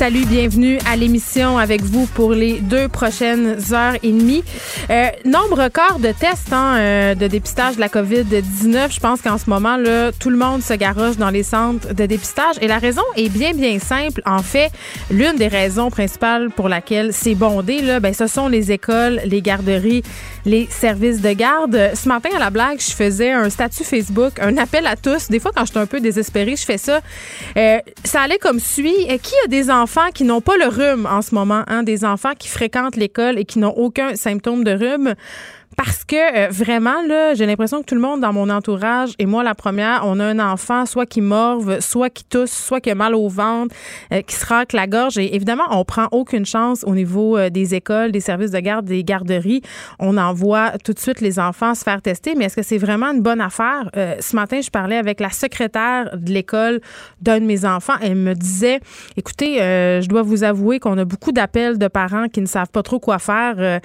[0.00, 4.42] Salut, bienvenue à l'émission avec vous pour les deux prochaines heures et demie.
[4.88, 8.94] Euh, nombre record de tests hein, euh, de dépistage de la COVID-19.
[8.94, 12.06] Je pense qu'en ce moment, là, tout le monde se garoche dans les centres de
[12.06, 12.56] dépistage.
[12.62, 14.22] Et la raison est bien, bien simple.
[14.24, 14.70] En fait,
[15.10, 19.42] l'une des raisons principales pour laquelle c'est bondé, là, ben, ce sont les écoles, les
[19.42, 20.02] garderies,
[20.46, 21.90] les services de garde.
[21.92, 25.28] Ce matin, à la blague, je faisais un statut Facebook, un appel à tous.
[25.28, 27.00] Des fois, quand je suis un peu désespérée, je fais ça.
[27.58, 28.96] Euh, ça allait comme suit.
[29.22, 32.32] Qui a des enfants qui n'ont pas le rhume en ce moment, hein, des enfants
[32.38, 35.14] qui fréquentent l'école et qui n'ont aucun symptôme de rhume
[35.76, 39.26] parce que euh, vraiment là, j'ai l'impression que tout le monde dans mon entourage et
[39.26, 42.90] moi la première, on a un enfant soit qui morve, soit qui tousse, soit qui
[42.90, 43.74] a mal au ventre,
[44.12, 45.16] euh, qui se racle la gorge.
[45.18, 48.84] Et évidemment, on prend aucune chance au niveau euh, des écoles, des services de garde,
[48.84, 49.62] des garderies.
[49.98, 53.12] On envoie tout de suite les enfants se faire tester, mais est-ce que c'est vraiment
[53.12, 53.90] une bonne affaire?
[53.94, 56.80] Ce matin, je parlais avec la secrétaire de l'école
[57.20, 58.80] d'un de mes enfants, elle me disait
[59.16, 62.82] "Écoutez, je dois vous avouer qu'on a beaucoup d'appels de parents qui ne savent pas
[62.82, 63.80] trop quoi faire,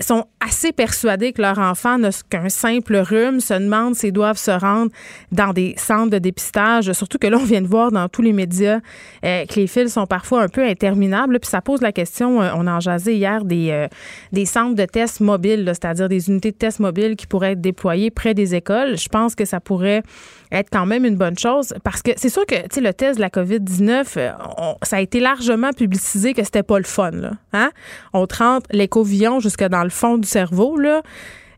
[0.00, 4.50] sont assez persuadés que leur enfant n'a qu'un simple rhume, se demandent s'ils doivent se
[4.50, 4.90] rendre
[5.32, 8.32] dans des centres de dépistage, surtout que là, on vient de voir dans tous les
[8.32, 8.80] médias
[9.24, 11.38] euh, que les fils sont parfois un peu interminables.
[11.38, 13.88] Puis ça pose la question, euh, on en jasé hier, des, euh,
[14.32, 18.10] des centres de tests mobiles, c'est-à-dire des unités de tests mobiles qui pourraient être déployées
[18.10, 18.96] près des écoles.
[18.96, 20.02] Je pense que ça pourrait
[20.52, 23.28] être quand même une bonne chose parce que c'est sûr que le test de la
[23.28, 24.34] COVID-19,
[24.82, 27.10] ça a été largement publicisé que c'était pas le fun.
[27.10, 27.70] Là, hein?
[28.12, 30.76] On te rentre l'écovillon jusque dans le fond du cerveau.
[30.76, 31.02] Là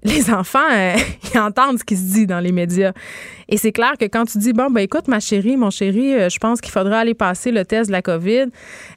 [0.02, 0.94] les enfants, euh,
[1.34, 2.92] ils entendent ce qui se dit dans les médias.
[3.48, 6.28] Et c'est clair que quand tu dis, bon, ben écoute, ma chérie, mon chéri, euh,
[6.28, 8.46] je pense qu'il faudra aller passer le test de la COVID,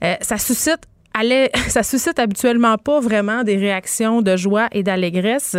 [0.03, 0.87] euh, ça suscite
[1.67, 5.57] ça suscite habituellement pas vraiment des réactions de joie et d'allégresse.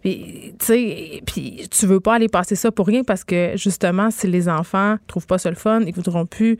[0.00, 4.10] Puis, tu sais, puis tu veux pas aller passer ça pour rien parce que justement,
[4.10, 6.58] si les enfants trouvent pas ça le fun, ils voudront plus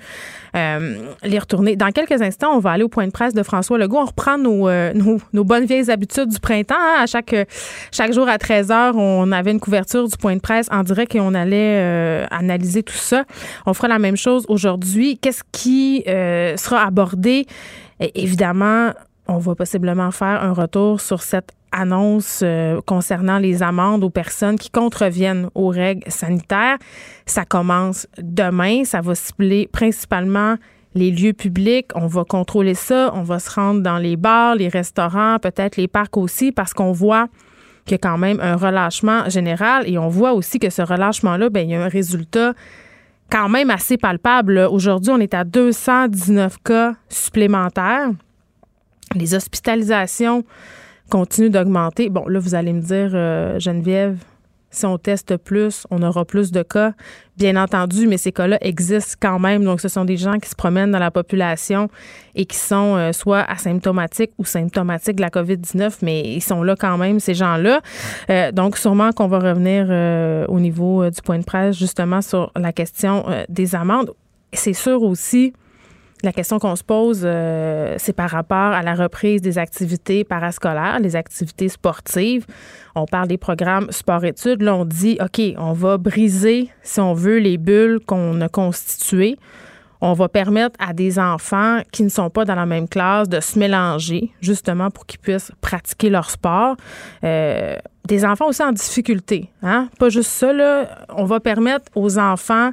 [0.55, 1.75] euh, les retourner.
[1.75, 3.99] Dans quelques instants, on va aller au point de presse de François Legault.
[3.99, 4.93] On reprend nos, euh,
[5.33, 6.75] nos, bonnes vieilles habitudes du printemps.
[6.79, 7.03] Hein.
[7.03, 7.35] À chaque,
[7.93, 11.15] chaque jour à 13 h, on avait une couverture du point de presse en direct
[11.15, 13.25] et on allait euh, analyser tout ça.
[13.65, 15.19] On fera la même chose aujourd'hui.
[15.19, 17.47] Qu'est-ce qui sera abordé?
[18.15, 18.93] évidemment,
[19.29, 24.59] on va possiblement faire un retour sur cette annonce euh, concernant les amendes aux personnes
[24.59, 26.79] qui contreviennent aux règles sanitaires.
[27.27, 28.85] Ça commence demain.
[28.85, 30.57] Ça va cibler principalement
[30.95, 31.91] les lieux publics.
[31.95, 33.11] On va contrôler ça.
[33.15, 36.93] On va se rendre dans les bars, les restaurants, peut-être les parcs aussi, parce qu'on
[36.93, 37.29] voit
[37.85, 41.49] qu'il y a quand même un relâchement général et on voit aussi que ce relâchement-là,
[41.49, 42.53] ben, il y a un résultat
[43.31, 44.59] quand même assez palpable.
[44.71, 48.11] Aujourd'hui, on est à 219 cas supplémentaires.
[49.15, 50.45] Les hospitalisations
[51.11, 52.09] continuent d'augmenter.
[52.09, 54.17] Bon, là, vous allez me dire, euh, Geneviève,
[54.71, 56.93] si on teste plus, on aura plus de cas.
[57.37, 59.65] Bien entendu, mais ces cas-là existent quand même.
[59.65, 61.91] Donc, ce sont des gens qui se promènent dans la population
[62.37, 66.77] et qui sont euh, soit asymptomatiques ou symptomatiques de la COVID-19, mais ils sont là
[66.79, 67.81] quand même, ces gens-là.
[68.31, 69.89] Euh, donc, sûrement qu'on va revenir
[70.49, 74.13] au niveau du point de presse, justement, sur la question des amendes.
[74.53, 75.53] C'est sûr aussi
[76.23, 80.99] la question qu'on se pose, euh, c'est par rapport à la reprise des activités parascolaires,
[81.01, 82.47] les activités sportives.
[82.95, 84.63] On parle des programmes sport-études.
[84.63, 89.37] Là, on dit, OK, on va briser, si on veut, les bulles qu'on a constituées.
[90.03, 93.41] On va permettre à des enfants qui ne sont pas dans la même classe de
[93.41, 96.77] se mélanger, justement pour qu'ils puissent pratiquer leur sport.
[97.23, 97.77] Euh,
[98.07, 99.89] des enfants aussi en difficulté, hein?
[99.99, 101.05] Pas juste ça, là.
[101.11, 102.71] On va permettre aux enfants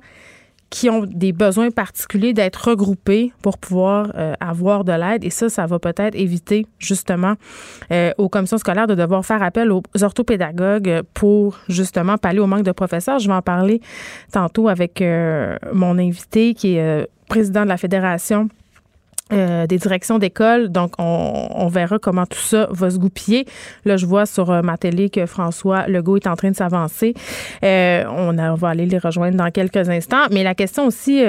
[0.70, 5.24] qui ont des besoins particuliers d'être regroupés pour pouvoir euh, avoir de l'aide.
[5.24, 7.36] Et ça, ça va peut-être éviter justement
[7.92, 12.64] euh, aux commissions scolaires de devoir faire appel aux orthopédagogues pour justement pallier au manque
[12.64, 13.20] de professeurs.
[13.20, 13.82] Je vais en parler
[14.32, 18.50] tantôt avec euh, mon invité qui est président de la Fédération
[19.34, 20.70] euh, des directions d'école.
[20.70, 23.46] Donc, on, verra comment tout ça va se goupiller.
[23.84, 27.14] Là, je vois sur euh, ma télé que François Legault est en train de s'avancer.
[27.62, 30.28] Euh, on, va aller les rejoindre dans quelques instants.
[30.32, 31.22] Mais la question aussi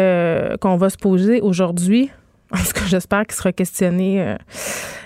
[0.60, 2.10] qu'on va se poser aujourd'hui,
[2.52, 4.36] en tout cas, j'espère qu'il sera questionné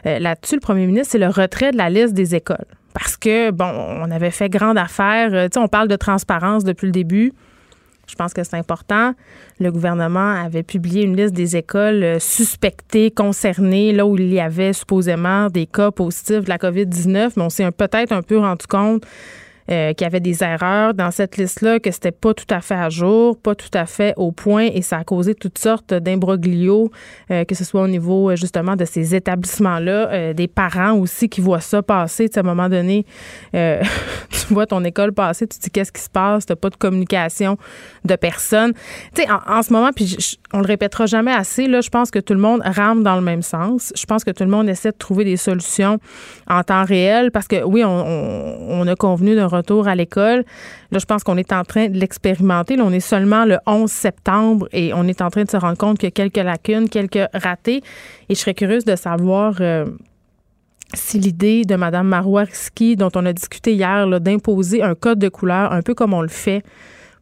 [0.05, 2.67] là-dessus, le premier ministre, c'est le retrait de la liste des écoles.
[2.93, 5.31] Parce que, bon, on avait fait grande affaire.
[5.31, 7.33] tu sais, on parle de transparence depuis le début.
[8.13, 9.15] Je pense que c'est important.
[9.59, 14.39] Le gouvernement avait publié une liste des écoles euh, suspectées, concernées, là où il y
[14.39, 18.67] avait supposément des cas positifs de la COVID-19, mais on s'est peut-être un peu rendu
[18.67, 19.07] compte
[19.71, 22.75] euh, qu'il y avait des erreurs dans cette liste-là, que c'était pas tout à fait
[22.75, 26.91] à jour, pas tout à fait au point, et ça a causé toutes sortes d'imbroglios,
[27.31, 31.61] euh, que ce soit au niveau justement de ces établissements-là, des parents aussi qui voient
[31.61, 32.29] ça passer.
[32.35, 33.07] à un moment donné,
[33.55, 36.77] tu vois ton école passer, tu te dis qu'est-ce qui se passe, t'as pas de
[36.77, 37.57] communication
[38.05, 38.73] de personne.
[39.15, 40.17] Tu sais, en, ce moment, puis
[40.53, 43.23] on le répétera jamais assez, là, je pense que tout le monde rame dans le
[43.23, 43.93] même sens.
[43.97, 45.99] Je pense que tout le monde essaie de trouver des solutions
[46.49, 50.45] en temps réel parce que oui, on, on a convenu d'un retour à l'école.
[50.91, 52.77] Là, je pense qu'on est en train de l'expérimenter.
[52.77, 55.79] Là, on est seulement le 11 septembre et on est en train de se rendre
[55.79, 57.83] compte qu'il y a quelques lacunes, quelques ratés.
[58.29, 59.87] Et je serais curieuse de savoir euh,
[60.95, 65.73] si l'idée de Mme Marois-Risky, dont on a discuté hier, d'imposer un code de couleur,
[65.73, 66.63] un peu comme on le fait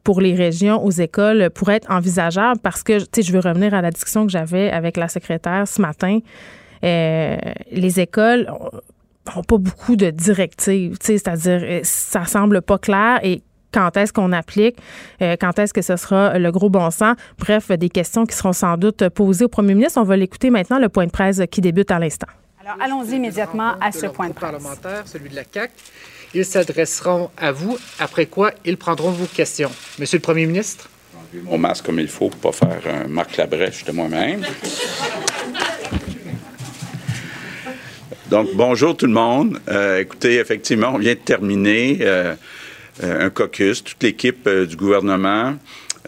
[0.04, 3.74] pour les régions aux écoles, pourrait être envisageable parce que, tu sais, je veux revenir
[3.74, 6.20] à la discussion que j'avais avec la secrétaire ce matin.
[6.84, 7.36] Euh,
[7.70, 8.50] les écoles
[9.34, 13.42] n'ont pas beaucoup de directives, c'est-à-dire euh, ça semble pas clair et
[13.72, 14.76] quand est-ce qu'on applique,
[15.22, 17.14] euh, quand est-ce que ce sera le gros bon sens?
[17.38, 20.00] Bref, des questions qui seront sans doute posées au premier ministre.
[20.00, 22.26] On va l'écouter maintenant, le point de presse qui débute à l'instant.
[22.60, 24.50] Alors, allons-y immédiatement à ce point de presse.
[24.50, 25.72] parlementaire, celui de la CAQ.
[26.32, 29.70] Ils s'adresseront à vous, après quoi ils prendront vos questions.
[29.98, 30.88] Monsieur le Premier ministre?
[31.42, 34.44] Mon masque comme il faut pour pas faire un Marc Labrèche de moi-même.
[38.28, 39.58] Donc, bonjour tout le monde.
[39.68, 42.34] Euh, écoutez, effectivement, on vient de terminer euh,
[43.02, 45.56] euh, un caucus, toute l'équipe du gouvernement,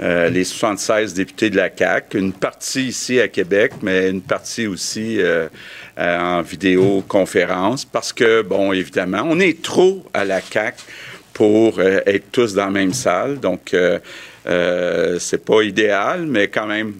[0.00, 5.18] les 76 députés de la CAC, une partie ici à Québec, mais une partie aussi
[5.98, 10.76] en vidéoconférence, parce que, bon, évidemment, on est trop à la CAC
[11.32, 13.40] pour être tous dans la même salle.
[13.40, 13.74] Donc,
[14.44, 16.94] c'est pas idéal, mais quand même,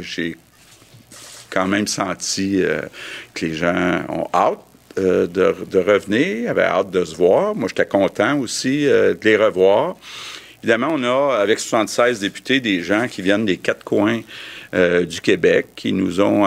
[0.00, 0.36] j'ai
[1.52, 2.80] quand même senti euh,
[3.34, 4.58] que les gens ont hâte
[4.98, 7.54] euh, de, revenir, avaient hâte de se voir.
[7.54, 9.96] Moi, j'étais content aussi euh, de les revoir.
[10.62, 14.20] Évidemment, on a, avec 76 députés, des gens qui viennent des quatre coins
[14.72, 16.46] du Québec, qui nous ont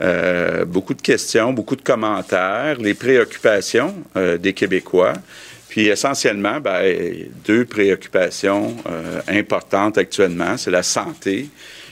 [0.00, 3.94] amené beaucoup de questions, beaucoup de commentaires, les préoccupations
[4.38, 5.12] des Québécois.
[5.68, 6.82] Puis essentiellement, ben,
[7.44, 8.76] deux préoccupations
[9.28, 11.48] importantes actuellement, c'est la santé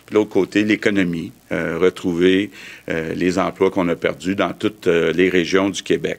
[0.08, 2.50] de l'autre côté, l'économie, euh, retrouver
[2.88, 6.18] euh, les emplois qu'on a perdus dans toutes euh, les régions du Québec.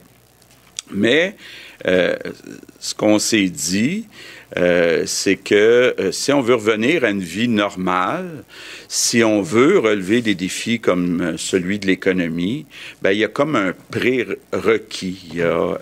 [0.92, 1.36] Mais
[1.84, 4.06] ce qu'on s'est dit,
[4.56, 8.44] euh, c'est que euh, si on veut revenir à une vie normale,
[8.88, 12.66] si on veut relever des défis comme euh, celui de l'économie,
[13.00, 15.76] ben, il y a comme un prérequis, il y a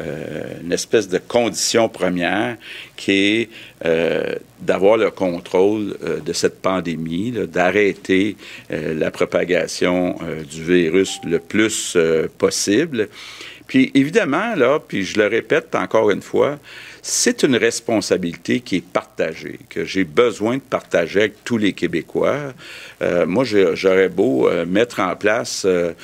[0.62, 2.56] une espèce de condition première
[2.96, 3.48] qui est
[4.60, 8.36] d'avoir le contrôle de cette pandémie, d'arrêter
[8.70, 10.18] la propagation
[10.50, 11.96] du virus le plus
[12.38, 13.08] possible.
[13.68, 16.58] Puis évidemment, là, puis je le répète encore une fois,
[17.10, 22.52] c'est une responsabilité qui est partagée, que j'ai besoin de partager avec tous les Québécois.
[23.00, 25.94] Euh, moi, j'aurais beau euh, mettre en place euh,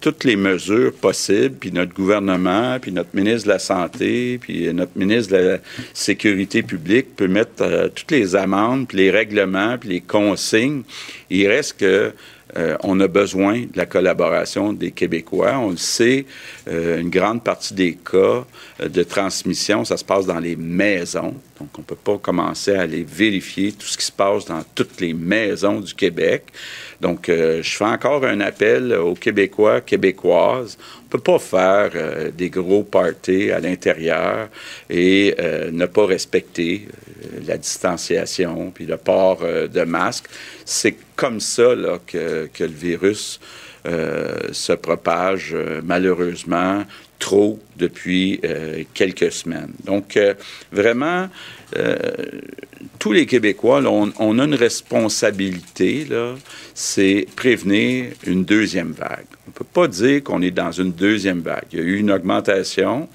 [0.00, 4.98] toutes les mesures possibles, puis notre gouvernement, puis notre ministre de la Santé, puis notre
[4.98, 5.58] ministre de la
[5.94, 10.82] Sécurité publique peut mettre toutes les amendes, puis les règlements, puis les consignes.
[11.30, 12.12] Il reste que
[12.56, 15.58] euh, on a besoin de la collaboration des Québécois.
[15.58, 16.26] On le sait,
[16.68, 18.44] euh, une grande partie des cas
[18.80, 21.34] euh, de transmission, ça se passe dans les maisons.
[21.58, 24.62] Donc, on ne peut pas commencer à aller vérifier tout ce qui se passe dans
[24.74, 26.44] toutes les maisons du Québec.
[27.00, 30.78] Donc, je fais encore un appel aux Québécois, Québécoises.
[31.00, 31.90] On ne peut pas faire
[32.32, 34.48] des gros parties à l'intérieur
[34.88, 35.34] et
[35.70, 36.88] ne pas respecter
[37.46, 40.26] la distanciation puis le port de masque.
[40.64, 43.40] C'est comme ça là, que, que, le virus
[43.86, 46.84] euh, se propage euh, malheureusement
[47.18, 49.72] trop depuis euh, quelques semaines.
[49.84, 50.18] Donc,
[50.70, 51.28] vraiment,
[52.98, 56.34] tous les Québécois, on, on, a une responsabilité, là,
[56.74, 59.26] c'est prévenir une deuxième vague.
[59.46, 61.64] On ne peut pas dire qu'on est dans une deuxième vague.
[61.72, 63.08] Il y a eu une augmentation,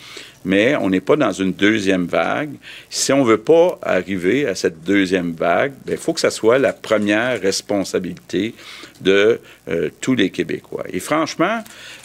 [0.46, 2.52] mais on n'est pas dans une deuxième vague.
[2.90, 6.32] Si on ne veut pas arriver à cette deuxième vague, il ben, faut que ça
[6.32, 8.54] soit la première responsabilité
[9.02, 10.86] de euh, tous les Québécois.
[10.94, 11.64] Et franchement,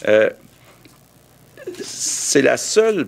[0.09, 0.31] euh,
[1.83, 3.07] c'est la seule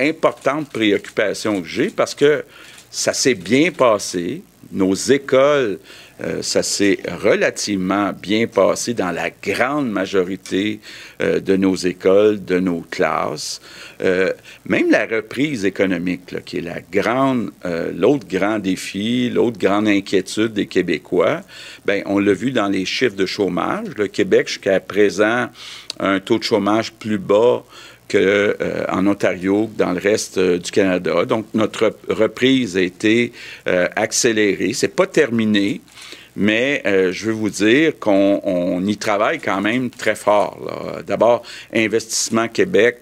[0.00, 2.44] importante préoccupation que j'ai parce que
[2.90, 4.42] ça s'est bien passé.
[4.72, 5.78] Nos écoles
[6.22, 10.80] euh, ça s'est relativement bien passé dans la grande majorité
[11.20, 13.60] euh, de nos écoles, de nos classes.
[14.02, 14.32] Euh,
[14.66, 17.50] même la reprise économique, qui est la grande,
[17.94, 21.42] l'autre grand défi, l'autre grande inquiétude des Québécois,
[21.86, 23.88] ben on l'a vu dans les chiffres de chômage.
[23.96, 25.48] Le Québec jusqu'à présent
[25.98, 27.64] a un taux de chômage plus bas
[28.08, 31.24] qu'en euh, Ontario, dans le reste du Canada.
[31.24, 33.32] Donc, notre reprise a été
[33.66, 34.72] euh, accélérée.
[34.72, 35.80] C'est pas terminé,
[36.38, 41.02] mais je veux vous dire qu'on y travaille quand même très fort.
[41.06, 41.42] D'abord,
[41.74, 42.98] Investissement Québec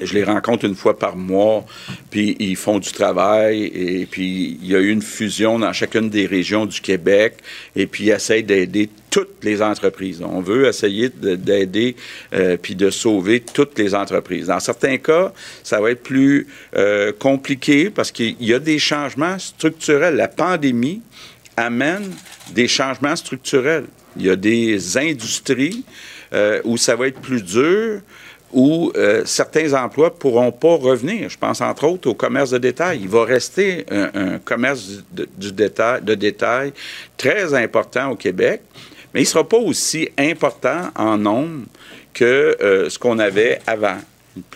[0.00, 1.64] je les rencontre une fois par mois,
[2.10, 6.10] puis ils font du travail, et puis il y a eu une fusion dans chacune
[6.10, 7.34] des régions du Québec,
[7.76, 10.20] et puis ils essayent d'aider toutes les entreprises.
[10.22, 11.94] On veut essayer d'aider
[12.32, 14.48] euh, puis de sauver toutes les entreprises.
[14.48, 15.32] Dans certains cas,
[15.62, 20.16] ça va être plus euh, compliqué parce qu'il y a des changements structurels.
[20.16, 21.02] La pandémie
[21.56, 22.10] amène
[22.50, 23.86] des changements structurels.
[24.16, 25.84] Il y a des industries
[26.32, 28.00] euh, où ça va être plus dur
[28.52, 31.28] où euh, certains emplois ne pourront pas revenir.
[31.28, 33.00] Je pense entre autres au commerce de détail.
[33.02, 36.72] Il va rester un, commerce du détail, de détail
[37.16, 38.62] très important au Québec,
[39.12, 41.64] mais il ne sera pas aussi important en nombre
[42.12, 43.98] que euh, ce qu'on avait avant.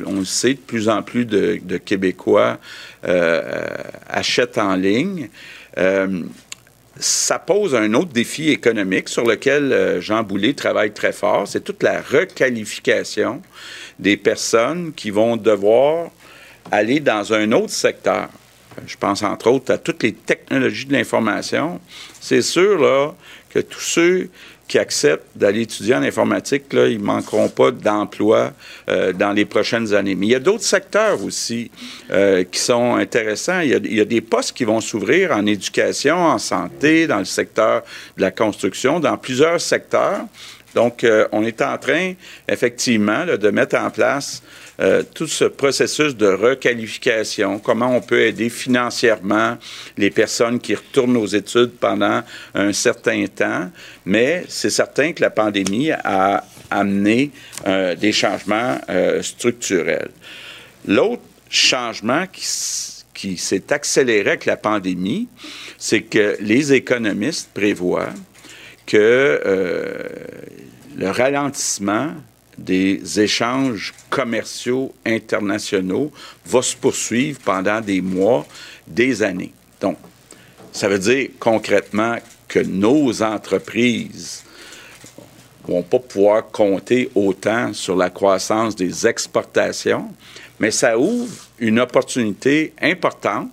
[0.07, 2.59] On le sait, de plus en plus de, Québécois
[4.09, 5.29] achètent en ligne
[6.99, 11.83] ça pose un autre défi économique sur lequel Jean Boulet travaille très fort, c'est toute
[11.83, 13.41] la requalification
[13.99, 16.11] des personnes qui vont devoir
[16.71, 18.29] aller dans un autre secteur.
[18.87, 21.81] Je pense entre autres à toutes les technologies de l'information.
[22.21, 23.15] C'est sûr là,
[23.51, 24.31] que tous ceux
[24.69, 28.53] qui acceptent d'aller étudier en informatique, là, ils ne manqueront pas d'emploi
[28.89, 30.15] euh, dans les prochaines années.
[30.15, 31.71] Mais il y a d'autres secteurs aussi
[32.11, 33.61] euh, qui sont intéressants.
[33.61, 37.07] Il y, a, il y, a, des postes qui vont s'ouvrir en éducation, en santé,
[37.07, 37.83] dans le secteur
[38.17, 40.27] de la construction, dans plusieurs secteurs.
[40.75, 42.13] Donc, euh, on est en train,
[42.47, 44.43] effectivement, de mettre en place
[44.81, 49.59] euh, tout ce processus de requalification, comment on peut aider financièrement
[49.97, 52.23] les personnes qui retournent aux études pendant
[52.55, 53.71] un certain temps.
[54.07, 57.33] Mais c'est certain que la pandémie a amené
[57.67, 58.79] euh, des changements
[59.21, 60.11] structurels.
[60.87, 62.25] L'autre changement
[63.15, 65.29] qui s'est accéléré avec la pandémie,
[65.77, 68.13] c'est que les économistes prévoient
[68.87, 69.41] que
[70.97, 72.15] le ralentissement
[72.59, 76.13] des échanges commerciaux internationaux
[76.45, 78.47] va se poursuivre pendant des mois,
[78.87, 79.53] des années.
[79.81, 79.97] Donc,
[80.73, 82.17] ça veut dire concrètement
[82.49, 84.45] que nos entreprises
[85.67, 90.09] vont pas pouvoir compter autant sur la croissance des exportations,
[90.59, 93.51] mais ça ouvre une opportunité importante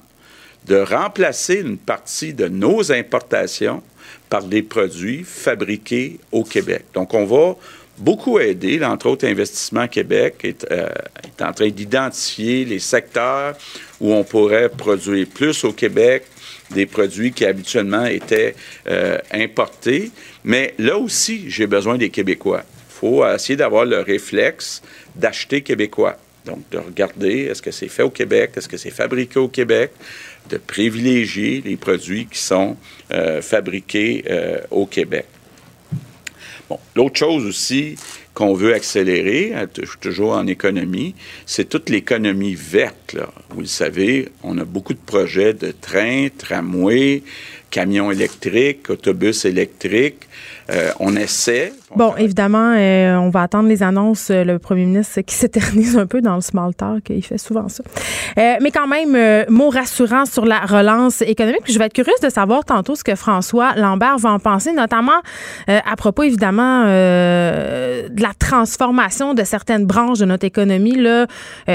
[0.65, 3.83] de remplacer une partie de nos importations
[4.29, 6.85] par des produits fabriqués au Québec.
[6.93, 7.55] Donc, on va
[7.97, 10.89] beaucoup aider, entre autres Investissement Québec est, euh,
[11.23, 13.55] est en train d'identifier les secteurs
[13.99, 16.23] où on pourrait produire plus au Québec,
[16.71, 18.55] des produits qui habituellement étaient
[18.87, 20.11] euh, importés.
[20.43, 22.63] Mais là aussi, j'ai besoin des Québécois.
[22.89, 24.81] Il faut essayer d'avoir le réflexe
[25.15, 26.17] d'acheter québécois.
[26.45, 29.91] Donc, de regarder est-ce que c'est fait au Québec, est-ce que c'est fabriqué au Québec,
[30.49, 32.77] de privilégier les produits qui sont
[33.11, 34.23] euh, fabriqués
[34.69, 35.25] au Québec.
[36.95, 37.95] L'autre chose aussi
[38.33, 39.67] qu'on veut accélérer, hein,
[40.01, 43.15] toujours en économie, c'est toute l'économie verte.
[43.49, 47.23] Vous le savez, on a beaucoup de projets de trains, tramways,
[47.69, 50.27] camions électriques, autobus électriques.
[50.69, 51.73] Euh, on essaie.
[51.95, 54.29] Bon, évidemment, euh, on va attendre les annonces.
[54.29, 57.69] Euh, le premier ministre qui s'éternise un peu dans le small talk, il fait souvent
[57.69, 57.83] ça.
[58.35, 61.61] mais quand même, mot rassurant sur la relance économique.
[61.67, 65.21] je vais être curieuse de savoir tantôt ce que François Lambert va en penser, notamment
[65.67, 70.95] à propos, évidemment, de la transformation de certaines branches de notre économie.
[70.95, 71.27] Là,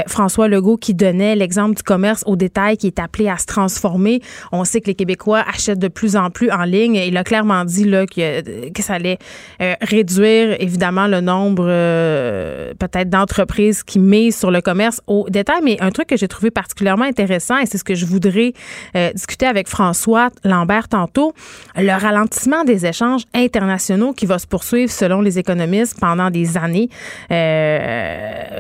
[0.06, 4.20] François Legault qui donnait l'exemple du commerce au détail qui est appelé à se transformer.
[4.52, 6.96] On sait que les Québécois achètent de plus en plus en ligne.
[6.96, 9.18] Il a clairement dit là, que, que ça allait
[9.60, 9.74] euh,
[10.18, 15.60] évidemment le nombre euh, peut-être d'entreprises qui misent sur le commerce au détail.
[15.64, 18.52] Mais un truc que j'ai trouvé particulièrement intéressant, et c'est ce que je voudrais
[18.96, 21.32] euh, discuter avec François Lambert tantôt,
[21.76, 26.88] le ralentissement des échanges internationaux qui va se poursuivre selon les économistes pendant des années.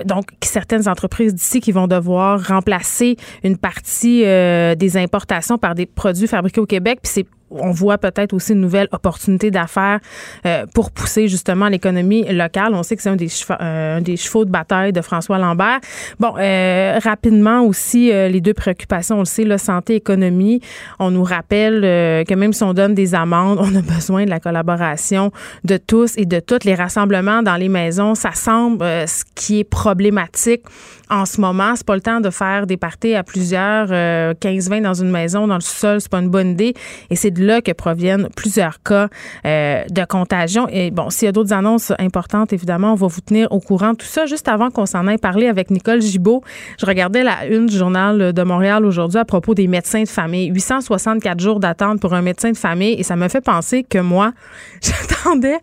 [0.04, 6.26] donc, certaines entreprises d'ici qui vont devoir remplacer une partie des importations par des produits
[6.26, 7.00] fabriqués au Québec.
[7.02, 10.00] Puis c'est on voit peut-être aussi une nouvelle opportunité d'affaires
[10.46, 12.74] euh, pour pousser justement l'économie locale.
[12.74, 15.80] On sait que c'est un des, chevaux, euh, des chevaux de bataille de François Lambert.
[16.18, 20.60] Bon, euh, rapidement aussi, les deux préoccupations, on le sait, la santé, économie.
[20.98, 24.40] On nous rappelle que même si on donne des amendes, on a besoin de la
[24.40, 25.32] collaboration
[25.64, 26.64] de tous et de toutes.
[26.64, 30.62] Les rassemblements dans les maisons, ça semble ce qui est problématique
[31.10, 31.74] en ce moment.
[31.76, 35.56] C'est pas le temps de faire des parties à plusieurs, 15-20 dans une maison, dans
[35.56, 36.74] le sol, c'est pas une bonne idée.
[37.10, 39.08] Et c'est de là que proviennent plusieurs cas
[39.46, 40.68] euh, de contagion.
[40.70, 43.94] Et bon, s'il y a d'autres annonces importantes, évidemment, on va vous tenir au courant.
[43.94, 46.42] Tout ça, juste avant qu'on s'en aille parler avec Nicole Gibault,
[46.78, 50.48] je regardais la une du journal de Montréal aujourd'hui à propos des médecins de famille.
[50.48, 54.32] 864 jours d'attente pour un médecin de famille et ça me fait penser que moi,
[54.82, 55.58] j'attendais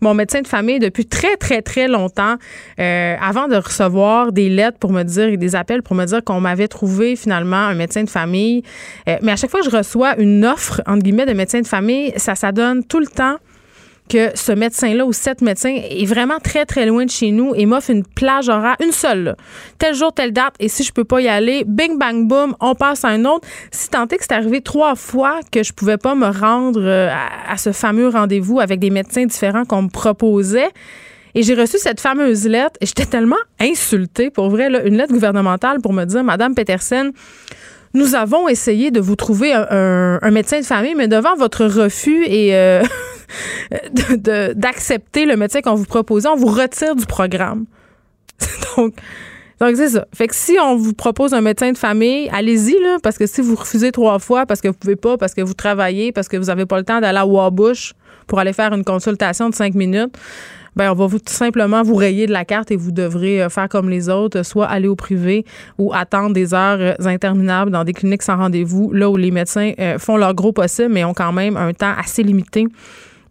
[0.00, 2.36] mon médecin de famille depuis très, très, très longtemps
[2.78, 6.22] euh, avant de recevoir des lettres pour me dire et des appels pour me dire
[6.24, 8.62] qu'on m'avait trouvé finalement un médecin de famille.
[9.08, 11.66] Euh, mais à chaque fois que je reçois une offre, entre guillemets, de médecin de
[11.66, 13.36] famille, ça, ça donne tout le temps
[14.10, 17.64] que ce médecin-là ou cet médecin est vraiment très, très loin de chez nous et
[17.64, 19.36] m'offre une plage horaire, une seule,
[19.78, 22.74] tel jour, telle date, et si je peux pas y aller, bing, bang, boom, on
[22.74, 23.46] passe à un autre.
[23.70, 27.08] Si tant est que c'est arrivé trois fois que je pouvais pas me rendre euh,
[27.48, 30.70] à, ce fameux rendez-vous avec des médecins différents qu'on me proposait,
[31.34, 35.80] et j'ai reçu cette fameuse lettre et j'étais tellement insultée, pour vrai, une lettre gouvernementale
[35.80, 37.12] pour me dire, Madame Petersen,
[37.94, 42.54] nous avons essayé de vous trouver un, médecin de famille, mais devant votre refus et
[42.54, 42.82] euh,
[44.54, 47.66] d'accepter le médecin qu'on vous propose, on vous retire du programme.
[48.76, 48.94] donc,
[49.60, 50.06] donc c'est ça.
[50.14, 53.40] Fait que si on vous propose un médecin de famille, allez-y là, parce que si
[53.40, 56.36] vous refusez trois fois parce que vous pouvez pas, parce que vous travaillez, parce que
[56.36, 57.94] vous avez pas le temps d'aller à Wabush
[58.26, 60.16] pour aller faire une consultation de cinq minutes,
[60.76, 63.48] ben on va vous, tout simplement vous rayer de la carte et vous devrez euh,
[63.48, 65.44] faire comme les autres, soit aller au privé
[65.78, 69.72] ou attendre des heures euh, interminables dans des cliniques sans rendez-vous, là où les médecins
[69.78, 72.66] euh, font leur gros possible, mais ont quand même un temps assez limité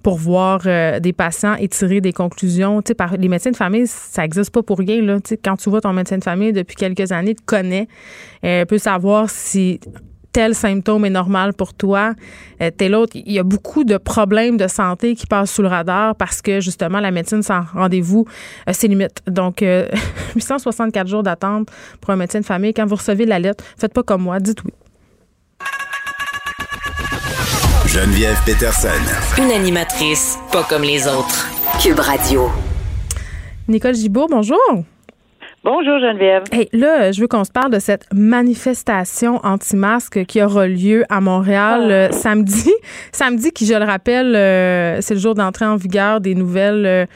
[0.01, 0.61] pour voir
[1.01, 2.81] des patients et tirer des conclusions.
[2.81, 5.01] Tu sais, par, les médecins de famille, ça n'existe pas pour rien.
[5.01, 5.19] Là.
[5.19, 7.89] Tu sais, quand tu vois ton médecin de famille depuis quelques années, te connaît,
[8.45, 9.81] euh, peut savoir si
[10.31, 12.13] tel symptôme est normal pour toi,
[12.61, 13.13] euh, tel autre.
[13.15, 16.59] Il y a beaucoup de problèmes de santé qui passent sous le radar parce que
[16.59, 18.25] justement la médecine sans rendez-vous,
[18.67, 19.21] euh, c'est limite.
[19.27, 19.63] Donc
[20.35, 21.69] 864 jours d'attente
[22.01, 22.73] pour un médecin de famille.
[22.73, 24.71] Quand vous recevez la lettre, faites pas comme moi, dites oui.
[27.87, 28.89] Geneviève Peterson.
[29.39, 31.47] Une animatrice pas comme les autres.
[31.81, 32.51] Cube Radio.
[33.67, 34.59] Nicole Gibault, bonjour.
[35.61, 36.43] Bonjour Geneviève.
[36.53, 41.19] Hey, là, je veux qu'on se parle de cette manifestation anti-masque qui aura lieu à
[41.19, 41.91] Montréal ah.
[41.91, 42.71] euh, samedi.
[43.11, 47.07] Samedi, qui, je le rappelle, euh, c'est le jour d'entrée en vigueur des nouvelles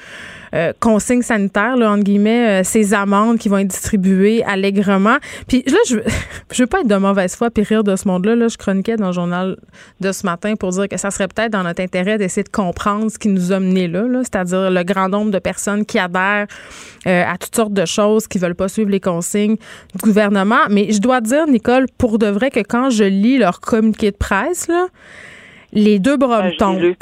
[0.53, 5.17] euh, consignes sanitaires, là, entre guillemets, ces amendes qui vont être distribuées allègrement.
[5.47, 5.99] Puis là, je,
[6.51, 8.36] je veux pas être de mauvaise foi puis rire de ce monde-là.
[8.36, 9.56] Là, je chroniquais dans le journal
[10.01, 13.10] de ce matin pour dire que ça serait peut-être dans notre intérêt d'essayer de comprendre
[13.10, 16.47] ce qui nous a menés là, là c'est-à-dire le grand nombre de personnes qui adhèrent
[17.06, 19.58] à toutes sortes de choses, qui veulent pas suivre les consignes
[19.93, 20.65] du gouvernement.
[20.72, 24.17] Mais je dois dire, Nicole, pour de vrai que quand je lis leur communiqué de
[24.17, 24.88] presse, là,
[25.73, 26.79] les deux me tombent.
[26.81, 26.95] les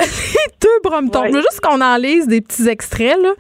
[0.62, 1.28] deux bras me tombent.
[1.28, 3.34] Juste qu'on en lise des petits extraits, là.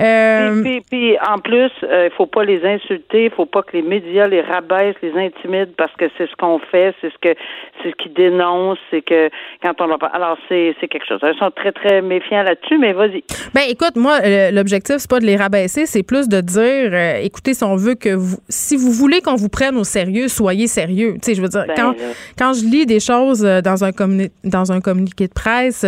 [0.00, 3.82] Euh, puis, en plus, il euh, faut pas les insulter, il faut pas que les
[3.82, 7.34] médias les rabaissent, les intimident parce que c'est ce qu'on fait, c'est ce que
[7.82, 9.28] c'est ce qu'ils dénoncent, c'est que
[9.60, 10.06] quand on va pas.
[10.06, 11.18] Alors c'est c'est quelque chose.
[11.24, 13.24] Ils sont très très méfiants là-dessus, mais vas-y.
[13.54, 17.54] Ben écoute, moi euh, l'objectif c'est pas de les rabaisser, c'est plus de dire, écoutez,
[17.54, 21.14] si on veut que vous, si vous voulez qu'on vous prenne au sérieux, soyez sérieux.
[21.14, 21.94] Tu sais, je veux dire ben, quand
[22.38, 25.84] quand je lis des choses dans un communiqué dans un communiqué de presse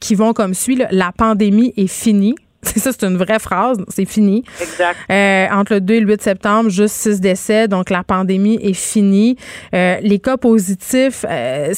[0.00, 2.34] qui vont comme suit, la pandémie est finie.
[2.62, 3.78] C'est ça, c'est une vraie phrase.
[3.88, 4.42] C'est fini.
[4.60, 4.98] Exact.
[5.10, 7.68] Euh, entre le 2 et le 8 septembre, juste 6 décès.
[7.68, 9.36] Donc, la pandémie est finie.
[9.74, 11.72] Euh, les cas positifs, euh,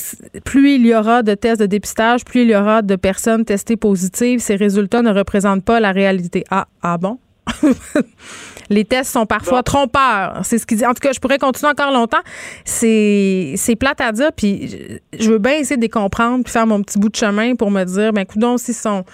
[0.45, 3.77] plus il y aura de tests de dépistage, plus il y aura de personnes testées
[3.77, 4.41] positives.
[4.41, 6.45] Ces résultats ne représentent pas la réalité.
[6.51, 7.19] Ah, ah bon?
[8.71, 10.41] les tests sont parfois trompeurs.
[10.45, 10.87] C'est ce qu'il dit.
[10.87, 12.21] En tout cas, je pourrais continuer encore longtemps.
[12.65, 16.67] C'est, c'est plate à dire, puis je veux bien essayer de les comprendre, puis faire
[16.67, 19.05] mon petit bout de chemin pour me dire, ben, coudons, s'ils sont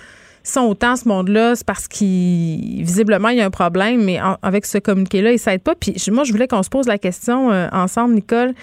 [0.49, 4.65] sont autant ce monde-là, c'est parce qu'il visiblement il y a un problème, mais avec
[4.65, 5.75] ce communiqué-là, il s'aide pas.
[5.75, 8.55] Puis moi, je voulais qu'on se pose la question euh, ensemble, Nicole.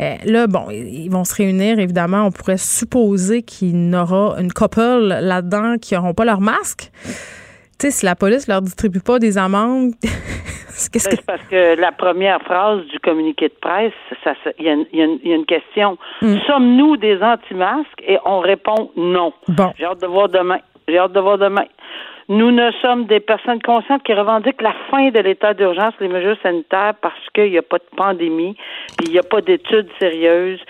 [0.00, 2.26] Euh, là, bon, ils vont se réunir, évidemment.
[2.26, 6.90] On pourrait supposer qu'il y aura une couple là-dedans qui n'auront pas leur masque.
[7.82, 9.94] Sais, si la police leur distribue pas des amendes,
[10.92, 11.24] qu'est-ce ben, que...
[11.24, 13.92] Parce que la première phrase du communiqué de presse,
[14.60, 15.98] il y, a une question.
[16.20, 16.36] Mm.
[16.46, 18.00] Sommes-nous des anti-masques?
[18.06, 19.32] Et on répond non.
[19.48, 19.72] Bon.
[19.76, 20.60] J'ai hâte de voir demain.
[20.86, 21.64] J'ai hâte de voir demain.
[22.28, 26.38] Nous ne sommes des personnes conscientes qui revendiquent la fin de l'état d'urgence, les mesures
[26.40, 28.56] sanitaires, parce qu'il n'y a pas de pandémie,
[28.96, 30.60] puis il n'y a pas d'études sérieuses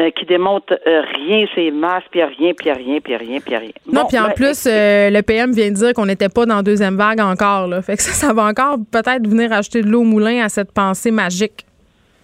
[0.00, 3.70] euh, qui démontrent euh, rien, c'est masques, puis rien, puis rien, puis rien, puis rien.
[3.92, 6.56] Non, puis en ben, plus, euh, le PM vient de dire qu'on n'était pas dans
[6.56, 7.66] la deuxième vague encore.
[7.66, 7.82] Là.
[7.82, 10.72] Fait que ça, ça va encore peut-être venir acheter de l'eau au moulin à cette
[10.72, 11.66] pensée magique.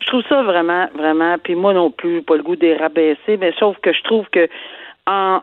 [0.01, 3.53] Je trouve ça vraiment, vraiment, puis moi non plus, pas le goût des rabaisser, mais
[3.59, 4.49] sauf que je trouve que
[5.07, 5.41] en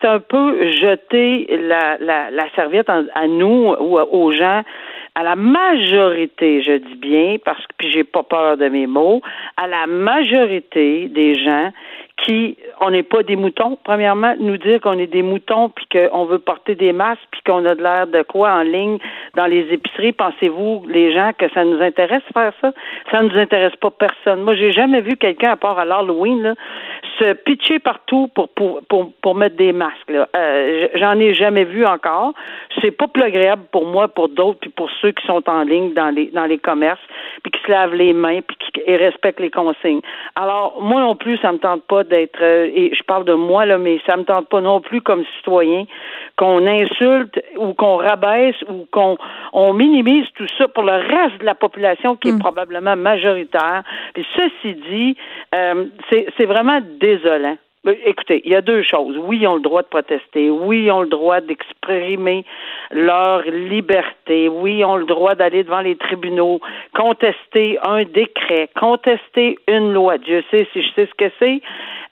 [0.00, 4.62] c'est un peu jeter la, la, la serviette à nous ou aux gens
[5.14, 9.20] à la majorité, je dis bien, parce que puis j'ai pas peur de mes mots,
[9.56, 11.70] à la majorité des gens
[12.16, 13.78] qui on n'est pas des moutons.
[13.84, 17.64] Premièrement, nous dire qu'on est des moutons puis qu'on veut porter des masques puis qu'on
[17.64, 18.98] a de l'air de quoi en ligne
[19.34, 20.12] dans les épiceries.
[20.12, 22.72] Pensez-vous, les gens, que ça nous intéresse faire ça?
[23.10, 24.42] Ça ne nous intéresse pas personne.
[24.42, 26.54] Moi, j'ai jamais vu quelqu'un, à part à l'Halloween, là,
[27.18, 30.10] se pitcher partout pour, pour, pour, pour mettre des masques.
[30.10, 30.28] Là.
[30.36, 32.32] Euh, j'en ai jamais vu encore.
[32.80, 35.92] C'est pas plus agréable pour moi, pour d'autres, puis pour ceux qui sont en ligne
[35.94, 37.00] dans les dans les commerces,
[37.42, 40.00] puis qui se lavent les mains, puis qui respectent les consignes.
[40.36, 43.66] Alors, moi non plus, ça me tente pas d'être, euh, et je parle de moi,
[43.66, 45.84] là, mais ça me tente pas non plus comme citoyen
[46.36, 49.16] qu'on insulte ou qu'on rabaisse ou qu'on
[49.52, 52.38] on minimise tout ça pour le reste de la population qui est mm.
[52.38, 53.82] probablement majoritaire.
[54.14, 55.16] Puis ceci dit,
[55.54, 57.56] euh, c'est vraiment désolant.
[57.84, 59.18] Écoutez, il y a deux choses.
[59.18, 60.50] Oui, ils ont le droit de protester.
[60.50, 62.44] Oui, ils ont le droit d'exprimer
[62.92, 64.48] leur liberté.
[64.48, 66.60] Oui, ils ont le droit d'aller devant les tribunaux,
[66.94, 70.18] contester un décret, contester une loi.
[70.18, 71.60] Dieu sait si je sais ce que c'est.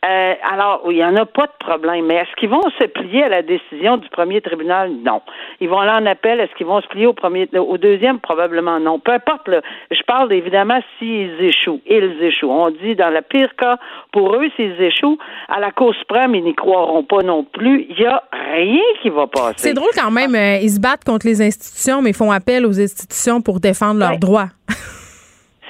[0.02, 2.06] Euh, alors, il n'y en a pas de problème.
[2.06, 4.90] Mais est-ce qu'ils vont se plier à la décision du premier tribunal?
[5.04, 5.20] Non.
[5.60, 6.40] Ils vont aller en appel.
[6.40, 8.18] Est-ce qu'ils vont se plier au premier, au deuxième?
[8.18, 8.98] Probablement non.
[8.98, 11.82] Peu importe, là, je parle évidemment s'ils échouent.
[11.86, 12.50] Ils échouent.
[12.50, 13.76] On dit dans le pire cas,
[14.10, 15.18] pour eux, s'ils échouent,
[15.60, 17.86] la Cour suprême, ils n'y croiront pas non plus.
[17.88, 19.54] Il n'y a rien qui va passer.
[19.56, 20.34] C'est drôle quand même.
[20.34, 24.00] Euh, ils se battent contre les institutions, mais ils font appel aux institutions pour défendre
[24.00, 24.48] leurs droits.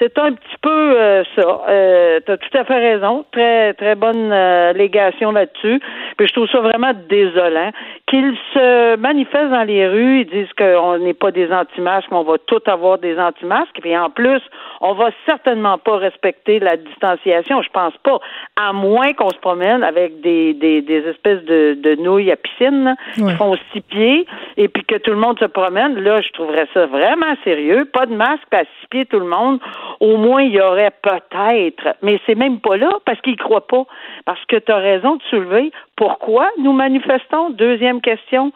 [0.01, 1.61] c'est un petit peu euh, ça.
[1.69, 3.23] Euh, tu as tout à fait raison.
[3.31, 5.79] Très, très bonne euh, légation là-dessus.
[6.17, 7.69] Puis je trouve ça vraiment désolant.
[8.07, 12.37] Qu'ils se manifestent dans les rues, ils disent qu'on n'est pas des anti-masques, qu'on va
[12.47, 13.77] tout avoir des anti-masques.
[13.79, 14.41] Puis en plus,
[14.81, 17.61] on va certainement pas respecter la distanciation.
[17.61, 18.19] Je pense pas.
[18.59, 22.95] À moins qu'on se promène avec des, des, des espèces de, de nouilles à piscine
[23.13, 24.25] qui font six pieds
[24.57, 25.99] et puis que tout le monde se promène.
[26.01, 27.85] Là, je trouverais ça vraiment sérieux.
[27.85, 29.59] Pas de masque, à six pieds tout le monde
[29.99, 33.85] au moins il y aurait peut-être, mais c'est même pas là parce qu'ils croient pas.
[34.25, 37.51] Parce que tu as raison de soulever pourquoi nous manifestons?
[37.51, 38.51] Deuxième question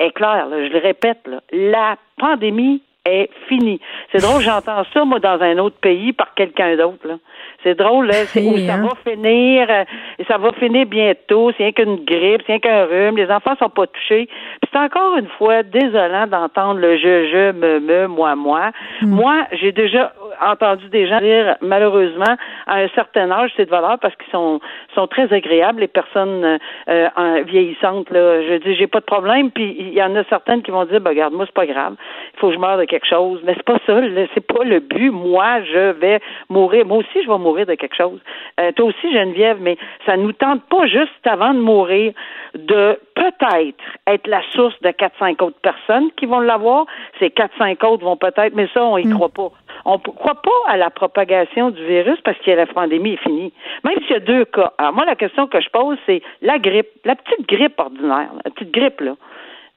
[0.00, 1.20] est claire, je le répète,
[1.52, 3.80] la pandémie est finie.
[4.12, 7.18] C'est drôle, j'entends ça, moi, dans un autre pays par quelqu'un d'autre.
[7.62, 8.24] C'est drôle, là.
[8.26, 8.82] C'est où ça hein?
[8.82, 9.66] va finir.
[9.68, 9.84] Euh,
[10.28, 11.50] ça va finir bientôt.
[11.52, 13.16] C'est rien qu'une grippe, c'est rien qu'un rhume.
[13.16, 14.28] Les enfants sont pas touchés.
[14.72, 18.70] c'est encore une fois désolant d'entendre le je, je, me, me, moi, moi.
[19.00, 19.08] Hmm.
[19.08, 23.98] Moi, j'ai déjà entendu des gens dire, malheureusement, à un certain âge, c'est de valeur
[24.00, 24.60] parce qu'ils sont,
[24.94, 28.10] sont très agréables, les personnes euh, vieillissantes.
[28.10, 28.42] Là.
[28.42, 29.50] Je dis, j'ai pas de problème.
[29.50, 31.94] Puis il y en a certaines qui vont dire, ben, regarde, moi, c'est pas grave.
[32.34, 33.40] Il faut que je meure de quelque chose.
[33.44, 34.00] Mais c'est pas ça.
[34.34, 35.10] C'est pas le but.
[35.10, 36.86] Moi, je vais mourir.
[36.86, 38.20] Moi aussi, je vais mourir de quelque chose.
[38.60, 42.12] Euh, toi aussi, Geneviève, mais ça nous tente pas juste avant de mourir
[42.54, 46.86] de peut-être être la source de 4-5 autres personnes qui vont l'avoir.
[47.18, 49.14] Ces 4-5 autres vont peut-être, mais ça, on y mm.
[49.14, 49.50] croit pas.
[49.84, 53.52] On ne croit pas à la propagation du virus parce que la pandémie est finie.
[53.84, 54.72] Même s'il y a deux cas.
[54.78, 58.50] Alors moi, la question que je pose, c'est la grippe, la petite grippe ordinaire, la
[58.50, 59.14] petite grippe, là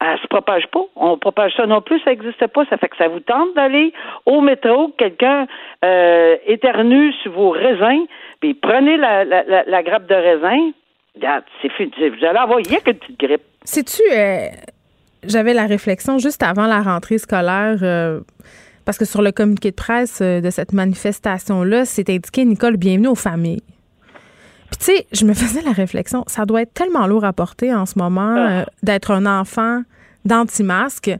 [0.02, 0.84] elle se propage pas.
[0.96, 2.66] On propage ça non plus, ça n'existe pas.
[2.70, 3.94] Ça fait que ça vous tente d'aller
[4.26, 5.48] au métro, quelqu'un
[5.84, 8.06] euh, éternue sur vos raisins,
[8.42, 10.72] puis prenez la, la, la, grappe de raisin.
[11.62, 11.70] C'est.
[11.70, 13.42] Vous allez avoir, il n'y a qu'une petite grippe.
[13.64, 14.48] Sais-tu, euh,
[15.24, 17.78] j'avais la réflexion juste avant la rentrée scolaire.
[17.82, 18.20] Euh,
[18.86, 23.08] parce que sur le communiqué de presse euh, de cette manifestation-là, c'est indiqué Nicole, bienvenue
[23.08, 23.64] aux familles.
[24.70, 27.74] Puis tu sais, je me faisais la réflexion, ça doit être tellement lourd à porter
[27.74, 28.62] en ce moment ah.
[28.62, 29.82] euh, d'être un enfant
[30.24, 31.12] d'anti-masque.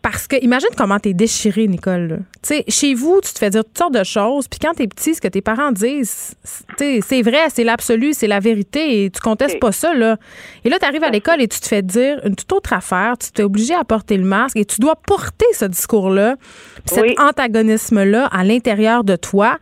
[0.00, 2.20] Parce que imagine comment t'es déchiré, Nicole.
[2.42, 4.86] Tu sais, chez vous, tu te fais dire toutes sortes de choses, puis quand t'es
[4.86, 6.36] petit, ce que tes parents disent,
[6.78, 10.16] c'est vrai, c'est l'absolu, c'est la vérité, et tu contestes pas ça, là.
[10.64, 13.32] Et là, t'arrives à l'école et tu te fais dire une toute autre affaire, tu
[13.32, 16.36] t'es obligé à porter le masque, et tu dois porter ce discours-là,
[16.84, 19.58] cet antagonisme-là à l'intérieur de toi.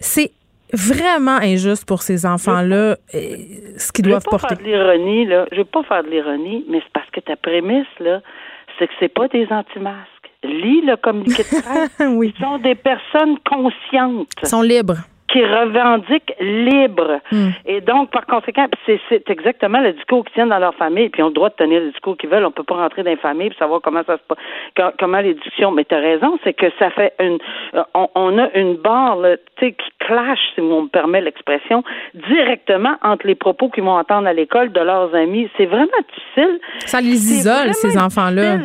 [0.00, 0.32] C'est
[0.72, 3.36] vraiment injuste pour ces enfants-là, euh,
[3.76, 4.56] ce qu'ils doivent porter.
[4.58, 5.46] Je ne l'ironie, là.
[5.52, 8.20] Je veux pas faire de l'ironie, mais c'est parce que ta prémisse, là,
[8.80, 10.08] c'est que c'est pas des anti-masques.
[10.42, 11.90] Lis le communiqué de presse.
[12.16, 12.32] oui.
[12.34, 14.28] Ils sont des personnes conscientes.
[14.42, 14.96] Ils sont libres
[15.32, 17.20] qui revendiquent libre.
[17.30, 17.50] Hmm.
[17.66, 21.24] Et donc, par conséquent, c'est exactement le discours qu'ils tiennent dans leur famille, puis ils
[21.24, 22.44] ont le droit de tenir le discours qu'ils veulent.
[22.44, 25.34] On peut pas rentrer dans les familles pour savoir comment ça se passe, comment les
[25.34, 25.70] discussions.
[25.70, 27.38] Mais tu as raison, c'est que ça fait une,
[27.74, 29.18] euh, on, a une barre,
[29.56, 31.84] tu sais, qui clash, si on me permet l'expression,
[32.28, 35.48] directement entre les propos qu'ils vont entendre à l'école de leurs amis.
[35.56, 36.60] C'est vraiment difficile.
[36.86, 38.56] Ça les isole, ces enfants-là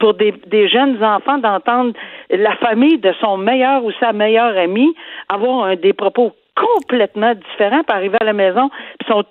[0.00, 1.92] pour des, des jeunes enfants d'entendre
[2.30, 4.94] la famille de son meilleur ou sa meilleure amie
[5.28, 9.24] avoir un, des propos complètement différents, puis arriver à la maison, puis sont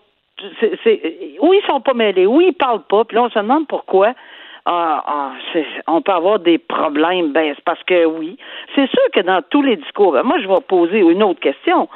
[0.61, 3.67] c'est, où ils sont pas mêlés, où ils parlent pas, puis là on se demande
[3.67, 4.13] pourquoi.
[4.65, 5.31] Ah, ah,
[5.87, 8.37] on peut avoir des problèmes, ben c'est parce que oui.
[8.75, 11.89] C'est sûr que dans tous les discours, ben, moi je vais poser une autre question.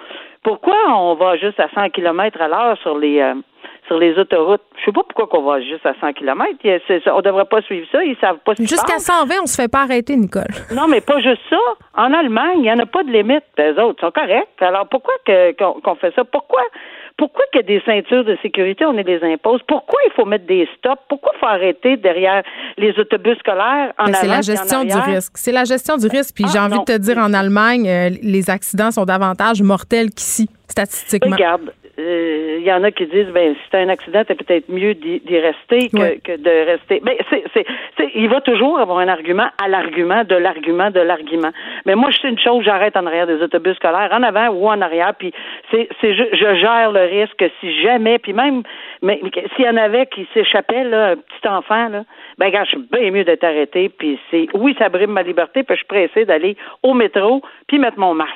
[0.44, 3.36] Pourquoi on va juste à 100 km à l'heure sur les euh,
[3.88, 4.62] sur les autoroutes?
[4.78, 6.50] Je sais pas pourquoi qu'on va juste à 100 km.
[7.16, 8.04] On devrait pas suivre ça.
[8.04, 10.44] Ils savent pas ce Jusqu'à 120, on se fait pas arrêter, Nicole.
[10.74, 11.58] Non, mais pas juste ça.
[11.96, 13.44] En Allemagne, il n'y en a pas de limite.
[13.58, 14.48] Les autres sont corrects.
[14.60, 16.24] Alors pourquoi qu'on fait ça?
[16.24, 16.62] Pourquoi
[17.18, 19.62] pourquoi qu'il y a des ceintures de sécurité, on les impose?
[19.68, 21.02] Pourquoi il faut mettre des stops?
[21.08, 22.44] Pourquoi il faut arrêter derrière
[22.78, 25.34] les autobus scolaires en C'est la gestion du risque.
[25.36, 26.34] C'est la gestion du risque.
[26.34, 30.10] Puis j'ai ah, envie de te dire, en Allemagne, euh, les accidents sont davantage mortels
[30.10, 31.36] qu'ici, statistiquement.
[31.36, 34.96] Regarde, euh, y en a qui disent ben si c'est un accident, c'est peut-être mieux
[34.96, 37.02] d'y rester que, de rester.
[37.06, 37.66] Mais c'est, c'est,
[38.16, 41.52] il va toujours avoir un argument à l'argument de l'argument de l'argument.
[41.86, 44.68] Mais moi, je sais une chose, j'arrête en arrière des autobus scolaires, en avant ou
[44.68, 45.34] en arrière, puis
[45.70, 48.64] c'est, c'est je, gère le risque si jamais, puis même
[49.04, 49.22] mais,
[49.56, 52.06] s'il y en avait qui s'échappaient, là, un petit enfant, là,
[52.38, 55.64] ben gars, je suis bien mieux d'être arrêté, puis c'est oui, ça brime ma liberté,
[55.64, 58.32] puis je suis pressé d'aller au métro puis mettre mon masque.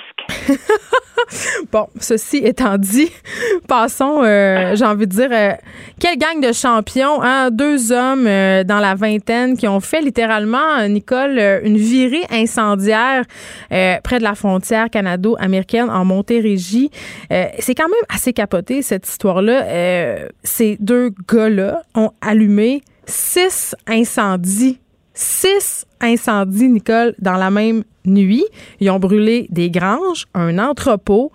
[1.72, 3.12] bon, ceci étant dit,
[3.68, 5.52] passons, euh, j'ai envie de dire, euh,
[6.00, 7.50] quelle gang de champions, hein?
[7.52, 13.24] deux hommes euh, dans la vingtaine qui ont fait littéralement, Nicole, une virée incendiaire
[13.70, 16.90] près de la frontière canado-américaine en Montérégie.
[17.30, 20.28] c'est quand même assez capoté, cette histoire-là.
[20.44, 24.80] ces deux gars-là ont allumé six incendies.
[25.14, 28.46] Six incendies, Nicole, dans la même nuit.
[28.80, 31.32] Ils ont brûlé des granges, un entrepôt,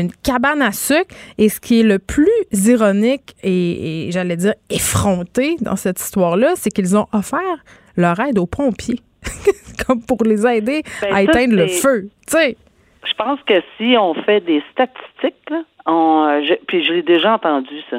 [0.00, 1.14] une cabane à sucre.
[1.38, 6.70] Et ce qui est le plus ironique et, j'allais dire effronté dans cette histoire-là, c'est
[6.70, 7.64] qu'ils ont offert
[7.96, 9.00] leur aide aux pompiers,
[9.86, 12.08] comme pour les aider ben, à éteindre le feu.
[12.32, 15.11] Je pense que si on fait des statistiques,
[15.50, 17.98] là, euh, je, puis je l'ai déjà entendu ça.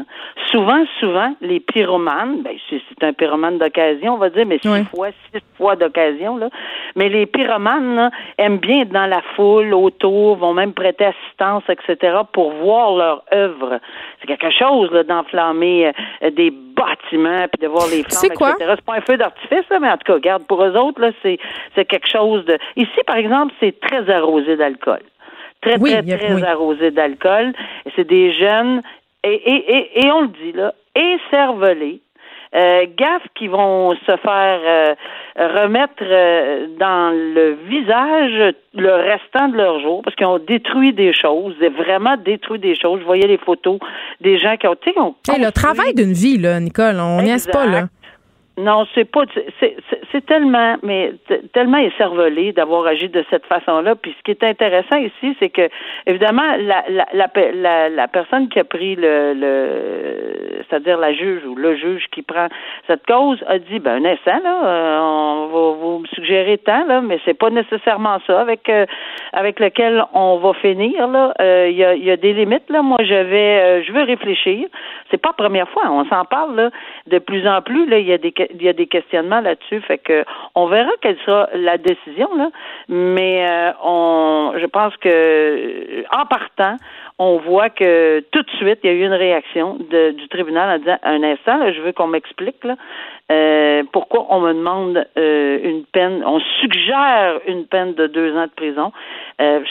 [0.51, 5.09] Souvent, souvent, les pyromanes, ben, c'est un pyromane d'occasion, on va dire, mais six fois,
[5.33, 6.49] six fois d'occasion, là.
[6.95, 11.63] Mais les pyromanes là, aiment bien être dans la foule, autour, vont même prêter assistance,
[11.67, 13.79] etc., pour voir leur œuvre.
[14.21, 15.91] C'est quelque chose d'enflammer
[16.23, 18.73] euh, des bâtiments puis de voir les flammes, etc.
[18.75, 21.85] C'est pas un feu d'artifice, mais en tout cas, regarde, pour eux autres, là, c'est
[21.85, 22.57] quelque chose de.
[22.77, 25.01] Ici, par exemple, c'est très arrosé d'alcool
[25.63, 27.53] très, très, très arrosé d'alcool.
[27.95, 28.81] C'est des jeunes,
[29.23, 32.01] et, et, et, on le dit là, écervelés,
[32.55, 34.93] euh, gaffes qui vont se faire euh,
[35.35, 41.13] remettre euh, dans le visage le restant de leur jour parce qu'ils ont détruit des
[41.13, 42.99] choses, vraiment détruit des choses.
[42.99, 43.79] Je voyais les photos
[44.21, 44.91] des gens qui ont, tu
[45.25, 47.87] sais, le travail d'une vie là, Nicole, on n'y est pas là.
[48.55, 49.23] Non, c'est pas
[50.11, 51.13] c'est tellement mais
[51.53, 53.95] tellement écervelé d'avoir agi de cette façon-là.
[53.95, 55.67] Puis ce qui est intéressant ici, c'est que
[56.05, 61.55] évidemment la la, la la, personne qui a pris le, le c'est-à-dire la juge ou
[61.55, 62.47] le juge qui prend
[62.85, 66.85] cette cause a dit ben un instant là, euh, on va vous me suggérer tant
[66.85, 68.85] là, mais c'est pas nécessairement ça avec euh,
[69.31, 71.33] avec lequel on va finir là.
[71.41, 72.83] Euh, il y, a, y a des limites là.
[72.83, 74.67] Moi je vais je veux réfléchir.
[75.09, 76.69] C'est pas la première fois, on s'en parle là
[77.07, 77.97] de plus en plus là.
[77.97, 79.81] Il y a des il y a des questionnements là-dessus.
[79.81, 80.25] Fait que
[80.55, 82.49] on verra quelle sera la décision, là.
[82.89, 86.77] Mais euh, on je pense que en partant,
[87.19, 90.79] on voit que tout de suite, il y a eu une réaction du tribunal en
[90.79, 92.75] disant un instant, je veux qu'on m'explique là,
[93.31, 98.45] euh, pourquoi on me demande euh, une peine, on suggère une peine de deux ans
[98.45, 98.91] de prison?
[99.41, 99.61] Euh,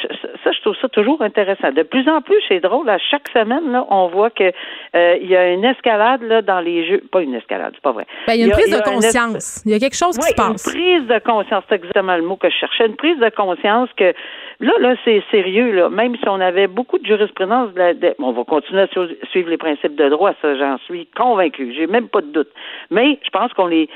[0.43, 1.71] ça, je trouve ça toujours intéressant.
[1.71, 2.89] De plus en plus, c'est drôle.
[2.89, 6.61] À chaque semaine, là, on voit que euh, il y a une escalade là dans
[6.61, 7.03] les jeux.
[7.13, 8.07] Pas une escalade, c'est pas vrai.
[8.27, 9.63] Ben, il y a une prise de conscience.
[9.67, 10.67] Il y a quelque chose qui se passe.
[10.67, 12.87] Une prise de conscience, c'est exactement le mot que je cherchais.
[12.87, 14.15] Une prise de conscience que
[14.63, 15.73] là, là, c'est sérieux.
[15.73, 15.91] Là.
[15.91, 17.71] Même si on avait beaucoup de jurisprudence,
[18.19, 20.33] on va continuer à suivre les principes de droit.
[20.41, 21.75] Ça, j'en suis convaincu.
[21.75, 22.49] J'ai même pas de doute.
[22.91, 23.89] Mais je pense qu'on est,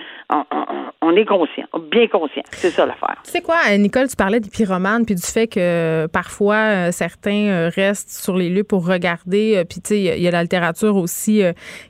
[1.02, 2.42] on, est conscient, bien conscient.
[2.50, 3.16] C'est ça l'affaire.
[3.24, 7.46] Tu sais quoi, Nicole, tu parlais des pyromanes puis du fait que parfois euh, certains
[7.48, 9.56] euh, restent sur les lieux pour regarder.
[9.56, 11.42] Euh, puis tu sais, il y a la littérature aussi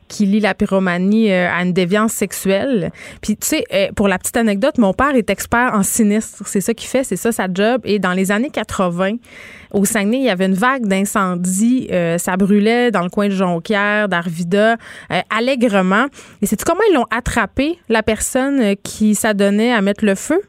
[0.09, 2.91] qui lie la pyromanie à une déviance sexuelle.
[3.23, 6.47] Puis tu sais, pour la petite anecdote, mon père est expert en sinistre.
[6.47, 7.81] C'est ça qu'il fait, c'est ça sa job.
[7.85, 8.65] Et dans les années 80,
[9.72, 11.88] au Saguenay, il y avait une vague d'incendie.
[12.18, 14.76] ça brûlait dans le coin de Jonquière, d'Arvida,
[15.31, 16.07] allègrement.
[16.42, 20.40] Et c'est comment ils l'ont attrapé, la personne qui s'adonnait à mettre le feu?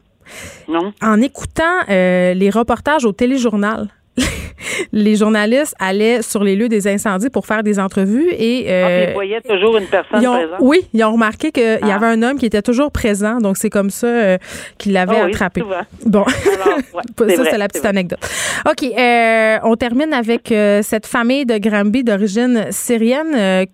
[0.68, 0.92] Non.
[1.02, 3.88] En écoutant euh, les reportages au téléjournal.
[4.92, 9.10] les journalistes allaient sur les lieux des incendies pour faire des entrevues et euh, ah,
[9.10, 10.60] ils voyaient toujours une personne présente.
[10.60, 11.94] Oui, ils ont remarqué qu'il y ah.
[11.94, 14.38] avait un homme qui était toujours présent, donc c'est comme ça euh,
[14.78, 15.62] qu'il l'avait oh attrapé.
[16.04, 16.24] Bon,
[17.18, 18.20] ça c'est la petite anecdote.
[18.68, 23.66] Ok, euh, on termine avec euh, cette famille de Granby d'origine syrienne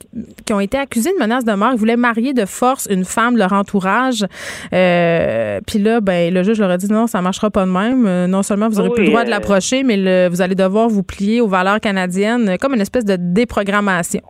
[0.44, 1.70] qui ont été accusés de menaces de mort.
[1.72, 4.24] Ils voulaient marier de force une femme de leur entourage.
[4.70, 8.26] Puis là, ben le juge leur a dit non, ça marchera pas de même.
[8.26, 11.03] non seulement vous aurez plus le droit de l'approcher, mais le, vous allez devoir vous
[11.03, 14.23] pliez aux valeurs canadiennes, comme une espèce de déprogrammation.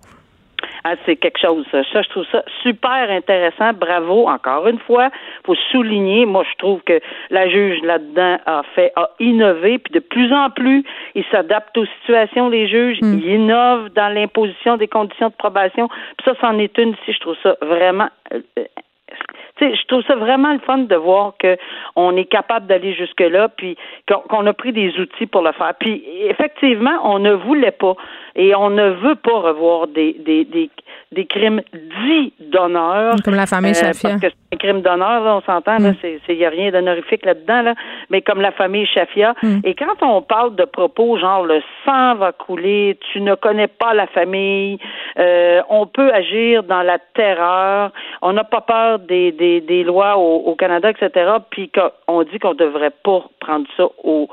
[0.87, 1.64] Ah, c'est quelque chose.
[1.73, 3.73] Ça, je trouve ça super intéressant.
[3.73, 5.09] Bravo, encore une fois.
[5.47, 6.27] Faut souligner.
[6.27, 10.51] Moi, je trouve que la juge là-dedans a fait, a innové, puis de plus en
[10.51, 12.51] plus, il s'adapte aux situations.
[12.51, 13.19] Les juges, mm.
[13.19, 15.88] ils innovent dans l'imposition des conditions de probation.
[15.88, 16.95] Puis ça, c'en est une.
[17.07, 18.09] Si je trouve ça vraiment
[19.62, 23.77] euh, je trouve ça vraiment le fun de voir qu'on est capable d'aller jusque-là, puis
[24.09, 25.75] qu'on a pris des outils pour le faire.
[25.79, 27.95] Puis effectivement, on ne voulait pas
[28.37, 30.71] et on ne veut pas revoir des, des,
[31.12, 33.17] des crimes dits d'honneur.
[33.25, 34.11] Comme la famille euh, Chafia.
[34.11, 35.97] parce que c'est un crime d'honneur, on s'entend, là, mm.
[36.29, 37.75] il n'y a rien d'honorifique là-dedans, là,
[38.11, 39.35] mais comme la famille Chafia.
[39.43, 39.61] Mm.
[39.64, 43.95] Et quand on parle de propos genre le sang va couler, tu ne connais pas
[43.95, 44.79] la famille,
[45.19, 50.17] euh, on peut agir dans la terreur, on n'a pas peur des, des, des lois
[50.17, 54.29] au, au Canada, etc., puis qu'on dit qu'on ne devrait pas prendre ça au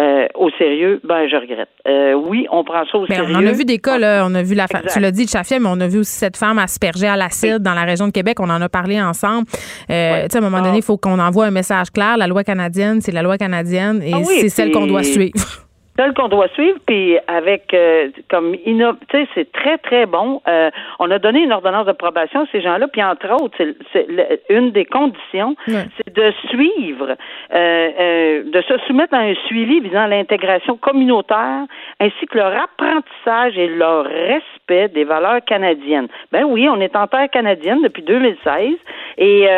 [0.00, 1.68] euh, au sérieux, ben je regrette.
[1.86, 3.32] Euh, oui, on prend ça au ben, sérieux.
[3.32, 4.24] On en a vu des cas, là.
[4.26, 6.58] On a vu la tu l'as dit, Chafia, mais on a vu aussi cette femme
[6.58, 8.40] aspergée à l'acide dans la région de Québec.
[8.40, 9.46] On en a parlé ensemble.
[9.90, 12.16] Euh, tu sais, à un moment donné, il faut qu'on envoie un message clair.
[12.16, 15.63] La loi canadienne, c'est la loi canadienne et ah c'est celle qu'on doit suivre.
[15.96, 18.76] Celle qu'on doit suivre, puis avec euh, comme tu
[19.12, 20.42] sais, c'est très très bon.
[20.48, 23.56] Euh, on a donné une ordonnance de probation à ces gens-là, puis entre autres,
[23.92, 24.06] c'est
[24.48, 27.16] une des conditions, c'est de suivre,
[27.54, 31.64] euh, de se soumettre à un suivi visant l'intégration communautaire,
[32.00, 36.08] ainsi que leur apprentissage et leur respect des valeurs canadiennes.
[36.32, 38.74] Ben oui, on est en terre canadienne depuis 2016
[39.18, 39.48] et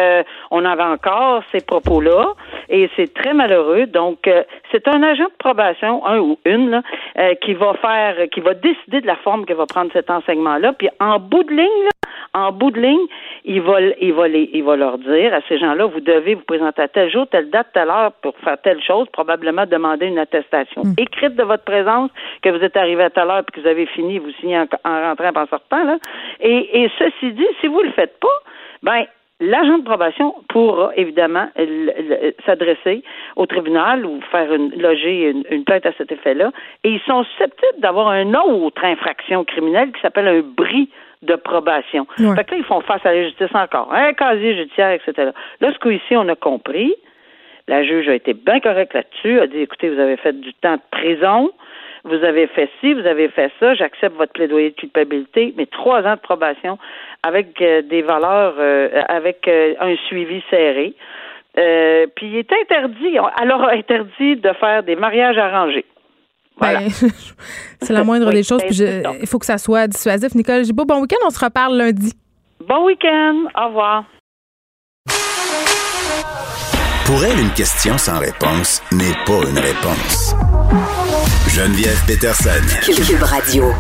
[0.51, 2.35] on avait encore ces propos-là,
[2.69, 3.87] et c'est très malheureux.
[3.87, 4.29] Donc,
[4.71, 6.83] c'est un agent de probation, un ou une, là,
[7.19, 10.73] euh, qui va faire, qui va décider de la forme que va prendre cet enseignement-là.
[10.73, 11.91] Puis en bout de ligne, là,
[12.35, 13.07] en bout de ligne,
[13.45, 16.45] il va, il va, les, il va leur dire à ces gens-là, vous devez vous
[16.45, 20.19] présenter à tel jour, telle date, telle heure pour faire telle chose, probablement demander une
[20.19, 20.95] attestation hmm.
[20.99, 22.11] écrite de votre présence,
[22.43, 24.67] que vous êtes arrivé à telle heure puis que vous avez fini, vous signez en,
[24.85, 25.85] rentrant et en sortant.
[25.85, 25.99] Là.
[26.41, 28.29] Et, et ceci dit, si vous le faites pas,
[28.83, 29.07] ben
[29.39, 31.49] L'agent de probation pourra évidemment
[32.47, 33.03] s'adresser
[33.37, 36.53] au tribunal ou faire une, loger une, plainte à cet effet-là.
[36.85, 40.89] Et ils sont susceptibles d'avoir une autre infraction criminelle qui s'appelle un bris
[41.21, 42.07] de probation.
[42.17, 43.93] Fait que là, ils font face à la justice encore.
[43.93, 45.33] Un casier judiciaire, etc.
[45.61, 46.95] Là, ce qu'ici, on a compris,
[47.69, 50.77] la juge a été bien correcte là-dessus, a dit, écoutez, vous avez fait du temps
[50.77, 51.51] de prison,
[52.07, 56.03] vous avez fait ci, vous avez fait ça, j'accepte votre plaidoyer de culpabilité, mais trois
[56.03, 56.79] ans de probation
[57.23, 60.95] avec euh, des valeurs, euh, avec euh, un suivi serré.
[61.55, 65.85] puis il est interdit, alors interdit de faire des mariages arrangés.
[66.61, 66.89] Ben,
[67.81, 68.63] c'est la moindre des choses.
[68.63, 70.35] Ben, il faut que ça soit dissuasif.
[70.35, 71.27] Nicole beau bon week-end.
[71.27, 72.13] On se reparle lundi.
[72.67, 73.45] Bon week-end.
[73.55, 74.05] Au revoir.
[77.07, 80.35] Pour elle, une question sans réponse n'est pas une réponse.
[81.57, 82.51] Geneviève Peterson.
[82.85, 83.73] Cube Radio.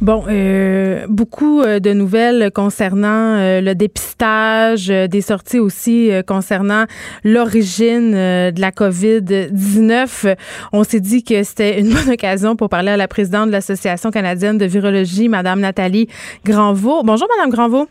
[0.00, 6.86] Bon, euh, beaucoup euh, de nouvelles concernant euh, le dépistage, des sorties aussi concernant
[7.22, 10.34] l'origine de la COVID-19.
[10.72, 14.10] On s'est dit que c'était une bonne occasion pour parler à la présidente de l'Association
[14.10, 16.08] canadienne de virologie, Madame Nathalie
[16.44, 17.04] Granvaux.
[17.04, 17.88] Bonjour, Madame Granvaux.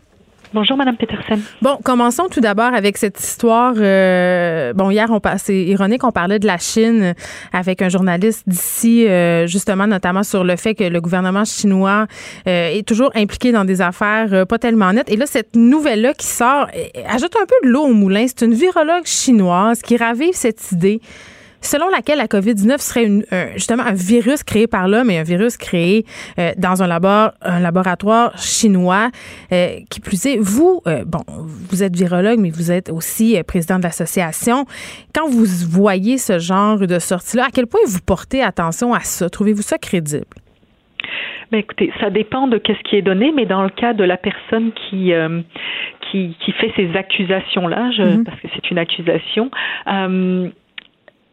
[0.54, 1.40] Bonjour, Madame Peterson.
[1.62, 3.74] Bon, commençons tout d'abord avec cette histoire.
[3.76, 7.14] Euh, bon, hier, on c'est ironique, on parlait de la Chine
[7.52, 12.06] avec un journaliste d'ici, euh, justement, notamment sur le fait que le gouvernement chinois
[12.46, 15.10] euh, est toujours impliqué dans des affaires pas tellement nettes.
[15.10, 16.68] Et là, cette nouvelle-là qui sort
[17.08, 18.24] ajoute un peu de l'eau au moulin.
[18.28, 21.00] C'est une virologue chinoise qui ravive cette idée
[21.64, 23.24] selon laquelle la COVID-19 serait une,
[23.54, 26.04] justement un virus créé par l'homme et un virus créé
[26.38, 29.10] euh, dans un, labor, un laboratoire chinois.
[29.52, 33.78] Euh, qui plus est, vous, euh, bon, vous êtes virologue, mais vous êtes aussi président
[33.78, 34.64] de l'association.
[35.14, 39.28] Quand vous voyez ce genre de sortie-là, à quel point vous portez attention à ça?
[39.28, 40.26] Trouvez-vous ça crédible?
[41.52, 44.16] Ben écoutez, ça dépend de qu'est-ce qui est donné, mais dans le cas de la
[44.16, 45.12] personne qui
[46.10, 48.24] qui, qui, fait ces accusations-là, mm-hmm.
[48.24, 49.50] parce que c'est une accusation,
[49.88, 50.48] euh,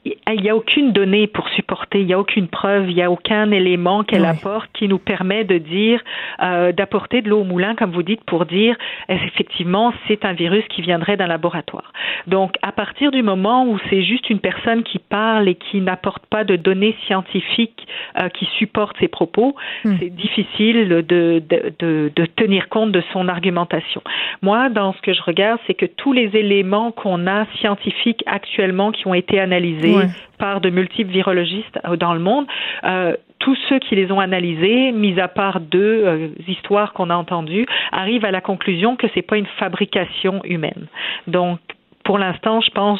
[0.03, 3.11] il n'y a aucune donnée pour supporter, il n'y a aucune preuve, il n'y a
[3.11, 6.01] aucun élément qu'elle apporte qui nous permet de dire,
[6.41, 8.75] euh, d'apporter de l'eau au moulin, comme vous dites, pour dire
[9.09, 11.93] effectivement c'est un virus qui viendrait d'un laboratoire.
[12.25, 16.25] Donc à partir du moment où c'est juste une personne qui parle et qui n'apporte
[16.25, 17.87] pas de données scientifiques
[18.19, 19.95] euh, qui supportent ses propos, hmm.
[19.99, 21.43] c'est difficile de, de,
[21.79, 24.01] de, de tenir compte de son argumentation.
[24.41, 28.91] Moi, dans ce que je regarde, c'est que tous les éléments qu'on a scientifiques actuellement
[28.91, 29.90] qui ont été analysés
[30.37, 32.45] par de multiples virologistes euh, dans le monde.
[32.83, 37.15] Euh, tous ceux qui les ont analysés, mis à part deux euh, histoires qu'on a
[37.15, 40.87] entendues, arrivent à la conclusion que c'est pas une fabrication humaine.
[41.27, 41.59] Donc,
[42.03, 42.99] pour l'instant, je pense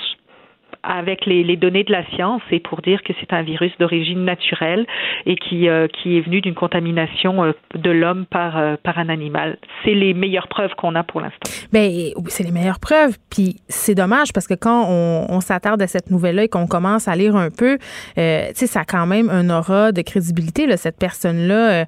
[0.84, 4.26] avec les, les, données de la science et pour dire que c'est un virus d'origine
[4.26, 4.86] naturelle
[5.26, 9.10] et qui, euh, qui est venu d'une contamination euh, de l'homme par, euh, par un
[9.10, 9.58] animal.
[9.84, 11.50] C'est les meilleures preuves qu'on a pour l'instant.
[11.72, 11.90] Bien,
[12.28, 13.18] c'est les meilleures preuves.
[13.30, 17.08] Puis c'est dommage parce que quand on, on s'attarde à cette nouvelle-là et qu'on commence
[17.08, 17.84] à lire un peu, tu
[18.16, 20.66] sais, ça a quand même un aura de crédibilité.
[20.66, 20.78] Là.
[20.78, 21.86] Cette personne-là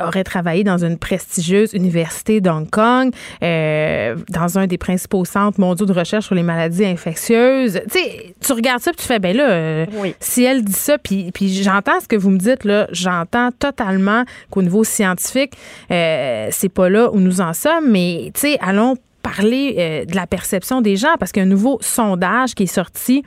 [0.00, 5.92] aurait travaillé dans une prestigieuse université d'Hong Kong, dans un des principaux centres mondiaux de
[5.92, 7.80] recherche sur les maladies infectieuses.
[7.90, 9.86] Tu sais, tu regardes ça, puis tu fais, ben là, euh,
[10.20, 14.24] si elle dit ça, puis, puis j'entends ce que vous me dites, là, j'entends totalement
[14.50, 15.54] qu'au niveau scientifique,
[15.90, 20.14] euh, c'est pas là où nous en sommes, mais, tu sais, allons parler euh, de
[20.14, 23.24] la perception des gens, parce qu'il y a un nouveau sondage qui est sorti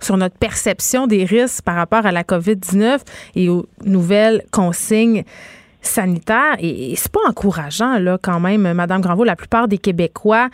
[0.00, 3.00] sur notre perception des risques par rapport à la COVID-19
[3.34, 5.24] et aux nouvelles consignes
[5.80, 6.56] sanitaires.
[6.60, 9.24] Et, c'est pas encourageant, là, quand même, Madame Granvaux.
[9.24, 10.50] La plupart des Québécois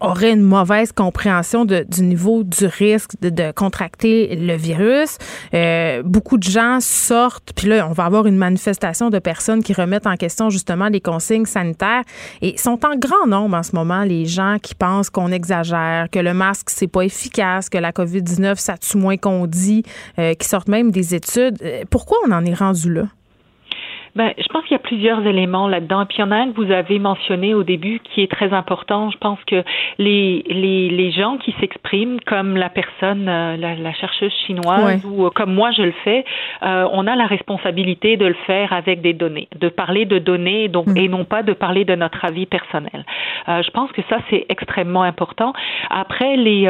[0.00, 5.18] aurait une mauvaise compréhension de, du niveau du risque de, contracter le virus.
[5.54, 9.72] Euh, beaucoup de gens sortent, puis là, on va avoir une manifestation de personnes qui
[9.72, 12.02] remettent en question justement les consignes sanitaires.
[12.42, 16.18] Et sont en grand nombre en ce moment les gens qui pensent qu'on exagère, que
[16.18, 19.84] le masque, c'est pas efficace, que la COVID-19, ça tue moins qu'on dit,
[20.18, 21.58] euh, qui sortent même des études.
[21.62, 23.04] Euh, pourquoi on en est rendu là?
[24.16, 26.00] Ben, je pense qu'il y a plusieurs éléments là-dedans.
[26.00, 28.30] Et puis il y en a un que vous avez mentionné au début qui est
[28.30, 29.10] très important.
[29.10, 29.62] Je pense que
[29.98, 35.26] les, les, les gens qui s'expriment, comme la personne, euh, la, la chercheuse chinoise, ou
[35.26, 36.24] euh, comme moi je le fais,
[36.62, 40.68] euh, on a la responsabilité de le faire avec des données, de parler de données
[40.68, 40.96] donc, mm.
[40.96, 43.04] et non pas de parler de notre avis personnel.
[43.50, 45.52] Euh, je pense que ça, c'est extrêmement important.
[45.90, 46.66] Après, les,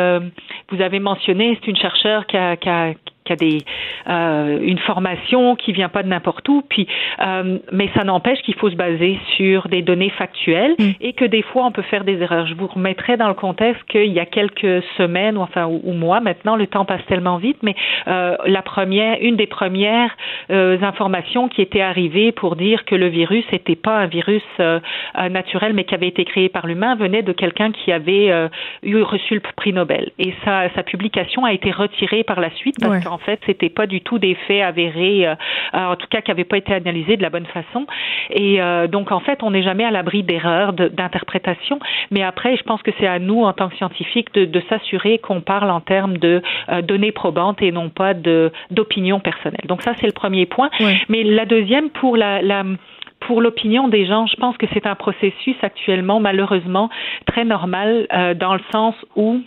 [0.70, 2.92] vous avez mentionné, c'est une chercheure qui a, qui a
[3.26, 3.58] qui a des
[4.08, 6.62] euh, une formation qui vient pas de n'importe où.
[6.68, 6.86] Puis,
[7.20, 10.90] euh, mais ça n'empêche qu'il faut se baser sur des données factuelles mm.
[11.00, 12.46] et que des fois on peut faire des erreurs.
[12.46, 16.20] Je vous remettrai dans le contexte qu'il y a quelques semaines ou enfin ou, mois
[16.20, 17.74] maintenant, le temps passe tellement vite, mais
[18.08, 20.10] euh, la première, une des premières
[20.50, 24.80] euh, informations qui était arrivée pour dire que le virus n'était pas un virus euh,
[25.30, 28.30] naturel mais qui avait été créé par l'humain venait de quelqu'un qui avait
[28.82, 32.76] eu reçu le prix Nobel et sa, sa publication a été retirée par la suite
[32.80, 35.34] parce qu'en en fait, c'était pas du tout des faits avérés, euh,
[35.74, 37.86] euh, en tout cas qui n'avaient pas été analysés de la bonne façon.
[38.28, 41.78] Et euh, donc, en fait, on n'est jamais à l'abri d'erreurs d'interprétation.
[42.10, 45.16] Mais après, je pense que c'est à nous, en tant que scientifiques, de, de s'assurer
[45.16, 46.42] qu'on parle en termes de
[46.82, 48.12] données probantes et non pas
[48.70, 49.64] d'opinion personnelle.
[49.66, 50.68] Donc ça, c'est le premier point.
[51.08, 52.64] Mais la deuxième, pour la, la
[53.20, 56.90] pour l'opinion des gens, je pense que c'est un processus actuellement malheureusement
[57.24, 58.06] très normal
[58.38, 59.40] dans le sens où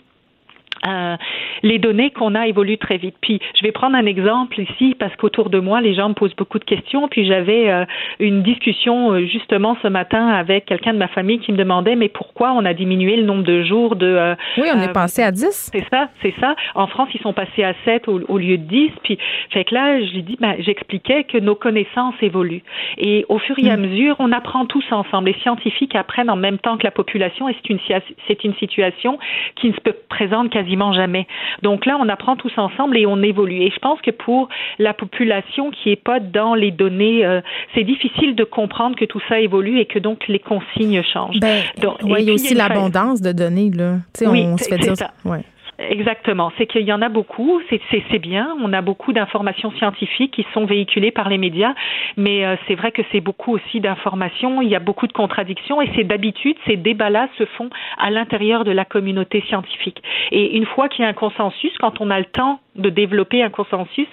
[0.86, 1.16] euh,
[1.62, 3.16] les données qu'on a évoluent très vite.
[3.20, 6.34] Puis, je vais prendre un exemple ici parce qu'autour de moi, les gens me posent
[6.34, 7.08] beaucoup de questions.
[7.08, 7.84] Puis, j'avais euh,
[8.18, 12.08] une discussion euh, justement ce matin avec quelqu'un de ma famille qui me demandait mais
[12.08, 14.34] pourquoi on a diminué le nombre de jours de.
[14.56, 15.70] oui, on est passé à 10.
[15.72, 16.54] C'est ça, c'est ça.
[16.74, 18.90] En France, ils sont passés à 7 au, lieu de 10.
[19.02, 19.18] Puis,
[19.50, 22.62] fait que là, je lui dis, ben, j'expliquais que nos connaissances évoluent.
[22.96, 23.80] Et au fur et à mm.
[23.80, 25.28] mesure, on apprend tous ensemble.
[25.28, 27.80] Les scientifiques apprennent en même temps que la population et c'est une,
[28.26, 29.18] c'est une situation
[29.56, 31.26] qui ne se présente quasiment jamais.
[31.62, 33.62] Donc là, on apprend tous ensemble et on évolue.
[33.62, 34.48] Et je pense que pour
[34.78, 37.40] la population qui est pas dans les données, euh,
[37.74, 41.40] c'est difficile de comprendre que tout ça évolue et que donc les consignes changent.
[41.40, 43.96] Ben, donc, il y a aussi l'abondance de données là.
[44.22, 44.96] oui, on se fait dire.
[44.96, 45.10] Ça.
[45.24, 45.40] Ouais.
[45.88, 46.52] Exactement.
[46.58, 47.60] C'est qu'il y en a beaucoup.
[47.90, 48.54] C'est bien.
[48.62, 51.74] On a beaucoup d'informations scientifiques qui sont véhiculées par les médias,
[52.16, 54.60] mais euh, c'est vrai que c'est beaucoup aussi d'informations.
[54.60, 58.64] Il y a beaucoup de contradictions et c'est d'habitude ces débats-là se font à l'intérieur
[58.64, 60.02] de la communauté scientifique.
[60.32, 63.42] Et une fois qu'il y a un consensus, quand on a le temps de développer
[63.42, 64.08] un consensus,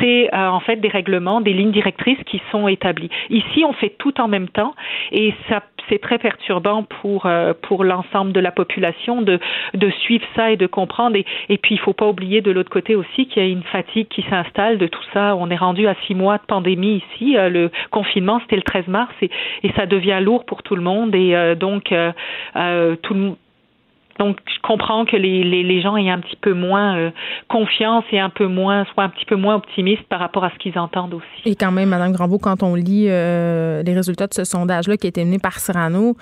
[0.00, 3.10] c'est euh, en fait des règlements, des lignes directrices qui sont établies.
[3.30, 4.74] Ici, on fait tout en même temps
[5.12, 9.38] et ça c'est très perturbant pour euh, pour l'ensemble de la population de
[9.74, 12.70] de suivre ça et de comprendre et, et puis il faut pas oublier de l'autre
[12.70, 15.36] côté aussi qu'il y a une fatigue qui s'installe de tout ça.
[15.36, 17.36] On est rendu à six mois de pandémie ici.
[17.36, 19.30] Euh, le confinement c'était le 13 mars et,
[19.76, 21.92] ça devient lourd pour tout le monde et donc
[23.02, 23.32] tout le
[24.18, 27.10] donc, je comprends que les, les, les gens aient un petit peu moins euh,
[27.48, 30.58] confiance et un peu moins, soient un petit peu moins optimistes par rapport à ce
[30.58, 31.48] qu'ils entendent aussi.
[31.48, 35.06] Et quand même, Madame Granbeau, quand on lit euh, les résultats de ce sondage-là qui
[35.06, 36.16] a été mené par Cyrano,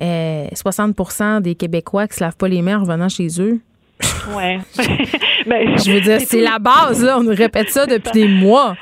[0.00, 3.60] 60% euh, des Québécois qui se lavent pas les mains en revenant chez eux.
[4.34, 4.58] Ouais.
[5.46, 7.18] ben, je veux dire, c'est la base, là.
[7.18, 8.76] On nous répète ça depuis des mois.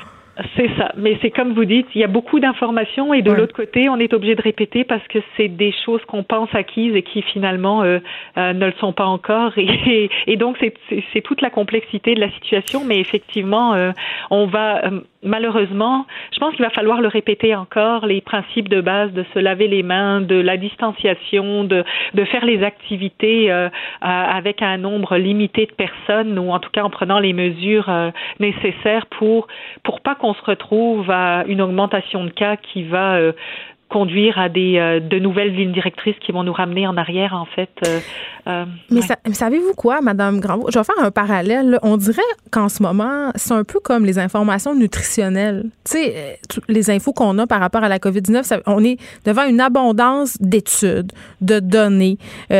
[0.57, 0.91] C'est ça.
[0.97, 3.97] Mais c'est comme vous dites, il y a beaucoup d'informations et de l'autre côté, on
[3.97, 7.83] est obligé de répéter parce que c'est des choses qu'on pense acquises et qui finalement
[7.83, 7.99] euh,
[8.37, 9.53] euh, ne le sont pas encore.
[9.87, 12.83] Et, et donc, c'est toute la complexité de la situation.
[12.85, 13.91] Mais effectivement, euh,
[14.29, 14.81] on va
[15.23, 19.39] malheureusement, je pense qu'il va falloir le répéter encore, les principes de base de se
[19.39, 21.83] laver les mains, de la distanciation, de,
[22.13, 23.51] de faire les activités
[24.01, 27.89] avec un nombre limité de personnes ou en tout cas en prenant les mesures
[28.39, 29.47] nécessaires pour
[29.81, 33.31] pour pas qu'on se retrouve à une augmentation de cas qui va euh,
[33.89, 37.45] conduire à des euh, de nouvelles lignes directrices qui vont nous ramener en arrière en
[37.45, 37.69] fait.
[37.85, 37.99] Euh,
[38.47, 39.01] euh mais,
[39.33, 40.67] savez-vous quoi, Madame Grandvaux?
[40.71, 41.77] Je vais faire un parallèle.
[41.83, 42.21] On dirait
[42.51, 45.65] qu'en ce moment, c'est un peu comme les informations nutritionnelles.
[45.83, 49.61] Tu sais, les infos qu'on a par rapport à la COVID-19, on est devant une
[49.61, 51.11] abondance d'études,
[51.41, 52.17] de données,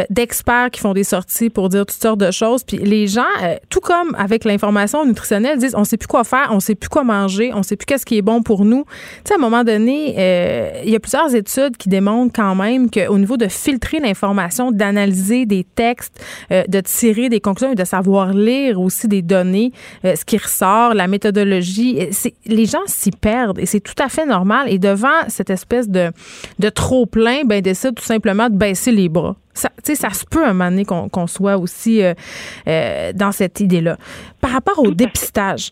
[0.10, 2.64] d'experts qui font des sorties pour dire toutes sortes de choses.
[2.64, 3.24] Puis les gens,
[3.70, 7.04] tout comme avec l'information nutritionnelle, disent on sait plus quoi faire, on sait plus quoi
[7.04, 8.86] manger, on sait plus qu'est-ce qui est bon pour nous.
[9.24, 12.90] Tu sais, à un moment donné, il y a plusieurs études qui démontrent quand même
[12.90, 17.84] qu'au niveau de filtrer l'information, d'analyser des textes, euh, de tirer des conclusions et de
[17.84, 19.72] savoir lire aussi des données,
[20.04, 22.10] euh, ce qui ressort, la méthodologie,
[22.46, 24.68] les gens s'y perdent et c'est tout à fait normal.
[24.70, 26.12] Et devant cette espèce de,
[26.60, 29.36] de trop plein, ben décide tout simplement de baisser les bras.
[29.54, 33.98] Ça, ça se peut un moment donné qu'on soit aussi euh, dans cette idée-là.
[34.42, 35.72] Par rapport au dépistage,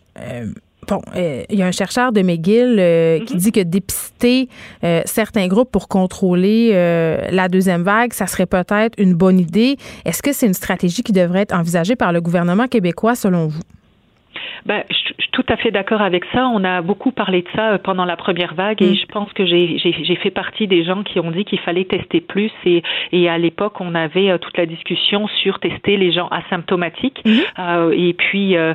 [0.86, 3.40] Bon, euh, il y a un chercheur de McGill euh, qui mhm.
[3.40, 4.48] dit que dépister
[4.82, 6.72] euh, certains groupes pour contrôler
[7.30, 9.76] la deuxième vague, ça serait peut-être une bonne idée.
[10.04, 13.60] Est-ce que c'est une stratégie qui devrait être envisagée par le gouvernement québécois selon vous?
[14.66, 16.48] Ben, je, suis tout à fait d'accord avec ça.
[16.48, 18.96] On a beaucoup parlé de ça euh, pendant la première vague et mm.
[18.96, 22.50] je pense que j'ai fait partie des gens qui ont dit qu'il fallait tester plus
[22.64, 27.20] et, et à l'époque on avait euh, toute la discussion sur tester les gens asymptomatiques
[27.24, 27.30] mm.
[27.58, 28.74] euh, et puis euh,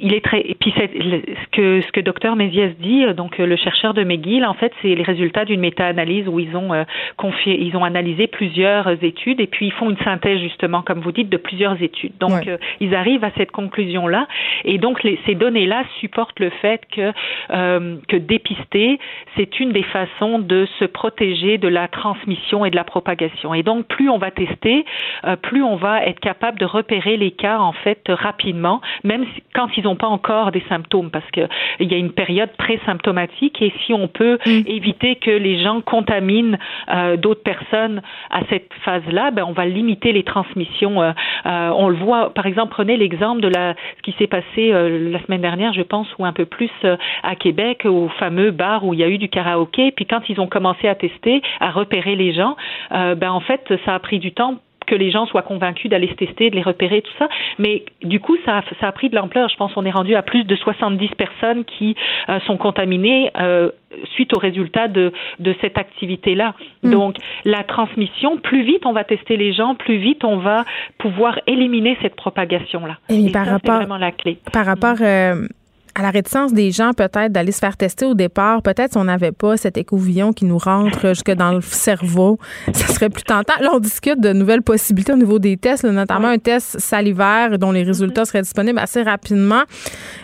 [0.00, 3.94] il est très et puis ce que ce que docteur Méziès dit donc le chercheur
[3.94, 6.70] de McGill en fait c'est les résultats d'une méta-analyse où ils ont
[7.16, 11.12] confié ils ont analysé plusieurs études et puis ils font une synthèse justement comme vous
[11.12, 12.48] dites de plusieurs études donc
[12.80, 14.26] ils arrivent à cette conclusion là
[14.64, 17.12] et donc les ces données-là supportent le fait que,
[17.50, 18.98] euh, que dépister,
[19.36, 23.54] c'est une des façons de se protéger de la transmission et de la propagation.
[23.54, 24.84] Et donc, plus on va tester,
[25.24, 29.68] euh, plus on va être capable de repérer les cas, en fait, rapidement, même quand
[29.76, 31.48] ils n'ont pas encore des symptômes, parce qu'il
[31.80, 34.62] y a une période pré-symptomatique et si on peut mm.
[34.66, 36.58] éviter que les gens contaminent
[36.88, 40.98] euh, d'autres personnes à cette phase-là, ben, on va limiter les transmissions.
[41.44, 45.40] On le voit, par exemple, prenez l'exemple de la, ce qui s'est passé la semaine
[45.40, 49.00] dernière, je pense, ou un peu plus euh, à Québec, au fameux bar où il
[49.00, 49.90] y a eu du karaoké.
[49.92, 52.56] Puis quand ils ont commencé à tester, à repérer les gens,
[52.92, 54.56] euh, ben en fait, ça a pris du temps
[54.90, 57.28] que les gens soient convaincus d'aller se tester, de les repérer, tout ça.
[57.58, 59.48] Mais du coup, ça a, ça a pris de l'ampleur.
[59.48, 61.94] Je pense qu'on est rendu à plus de 70 personnes qui
[62.28, 63.70] euh, sont contaminées euh,
[64.14, 66.54] suite au résultat de, de cette activité-là.
[66.82, 66.90] Hmm.
[66.90, 70.64] Donc, la transmission, plus vite on va tester les gens, plus vite on va
[70.98, 72.98] pouvoir éliminer cette propagation-là.
[73.08, 74.38] Et, par rapport, vraiment la clé.
[74.52, 75.46] Par rapport euh,
[75.94, 79.04] à la réticence des gens peut-être d'aller se faire tester au départ, peut-être si on
[79.04, 82.38] n'avait pas cet écouvillon qui nous rentre jusque dans le cerveau,
[82.72, 83.54] ça serait plus tentant.
[83.60, 87.72] Là, on discute de nouvelles possibilités au niveau des tests, notamment un test salivaire dont
[87.72, 89.62] les résultats seraient disponibles assez rapidement.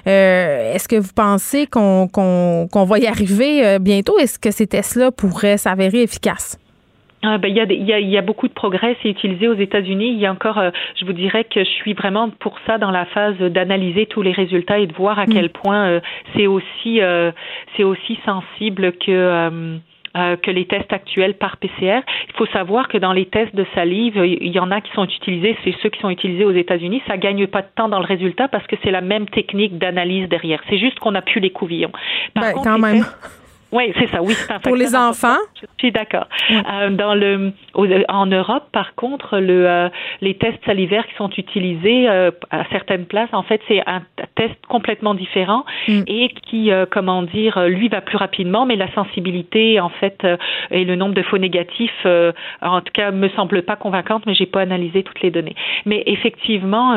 [0.06, 2.08] Euh, est-ce que vous pensez qu'on
[2.88, 4.18] va y arriver euh, bientôt?
[4.18, 6.58] Est-ce que ces tests-là pourraient s'avérer efficaces?
[7.22, 7.60] Ah, ben, il, y
[7.92, 10.10] a, y y beaucoup de progrès, c'est utilisé aux États-Unis.
[10.10, 12.90] Il y a encore, euh, je vous dirais que je suis vraiment pour ça dans
[12.90, 15.32] la phase d'analyser tous les résultats et de voir à mm.
[15.32, 16.00] quel point euh,
[16.36, 17.32] c'est aussi euh,
[17.76, 19.78] c'est aussi sensible que
[20.42, 22.00] que les tests actuels par PCR.
[22.28, 25.04] Il faut savoir que dans les tests de salive, il y en a qui sont
[25.04, 27.02] utilisés, c'est ceux qui sont utilisés aux États-Unis.
[27.06, 30.26] Ça gagne pas de temps dans le résultat parce que c'est la même technique d'analyse
[30.30, 30.62] derrière.
[30.70, 31.92] C'est juste qu'on a pu les couvillons.
[32.32, 33.04] Par ben, quand même.
[33.72, 34.22] Oui, c'est ça.
[34.22, 35.38] Oui, c'est Pour les enfants?
[35.60, 36.28] Je suis d'accord.
[36.50, 37.52] Euh, dans le,
[38.08, 39.88] en Europe, par contre, le, euh,
[40.20, 44.02] les tests salivaires qui sont utilisés euh, à certaines places, en fait, c'est un
[44.36, 46.02] test complètement différent mm.
[46.06, 50.26] et qui, comment dire, lui va plus rapidement, mais la sensibilité, en fait,
[50.70, 52.06] et le nombre de faux négatifs,
[52.62, 55.56] en tout cas, me semble pas convaincante, mais j'ai pas analysé toutes les données.
[55.84, 56.96] Mais effectivement,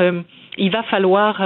[0.57, 1.41] il va falloir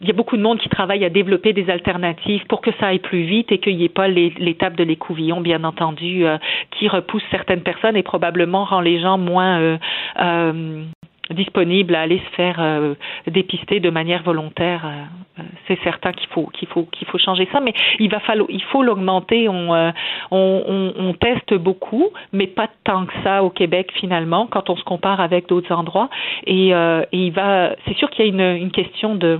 [0.00, 2.88] il y a beaucoup de monde qui travaille à développer des alternatives pour que ça
[2.88, 6.38] aille plus vite et qu'il n'y ait pas l'étape de l'écouvillon, bien entendu, euh,
[6.70, 9.78] qui repousse certaines personnes et probablement rend les gens moins euh,
[10.20, 10.84] euh,
[11.30, 12.62] disponibles à aller se faire
[13.26, 14.86] dépister de manière volontaire.
[15.66, 18.62] c'est certain qu'il faut qu'il faut qu'il faut changer ça, mais il va falloir il
[18.62, 19.46] faut l'augmenter.
[19.46, 19.92] On,
[20.30, 24.84] on, on, teste beaucoup, mais pas tant que ça au Québec finalement quand on se
[24.84, 26.08] compare avec d'autres endroits.
[26.46, 29.38] Et, et il va c'est sûr qu'il y a une, une question de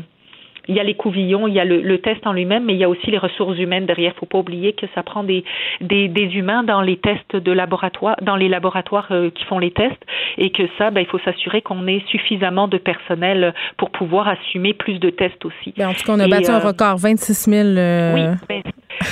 [0.68, 2.84] il y a les couvillons, il y a le, test en lui-même, mais il y
[2.84, 4.12] a aussi les ressources humaines derrière.
[4.14, 5.42] Il faut pas oublier que ça prend des,
[5.80, 9.70] des, des, humains dans les tests de laboratoire, dans les laboratoires euh, qui font les
[9.70, 10.04] tests,
[10.36, 14.74] et que ça, ben, il faut s'assurer qu'on ait suffisamment de personnel pour pouvoir assumer
[14.74, 15.74] plus de tests aussi.
[15.76, 17.68] Ben, en tout cas, on a battu un record, 26 000.
[18.14, 18.57] Oui, ben,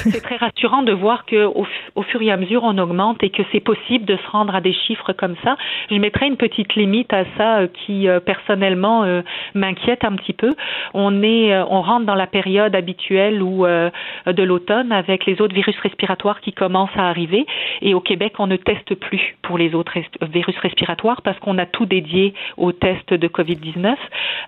[0.05, 3.43] c'est très rassurant de voir que au, fur et à mesure on augmente et que
[3.53, 5.57] c'est possible de se rendre à des chiffres comme ça.
[5.91, 9.23] Je mettrai une petite limite à ça euh, qui euh, personnellement euh,
[9.55, 10.55] m'inquiète un petit peu.
[10.95, 15.77] On est, on rentre dans la période habituelle ou de l'automne avec les autres virus
[15.81, 17.47] respiratoires qui commencent à arriver
[17.83, 21.67] et au Québec on ne teste plus pour les autres virus respiratoires parce qu'on a
[21.67, 23.97] tout dédié aux tests de Covid-19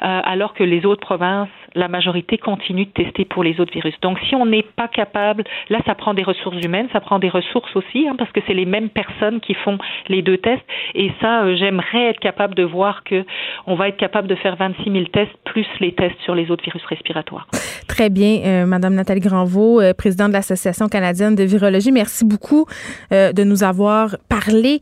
[0.01, 3.95] alors que les autres provinces la majorité continue de tester pour les autres virus.
[4.01, 5.38] Donc, si on n'est pas capable,
[5.69, 8.55] là, ça prend des ressources humaines, ça prend des ressources aussi, hein, parce que c'est
[8.55, 9.79] les mêmes personnes qui font
[10.09, 10.65] les deux tests.
[10.95, 13.25] Et ça, euh, j'aimerais être capable de voir que
[13.67, 16.65] on va être capable de faire 26 000 tests plus les tests sur les autres
[16.65, 17.47] virus respiratoires.
[17.87, 21.93] Très bien, euh, Madame Nathalie Granvaux, euh, présidente de l'Association canadienne de virologie.
[21.93, 22.67] Merci beaucoup
[23.11, 24.81] de nous avoir parlé.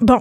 [0.00, 0.20] bon,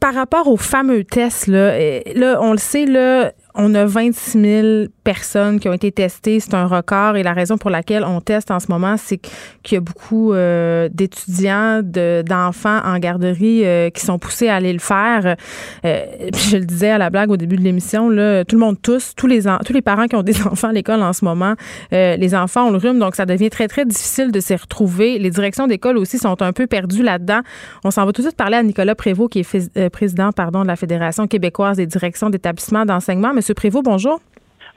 [0.00, 4.66] par rapport aux fameux tests, là, on le sait, là, on a 26 000
[5.04, 6.40] personnes qui ont été testées.
[6.40, 9.18] C'est un record et la raison pour laquelle on teste en ce moment, c'est
[9.62, 14.72] qu'il y a beaucoup euh, d'étudiants, d'enfants en garderie euh, qui sont poussés à aller
[14.72, 15.36] le faire.
[15.84, 16.04] Euh,
[16.50, 19.26] je le disais à la blague au début de l'émission, tout le monde tous, tous
[19.26, 21.54] les tous les parents qui ont des enfants à l'école en ce moment,
[21.90, 25.18] les enfants ont le rhume, donc ça devient très très difficile de s'y retrouver.
[25.18, 27.40] Les directions d'école aussi sont un peu perdues là-dedans.
[27.84, 30.66] On s'en va tout de suite parler à Nicolas Prévost, qui est président pardon de
[30.66, 33.32] la Fédération québécoise des directions d'établissements d'enseignement.
[33.40, 34.20] Monsieur Prévost, bonjour.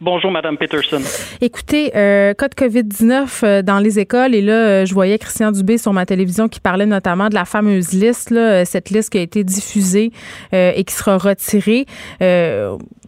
[0.03, 0.99] Bonjour, Madame Peterson.
[1.39, 5.49] Écoutez, euh, cas de COVID-19 euh, dans les écoles, et là, euh, je voyais Christian
[5.49, 9.19] Dubé sur ma télévision qui parlait notamment de la fameuse liste, là, cette liste qui
[9.19, 10.11] a été diffusée
[10.51, 11.85] et qui sera retirée.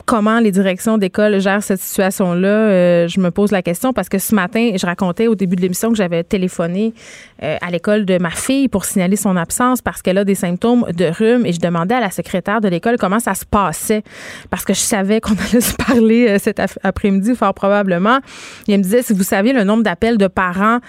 [0.05, 4.19] Comment les directions d'école gèrent cette situation-là, euh, je me pose la question parce que
[4.19, 6.93] ce matin, je racontais au début de l'émission que j'avais téléphoné
[7.41, 10.85] euh, à l'école de ma fille pour signaler son absence parce qu'elle a des symptômes
[10.95, 14.03] de rhume et je demandais à la secrétaire de l'école comment ça se passait
[14.51, 18.19] parce que je savais qu'on allait se parler euh, cet après-midi fort probablement.
[18.67, 20.79] Elle me disait si vous saviez le nombre d'appels de parents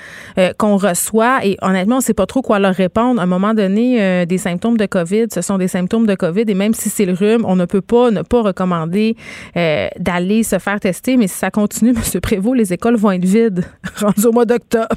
[0.59, 3.21] qu'on reçoit et honnêtement, on sait pas trop quoi leur répondre.
[3.21, 6.55] À un moment donné, des symptômes de COVID, ce sont des symptômes de COVID et
[6.55, 9.17] même si c'est le rhume, on ne peut pas ne pas recommander
[9.57, 11.17] euh, d'aller se faire tester.
[11.17, 12.21] Mais si ça continue, M.
[12.21, 13.65] Prévost, les écoles vont être vides
[14.01, 14.89] rendues au mois d'octobre.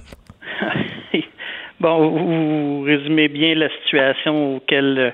[1.79, 5.11] bon, vous résumez bien la situation auquel euh,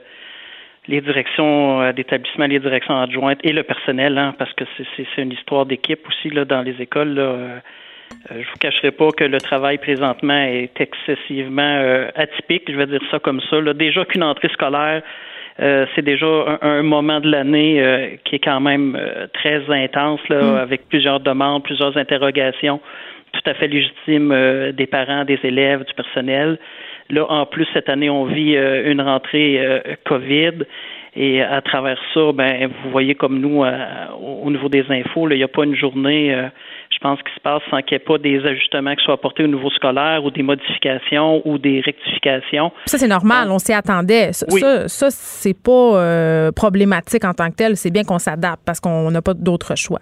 [0.87, 5.31] les directions euh, d'établissement, les directions adjointes et le personnel, hein, parce que c'est une
[5.31, 7.13] histoire d'équipe aussi là, dans les écoles.
[7.13, 7.61] Là,
[8.29, 13.19] je vous cacherai pas que le travail présentement est excessivement atypique, je vais dire ça
[13.19, 13.59] comme ça.
[13.59, 13.73] Là.
[13.73, 15.01] Déjà qu'une entrée scolaire
[15.61, 20.19] euh, c'est déjà un, moment de l'année euh, qui est quand même euh, très intense,
[20.27, 20.57] là, mm.
[20.57, 22.81] avec plusieurs demandes, plusieurs interrogations
[23.31, 26.57] tout à fait légitimes des parents, des élèves, du personnel.
[27.09, 30.65] Là, en plus, cette année, on vit une rentrée COVID.
[31.17, 35.43] Et à travers ça, ben, vous voyez comme nous, au niveau des infos, il n'y
[35.43, 36.49] a pas une journée
[36.95, 39.43] je pense qu'il se passe sans qu'il n'y ait pas des ajustements qui soient apportés
[39.43, 42.71] au niveau scolaire ou des modifications ou des rectifications.
[42.85, 44.31] Ça, c'est normal, on s'y attendait.
[44.33, 47.75] Ça, ça, c'est pas euh, problématique en tant que tel.
[47.75, 49.99] C'est bien qu'on s'adapte parce qu'on n'a pas d'autre choix.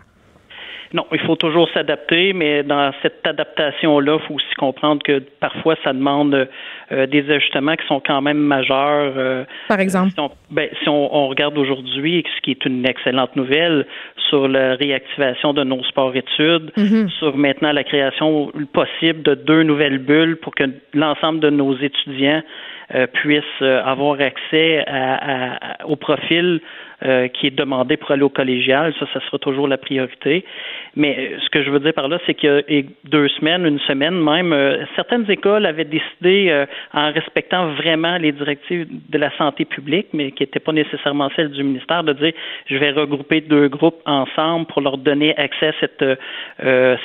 [0.93, 5.75] Non, il faut toujours s'adapter, mais dans cette adaptation-là, il faut aussi comprendre que parfois,
[5.83, 6.47] ça demande
[6.91, 9.13] euh, des ajustements qui sont quand même majeurs.
[9.17, 10.11] Euh, Par exemple?
[10.11, 13.87] Si on, ben, si on, regarde aujourd'hui, ce qui est une excellente nouvelle,
[14.29, 17.09] sur la réactivation de nos sports-études, mm-hmm.
[17.17, 22.43] sur maintenant la création possible de deux nouvelles bulles pour que l'ensemble de nos étudiants
[22.93, 26.61] euh, puissent avoir accès à, au profil
[27.05, 28.93] euh, qui est demandé pour aller au collégial.
[28.97, 30.45] Ça, ça sera toujours la priorité.
[30.95, 33.65] Mais euh, ce que je veux dire par là, c'est qu'il y a deux semaines,
[33.65, 39.35] une semaine même, euh, certaines écoles avaient décidé, en respectant vraiment les directives de la
[39.37, 42.31] santé publique, mais qui n'étaient pas nécessairement celles du ministère, de dire
[42.67, 46.05] je vais regrouper deux groupes ensemble pour leur donner accès à cette,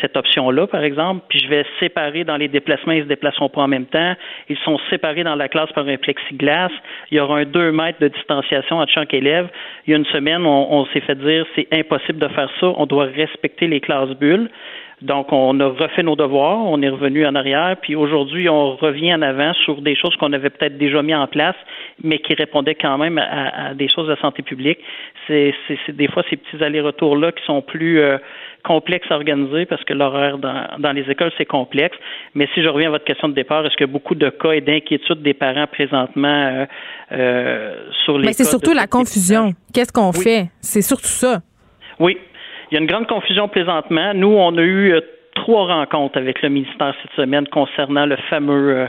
[0.00, 3.48] cette option-là, par exemple, puis je vais séparer dans les déplacements, ils ne se déplaceront
[3.48, 4.14] pas en même temps.
[4.48, 6.70] Ils sont séparés dans la classe par un plexiglas.
[7.10, 9.48] Il y aura un deux mètres de distanciation entre chaque élève
[9.88, 12.84] il y a une semaine, on, s'est fait dire c'est impossible de faire ça, on
[12.84, 14.50] doit respecter les classes bulles.
[15.00, 19.14] Donc, on a refait nos devoirs, on est revenu en arrière, puis aujourd'hui, on revient
[19.14, 21.54] en avant sur des choses qu'on avait peut-être déjà mis en place,
[22.02, 24.80] mais qui répondaient quand même à, des choses de santé publique.
[25.26, 25.54] C'est
[25.88, 28.18] des fois ces petits allers-retours-là qui sont plus euh,
[28.64, 31.96] complexes à organiser parce que l'horaire dans, les écoles, c'est complexe.
[32.34, 34.60] Mais si je reviens à votre question de départ, est-ce que beaucoup de cas et
[34.60, 36.66] d'inquiétudes des parents présentement euh,
[37.12, 38.26] euh, sur les...
[38.26, 39.52] Mais c'est surtout la confusion.
[39.72, 40.48] Qu'est-ce qu'on fait?
[40.60, 41.40] C'est surtout ça.
[41.98, 42.18] Oui,
[42.70, 44.12] il y a une grande confusion présentement.
[44.14, 44.94] Nous, on a eu
[45.34, 48.88] trois rencontres avec le ministère cette semaine concernant le fameux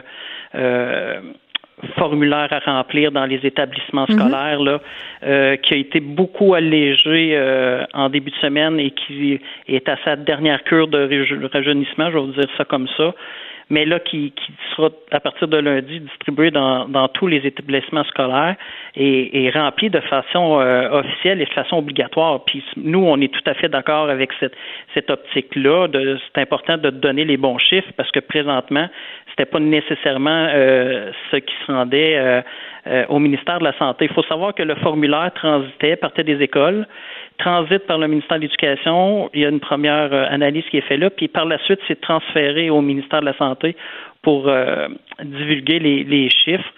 [1.97, 4.19] formulaire à remplir dans les établissements mhm.
[4.19, 4.82] scolaires, là,
[5.23, 9.97] euh, qui a été beaucoup allégé euh, en début de semaine et qui est à
[10.03, 13.13] sa dernière cure de rajeunissement, je vais vous dire ça comme ça
[13.69, 18.03] mais là qui, qui sera à partir de lundi distribué dans, dans tous les établissements
[18.05, 18.55] scolaires
[18.95, 22.43] et, et rempli de façon euh, officielle et de façon obligatoire.
[22.45, 24.55] Puis nous, on est tout à fait d'accord avec cette,
[24.93, 25.88] cette optique-là.
[26.34, 28.89] C'est important de donner les bons chiffres parce que présentement,
[29.39, 32.41] c'était pas nécessairement euh, ce qui se rendait euh,
[32.87, 34.05] euh, au ministère de la Santé.
[34.09, 36.85] Il faut savoir que le formulaire transitait, partait des écoles,
[37.37, 39.29] transite par le ministère de l'Éducation.
[39.33, 42.01] Il y a une première analyse qui est faite là, puis par la suite, c'est
[42.01, 43.77] transféré au ministère de la Santé
[44.23, 44.51] pour
[45.23, 46.69] divulguer les, chiffres.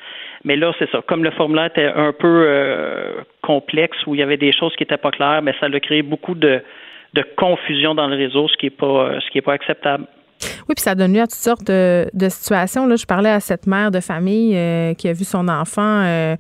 [0.43, 1.01] Mais là, c'est ça.
[1.07, 2.47] Comme le formulaire était un peu
[3.41, 6.03] complexe, où il y avait des choses qui n'étaient pas claires, mais ça a créé
[6.03, 6.62] beaucoup de,
[7.38, 10.05] confusion dans le réseau, ce qui n'est pas, ce qui pas acceptable.
[10.68, 12.86] Oui, puis ça donne lieu à toutes sortes de, situations.
[12.86, 16.36] Là, je parlais à cette mère de famille euh, qui a vu son enfant euh,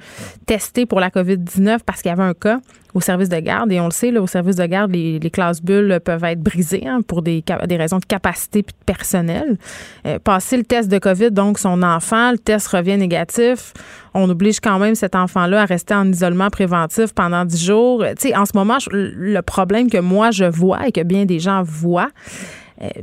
[0.45, 2.59] testé pour la COVID-19 parce qu'il y avait un cas
[2.93, 3.71] au service de garde.
[3.71, 6.83] Et on le sait, là, au service de garde, les, classes bulles peuvent être brisées
[6.85, 9.57] hein, pour des, des raisons de capacité et de personnel.
[10.05, 13.73] Euh, passer le test de COVID, donc son enfant, le test revient négatif.
[14.13, 18.03] On oblige quand même cet enfant-là à rester en isolement préventif pendant 10 jours.
[18.19, 21.39] Tu sais, en ce moment, le problème que moi je vois et que bien des
[21.39, 22.09] gens voient,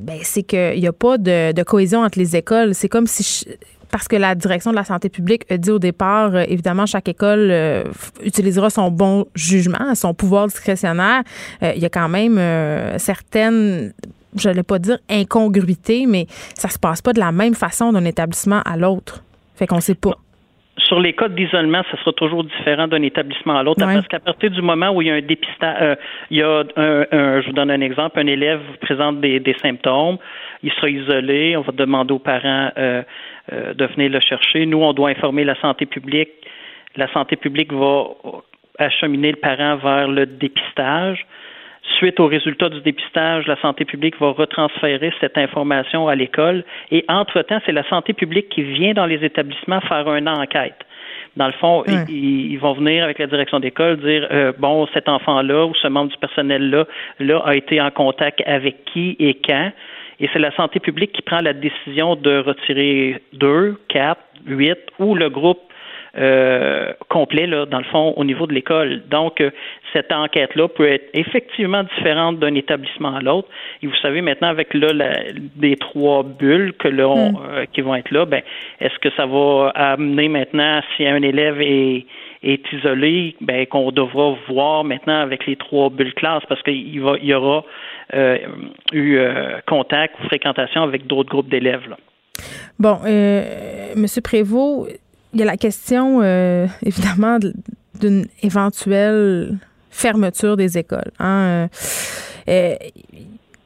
[0.01, 2.75] ben, c'est qu'il n'y a pas de, cohésion entre les écoles.
[2.75, 3.47] C'est comme si
[3.91, 7.09] parce que la direction de la santé publique a dit au départ, euh, évidemment, chaque
[7.09, 7.85] école euh,
[8.23, 11.23] utilisera son bon jugement, son pouvoir discrétionnaire.
[11.63, 12.39] il y a quand même
[12.99, 13.95] certaines
[14.37, 18.05] je n'allais pas dire incongruités, mais ça se passe pas de la même façon d'un
[18.05, 19.25] établissement à l'autre.
[19.57, 20.19] Fait qu'on sait pas
[20.79, 24.51] sur les cas d'isolement, ça sera toujours différent d'un établissement à l'autre, parce qu'à partir
[24.51, 25.97] du moment où il y a un dépistage, euh,
[26.31, 30.19] il y a un, je vous donne un exemple, un élève présente des, symptômes,
[30.63, 33.03] il sera isolé, on va demander aux parents euh,
[33.53, 34.67] euh, de venir le chercher.
[34.67, 36.31] Nous, on doit informer la santé publique.
[36.97, 38.09] La santé publique va
[38.79, 41.27] acheminer le parent vers le dépistage.
[41.97, 47.05] Suite au résultat du dépistage, la santé publique va retransférer cette information à l'école et
[47.09, 50.77] entre-temps, c'est la santé publique qui vient dans les établissements faire une enquête.
[51.37, 55.67] Dans le fond, ils, vont venir avec la direction d'école dire euh, bon, cet enfant-là
[55.67, 56.85] ou ce membre du personnel-là
[57.21, 59.71] là, a été en contact avec qui et quand.
[60.21, 65.15] Et c'est la santé publique qui prend la décision de retirer deux, quatre, huit ou
[65.15, 65.61] le groupe
[66.19, 69.03] euh, complet, là, dans le fond, au niveau de l'école.
[69.09, 69.51] Donc, euh,
[69.93, 73.49] cette enquête-là peut être effectivement différente d'un établissement à l'autre.
[73.83, 74.89] Et vous savez, maintenant, avec là,
[75.61, 77.39] les trois bulles que l'on, hmm.
[77.51, 78.43] euh, qui vont être là, ben,
[78.81, 82.05] est-ce que ça va amener maintenant, si un élève est,
[82.43, 87.15] est isolé, ben, qu'on devra voir maintenant avec les trois bulles classes parce qu'il va,
[87.21, 87.65] il y aura
[88.93, 89.21] eu
[89.67, 91.89] contact ou fréquentation avec d'autres groupes d'élèves.
[91.91, 91.97] Là.
[92.79, 93.43] Bon, euh,
[93.97, 94.89] Monsieur Prévost,
[95.33, 97.39] il y a la question, euh, évidemment,
[98.01, 99.59] d'une éventuelle
[99.91, 101.11] fermeture des écoles.
[101.19, 101.27] Hein.
[101.27, 101.69] Euh,
[102.49, 102.75] euh,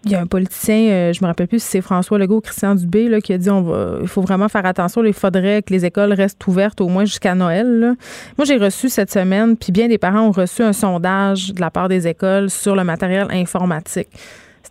[0.05, 2.75] il y a un politicien, je me rappelle plus si c'est François Legault ou Christian
[2.75, 5.05] Dubé, qui a dit on va, il faut vraiment faire attention.
[5.05, 7.95] Il faudrait que les écoles restent ouvertes au moins jusqu'à Noël.
[8.37, 11.71] Moi, j'ai reçu cette semaine, puis bien des parents ont reçu un sondage de la
[11.71, 14.09] part des écoles sur le matériel informatique.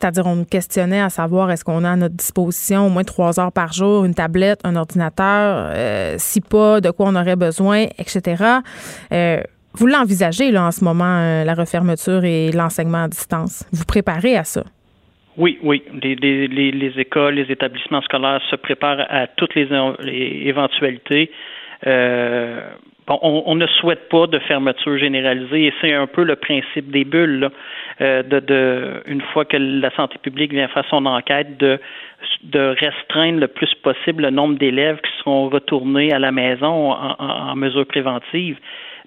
[0.02, 3.40] C'est-à-dire, on nous questionnait à savoir est-ce qu'on a à notre disposition au moins trois
[3.40, 7.86] heures par jour, une tablette, un ordinateur, euh, si pas, de quoi on aurait besoin,
[8.00, 8.44] etc.
[9.14, 9.42] Euh,
[9.74, 13.64] vous l'envisagez là en ce moment, euh, la refermeture et l'enseignement à distance?
[13.72, 14.64] Vous préparez à ça?
[15.38, 15.84] Oui, oui.
[16.02, 19.70] Les, les, écoles, les établissements scolaires se préparent à toutes les,
[20.48, 21.30] éventualités.
[23.08, 27.50] On, ne souhaite pas de fermeture généralisée et c'est un peu le principe des bulles.
[28.00, 31.80] Euh, de, une fois que la santé publique vient faire son enquête, de,
[32.44, 37.16] de restreindre le plus possible le nombre d'élèves qui seront retournés à la maison en,
[37.20, 38.58] en, mesure préventive.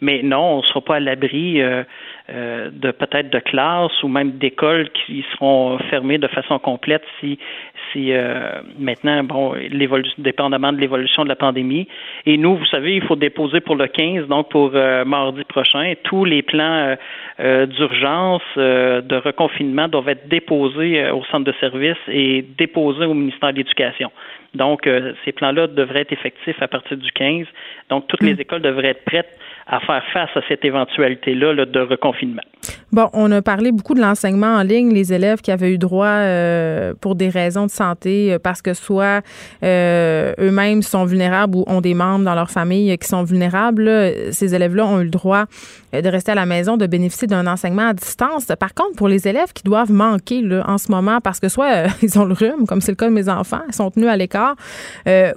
[0.00, 1.82] Mais non, on ne sera pas à l'abri euh,
[2.30, 7.38] euh, de peut-être de classes ou même d'écoles qui seront fermées de façon complète si
[7.94, 9.54] si euh, maintenant, bon,
[10.18, 11.88] dépendamment de l'évolution de la pandémie.
[12.26, 15.94] Et nous, vous savez, il faut déposer pour le 15, donc pour euh, mardi prochain,
[16.02, 16.96] tous les plans
[17.40, 23.52] euh, d'urgence, de reconfinement doivent être déposés au centre de service et déposés au ministère
[23.52, 24.10] de l'Éducation.
[24.54, 24.88] Donc,
[25.24, 27.46] ces plans-là devraient être effectifs à partir du 15.
[27.90, 28.40] Donc, toutes les mm.
[28.40, 29.36] écoles devraient être prêtes
[29.66, 32.42] à faire face à cette éventualité-là de reconfinement.
[32.92, 36.06] Bon, on a parlé beaucoup de l'enseignement en ligne, les élèves qui avaient eu droit
[36.06, 39.22] euh, pour des raisons de santé, euh, parce que soit
[39.64, 43.90] euh, eux-mêmes sont vulnérables ou ont des membres dans leur famille qui sont vulnérables.
[44.30, 45.44] ces élèves-là ont eu le droit
[45.92, 48.46] de rester à la maison, de bénéficier d'un enseignement à distance.
[48.58, 52.18] Par contre, pour les élèves qui doivent manquer en ce moment, parce que soit ils
[52.18, 54.54] ont le rhume, comme c'est le cas de mes enfants, ils sont tenus à l'écart,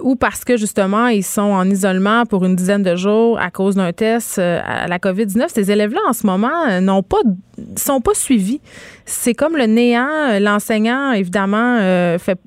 [0.00, 3.74] ou parce que justement ils sont en isolement pour une dizaine de jours à cause
[3.74, 7.18] d'un test à la COVID-19, ces élèves-là en ce moment n'ont pas
[7.76, 8.60] sont pas suivis.
[9.04, 10.38] C'est comme le néant.
[10.40, 12.38] L'enseignant, évidemment, euh, fait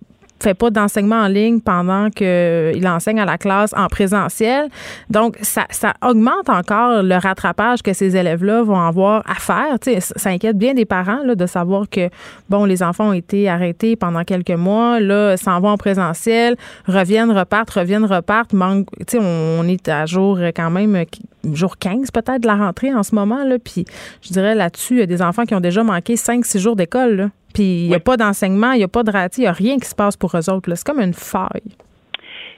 [0.41, 4.69] fait pas d'enseignement en ligne pendant qu'il enseigne à la classe en présentiel.
[5.09, 9.79] Donc, ça, ça augmente encore le rattrapage que ces élèves-là vont avoir à faire.
[9.79, 12.09] Tu sais, ça inquiète bien des parents là, de savoir que,
[12.49, 16.55] bon, les enfants ont été arrêtés pendant quelques mois, là, s'en vont en présentiel,
[16.87, 18.53] reviennent, repartent, reviennent, repartent.
[18.53, 21.05] Manque, tu on, est à jour quand même,
[21.53, 23.43] jour 15 peut-être de la rentrée en ce moment.
[23.43, 23.85] Là, puis,
[24.21, 27.29] je dirais là-dessus, il y a des enfants qui ont déjà manqué 5-6 jours d'école.
[27.53, 29.51] Puis il n'y a pas d'enseignement, il n'y a pas de raté, il n'y a
[29.51, 30.73] rien qui se passe pour eux autres.
[30.73, 31.75] C'est comme une faille.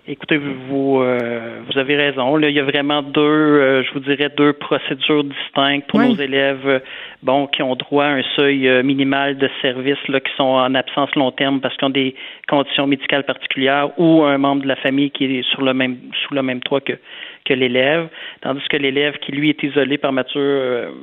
[0.06, 2.36] Écoutez, vous, euh, vous avez raison.
[2.36, 6.16] Là, il y a vraiment deux, euh, je vous dirais, deux procédures distinctes pour nos
[6.16, 6.80] élèves, euh,
[7.22, 11.16] bon, qui ont droit à un seuil minimal de services, là, qui sont en absence
[11.16, 12.16] long terme parce qu'ils ont des
[12.50, 15.96] conditions médicales particulières, ou un membre de la famille qui est sur le même,
[16.28, 17.00] sous le même toit que
[17.46, 18.08] que l'élève,
[18.42, 20.94] tandis que l'élève qui lui est isolé par nature,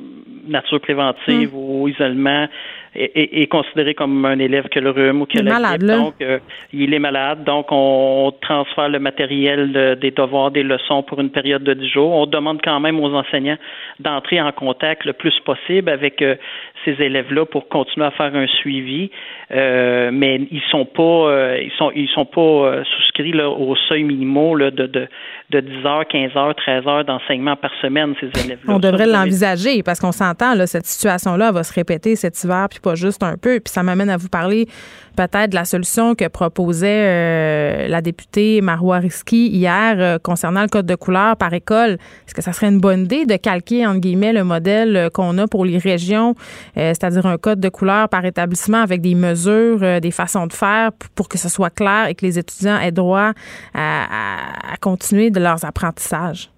[0.47, 1.57] nature préventive mm.
[1.57, 2.49] ou isolement
[2.95, 6.15] est, considéré comme un élève qui a le rhume ou qui a la malade, donc
[6.23, 6.39] euh,
[6.73, 7.45] il est malade.
[7.45, 12.13] Donc on transfère le matériel des devoirs, des leçons pour une période de 10 jours.
[12.13, 13.59] On demande quand même aux enseignants
[14.01, 16.35] d'entrer en contact le plus possible avec euh,
[16.85, 19.11] ces élèves-là pour continuer à faire un suivi,
[19.53, 24.57] euh, mais ils sont pas ils sont ils sont pas souscrits là, au seuil minimaux
[24.57, 25.07] là, de, de,
[25.51, 28.75] de 10 heures, 15 heures, 13 heures d'enseignement par semaine ces élèves-là.
[28.75, 32.80] On devrait l'envisager parce qu'on s'entend là cette situation-là va se répéter cet hiver puis
[32.81, 33.61] pas juste un peu.
[33.61, 34.67] Puis ça m'amène à vous parler
[35.17, 40.69] peut-être de la solution que proposait euh, la députée Marois Risky hier euh, concernant le
[40.69, 41.99] code de couleur par école.
[42.27, 45.37] Est-ce que ça serait une bonne idée de calquer, entre guillemets, le modèle euh, qu'on
[45.39, 46.35] a pour les régions,
[46.75, 51.29] c'est-à-dire un code de couleur par établissement avec des mesures, des façons de faire pour
[51.29, 53.33] que ce soit clair et que les étudiants aient droit
[53.75, 56.51] à, continuer de leurs apprentissages?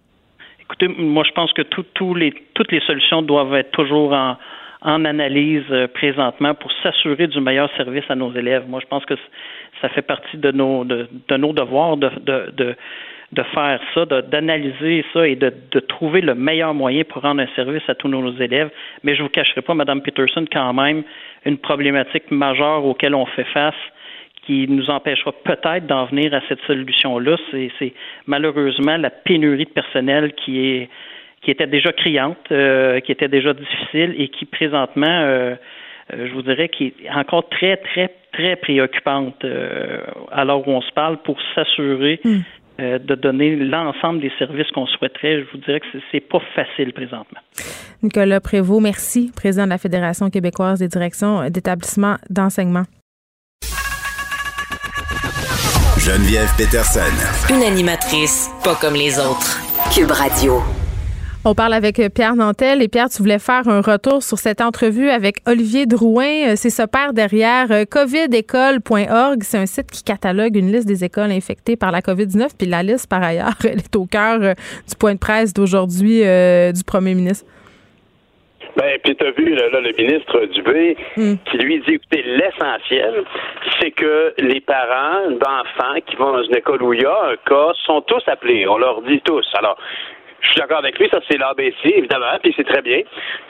[0.60, 1.62] Écoutez, moi, je pense que
[2.14, 4.36] les, toutes les solutions doivent être toujours en,
[4.84, 8.64] en analyse euh, présentement pour s'assurer du meilleur service à nos élèves.
[8.68, 9.14] Moi, je pense que
[9.80, 12.74] ça fait partie de nos de, nos devoirs de, de,
[13.32, 17.48] de, faire ça, d'analyser ça et de, de trouver le meilleur moyen pour rendre un
[17.56, 18.70] service à tous nos élèves.
[19.02, 21.02] Mais je vous cacherai pas, Madame Peterson, quand même,
[21.44, 23.74] une problématique majeure auquel on fait face
[24.46, 27.94] qui nous empêchera peut-être d'en venir à cette solution-là, c'est
[28.26, 30.88] malheureusement la pénurie de personnel qui est
[31.42, 35.54] qui était déjà criante, euh, qui était déjà difficile et qui présentement, euh,
[36.12, 39.44] euh, je vous dirais, qui est encore très, très, très préoccupante
[40.30, 42.38] alors où on se parle pour s'assurer hmm.
[42.78, 45.40] de donner l'ensemble des services qu'on souhaiterait.
[45.40, 47.40] Je vous dirais que c'est pas facile présentement.
[48.02, 52.84] Nicolas Prévost, merci, président de la Fédération québécoise des directions d'établissements d'enseignement.
[55.98, 57.00] Geneviève Peterson.
[57.50, 59.60] Une animatrice pas comme les autres.
[59.94, 60.81] Cube Radio.
[61.44, 62.82] On parle avec euh, Pierre Nantel.
[62.82, 66.50] Et Pierre, tu voulais faire un retour sur cette entrevue avec Olivier Drouin.
[66.50, 69.42] Euh, c'est ce père derrière euh, covidécole.org.
[69.42, 72.50] C'est un site qui catalogue une liste des écoles infectées par la COVID-19.
[72.56, 76.84] Puis la liste, par ailleurs, elle est au cœur du point de presse d'aujourd'hui du
[76.86, 77.44] premier ministre.
[78.76, 81.34] Ben, puis tu as vu là, le ministre Dubé hmm.
[81.44, 83.24] qui lui dit écoutez, l'essentiel,
[83.78, 87.36] c'est que les parents d'enfants qui vont dans une école où il y a un
[87.44, 88.66] cas sont tous appelés.
[88.66, 89.46] On leur dit tous.
[89.54, 89.76] Alors,
[90.42, 93.00] je suis d'accord avec lui, ça c'est l'ABC, évidemment, puis c'est très bien.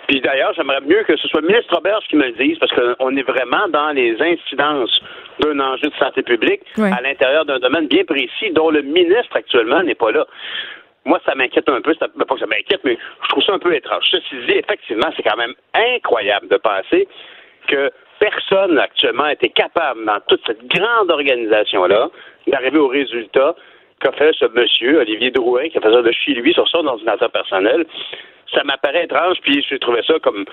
[0.07, 2.73] Puis d'ailleurs, j'aimerais mieux que ce soit le ministre Roberge qui me le dise, parce
[2.73, 5.01] qu'on est vraiment dans les incidences
[5.41, 9.83] d'un enjeu de santé publique à l'intérieur d'un domaine bien précis dont le ministre actuellement
[9.83, 10.27] n'est pas là.
[11.05, 13.59] Moi, ça m'inquiète un peu, ça, pas que ça m'inquiète, mais je trouve ça un
[13.59, 14.05] peu étrange.
[14.09, 17.09] Ceci dit, effectivement, c'est quand même incroyable de penser
[17.67, 17.91] que
[18.21, 22.09] personne actuellement été capable, dans toute cette grande organisation-là,
[22.47, 23.57] d'arriver au résultat
[24.03, 26.87] qu'a fait ce monsieur, Olivier Drouin, qui a fait ça de chez lui sur son
[26.87, 27.87] ordinateur personnel,
[28.53, 30.45] ça m'apparaît étrange, puis j'ai trouvé ça comme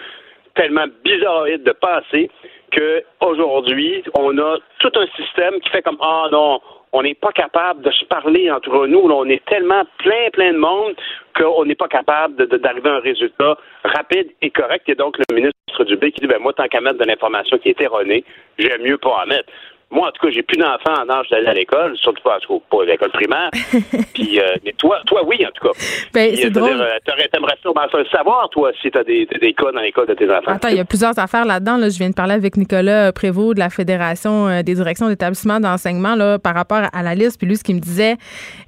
[0.56, 2.30] tellement bizarroïde de penser
[2.72, 7.82] qu'aujourd'hui, on a tout un système qui fait comme Ah non, on n'est pas capable
[7.82, 9.00] de se parler entre nous.
[9.00, 10.96] on est tellement plein, plein de monde
[11.38, 14.88] qu'on n'est pas capable d'arriver à un résultat rapide et correct.
[14.90, 17.70] Et donc, le ministre Dubé qui dit ben moi, tant qu'à mettre de l'information qui
[17.70, 18.24] est erronée,
[18.58, 19.52] j'aime mieux pas en mettre.
[19.92, 22.38] Moi, en tout cas, j'ai plus d'enfants en âge d'aller à l'école, surtout pas,
[22.70, 23.50] pas à l'école primaire.
[24.14, 25.74] Puis, euh, mais toi, toi, oui, en tout cas.
[26.14, 26.86] Ben, c'est drôle.
[27.06, 27.82] T'aimerais sûrement
[28.12, 30.52] savoir, toi, si t'as des, des cas dans l'école de tes enfants?
[30.52, 31.78] Attends, il y a plusieurs affaires là-dedans.
[31.78, 31.90] Là.
[31.90, 36.14] Je viens de parler avec Nicolas Prévost de la Fédération euh, des directions d'établissement d'enseignement
[36.14, 37.40] là, par rapport à la liste.
[37.40, 38.18] Puis lui, ce qu'il me disait,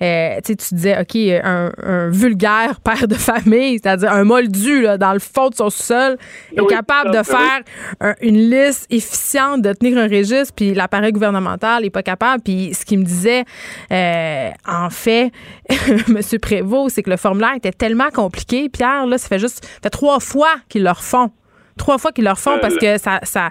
[0.01, 5.13] euh, tu disais, OK, un, un, vulgaire père de famille, c'est-à-dire un moldu là, dans
[5.13, 6.17] le fond de son sol,
[6.55, 11.89] est capable de faire une liste efficiente, de tenir un registre, puis l'appareil gouvernemental n'est
[11.89, 12.43] pas capable.
[12.43, 13.45] Puis ce qu'il me disait,
[13.91, 15.32] euh, en fait,
[15.70, 16.20] M.
[16.41, 18.70] Prévost, c'est que le formulaire était tellement compliqué.
[18.70, 21.32] Pierre, là, ça fait juste fait trois fois qu'ils le refont.
[21.78, 23.49] Trois fois qu'ils le refont parce que ça, ça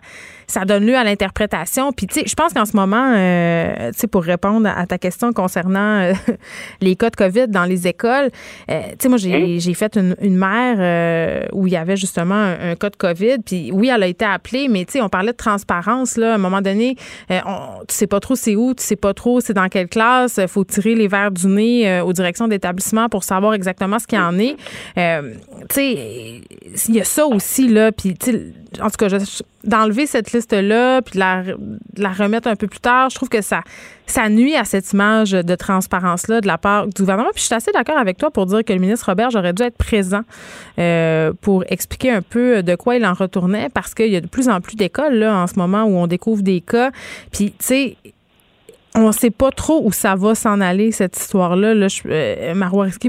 [0.50, 1.92] ça donne lieu à l'interprétation.
[1.92, 4.98] Puis, tu sais, je pense qu'en ce moment, euh, tu sais, pour répondre à ta
[4.98, 6.12] question concernant euh,
[6.80, 8.30] les cas de COVID dans les écoles,
[8.70, 12.90] euh, tu sais, moi, j'ai fait une, mère où il y avait justement un, cas
[12.90, 13.38] de COVID.
[13.44, 16.32] Puis, oui, elle a été appelée, mais tu sais, on parlait de transparence, là.
[16.32, 16.96] À un moment donné,
[17.30, 20.38] on, tu sais pas trop c'est où, tu sais pas trop c'est dans quelle classe.
[20.38, 24.18] Il faut tirer les verres du nez aux directions d'établissement pour savoir exactement ce qu'il
[24.18, 24.56] y en est.
[24.94, 26.40] tu sais,
[26.88, 27.92] il y a ça aussi, là.
[27.92, 29.08] Puis, tu sais, en tout cas,
[29.64, 33.62] d'enlever cette liste-là puis de la, remettre un peu plus tard, je trouve que ça,
[34.06, 37.30] ça nuit à cette image de transparence-là de la part du gouvernement.
[37.32, 39.62] Puis je suis assez d'accord avec toi pour dire que le ministre Robert aurait dû
[39.62, 40.22] être présent
[40.78, 44.28] euh, pour expliquer un peu de quoi il en retournait parce qu'il y a de
[44.28, 46.90] plus en plus d'écoles là, en ce moment où on découvre des cas.
[47.32, 47.96] Puis, tu sais,
[48.94, 51.74] on ne sait pas trop où ça va s'en aller, cette histoire-là.
[51.74, 52.54] Là, euh,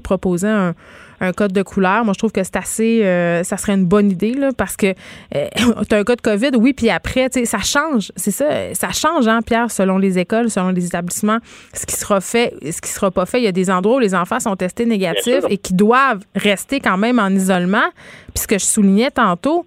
[0.04, 0.74] proposait un
[1.22, 2.04] un code de couleur.
[2.04, 4.88] Moi, je trouve que c'est assez, euh, ça serait une bonne idée, là, parce que
[5.36, 5.48] euh,
[5.90, 8.12] tu as un code COVID, oui, puis après, tu sais, ça change.
[8.16, 11.38] C'est ça, ça change, hein, Pierre, selon les écoles, selon les établissements,
[11.74, 13.40] ce qui sera fait, ce qui sera pas fait.
[13.40, 16.80] Il y a des endroits où les enfants sont testés négatifs et qui doivent rester
[16.80, 17.90] quand même en isolement.
[18.34, 19.66] Puis ce que je soulignais tantôt,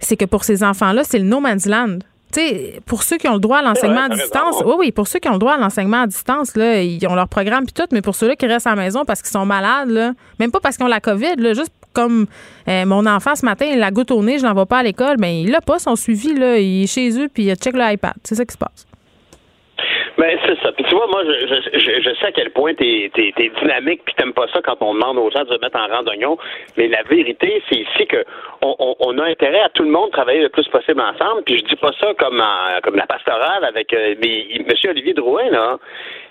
[0.00, 1.98] c'est que pour ces enfants-là, c'est le no man's land
[2.32, 5.18] sais, pour ceux qui ont le droit à l'enseignement à distance, oui, oui, pour ceux
[5.18, 7.88] qui ont le droit à l'enseignement à distance, là, ils ont leur programme puis tout,
[7.92, 10.60] mais pour ceux-là qui restent à la maison parce qu'ils sont malades, là, même pas
[10.60, 12.26] parce qu'ils ont la COVID, là, juste comme
[12.68, 15.16] euh, mon enfant ce matin, il a goutte au nez, je l'envoie pas à l'école,
[15.18, 17.74] mais ben, il l'a pas son suivi, là, il est chez eux puis il check
[17.74, 18.14] l'iPad.
[18.24, 18.87] C'est ça qui se passe.
[20.18, 20.72] Ben, c'est ça.
[20.72, 24.02] Puis tu vois, moi, je, je, je sais à quel point t'es es, es, dynamique,
[24.04, 26.36] puis t'aimes pas ça quand on demande aux gens de se mettre en rang d'oignon.
[26.76, 28.24] Mais la vérité, c'est ici que
[28.60, 31.44] on, on, on, a intérêt à tout le monde travailler le plus possible ensemble.
[31.44, 32.42] Puis je dis pas ça comme
[32.82, 35.78] comme la pastorale avec euh, mais, Monsieur Olivier Drouin, là.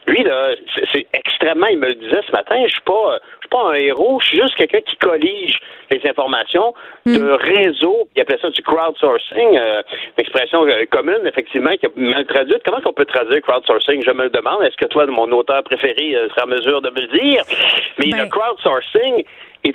[0.07, 0.55] Lui, là,
[0.93, 3.73] c'est extrêmement, il me le disait ce matin, je suis pas, je suis pas un
[3.73, 5.59] héros, je suis juste quelqu'un qui collige
[5.91, 6.73] les informations
[7.05, 7.33] de hmm.
[7.33, 9.81] réseau, il appelait ça du crowdsourcing, euh,
[10.17, 12.61] une expression euh, commune, effectivement, qui est mal traduite.
[12.63, 14.03] Comment on peut traduire crowdsourcing?
[14.05, 14.63] Je me le demande.
[14.63, 17.43] Est-ce que toi, mon auteur préféré, euh, sera en mesure de me le dire?
[17.99, 18.29] Mais le ben.
[18.29, 19.25] crowdsourcing,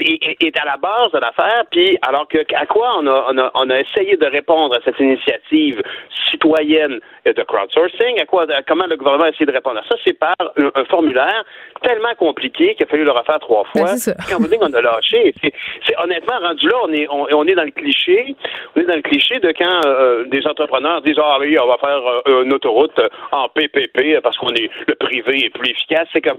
[0.01, 1.65] est, à la base de l'affaire.
[1.71, 4.81] Puis, alors que à quoi on a, on a, on a essayé de répondre à
[4.85, 5.83] cette initiative
[6.31, 10.19] citoyenne de crowdsourcing, à quoi, comment le gouvernement a essayé de répondre à ça, c'est
[10.19, 11.45] par un, formulaire
[11.83, 14.15] tellement compliqué qu'il a fallu le refaire trois ben, fois.
[14.29, 17.65] Quand vous dites qu'on a lâché, c'est honnêtement rendu là, on est, on, est dans
[17.65, 18.35] le cliché,
[18.75, 21.79] on est dans le cliché de quand euh, des entrepreneurs disent ah oui, on va
[21.79, 26.09] faire euh, une autoroute en PPP parce qu'on est le privé est plus efficace.
[26.13, 26.39] C'est comme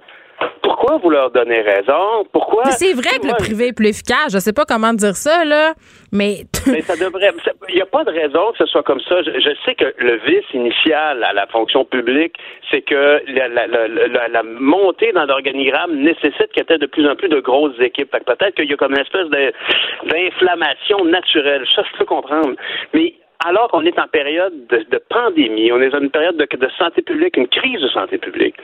[0.61, 2.25] pourquoi vous leur donnez raison?
[2.31, 2.65] Pourquoi?
[2.71, 4.33] C'est vrai que le privé est plus efficace.
[4.33, 5.73] Je sais pas comment dire ça, là,
[6.11, 6.43] mais.
[6.67, 7.31] mais ça devrait.
[7.69, 9.21] Il n'y a pas de raison que ce soit comme ça.
[9.23, 12.35] Je, sais que le vice initial à la fonction publique,
[12.71, 17.39] c'est que la, montée dans l'organigramme nécessite qu'il y ait de plus en plus de
[17.39, 18.11] grosses équipes.
[18.11, 21.65] Peut-être qu'il y a comme une espèce d'inflammation naturelle.
[21.75, 22.55] Ça, je peux comprendre.
[22.93, 23.13] Mais
[23.45, 27.01] alors qu'on est en période de, pandémie, on est dans une période de, de, santé
[27.01, 28.55] publique, une crise de santé publique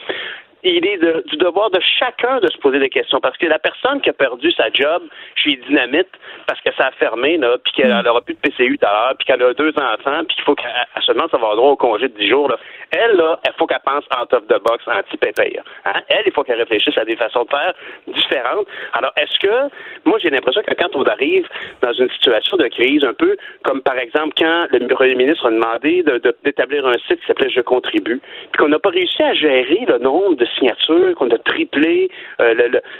[0.64, 0.98] il est
[1.28, 3.20] du devoir de chacun de se poser des questions.
[3.20, 5.04] Parce que la personne qui a perdu sa job
[5.36, 6.10] chez Dynamite
[6.48, 8.24] parce que ça a fermé, là, puis qu'elle n'aura mm.
[8.24, 10.72] plus de PCU tout à l'heure, puis qu'elle a deux enfants, puis qu'il faut qu'elle
[11.06, 12.58] ça va avoir droit au congé de 10 jours, là.
[12.92, 15.64] elle, là, il faut qu'elle pense en top de box anti-pépère.
[15.86, 16.02] Hein?
[16.10, 17.74] Elle, il faut qu'elle réfléchisse à des façons de faire
[18.08, 18.68] différentes.
[18.94, 19.70] Alors, est-ce que,
[20.06, 21.48] moi, j'ai l'impression que quand on arrive
[21.82, 25.52] dans une situation de crise, un peu comme par exemple quand le premier ministre a
[25.52, 26.04] demandé
[26.44, 29.98] d'établir un site qui s'appelait Je contribue, puis qu'on n'a pas réussi à gérer le
[30.00, 32.10] nombre de signatures, qu'on a triplé,
[32.42, 32.54] euh,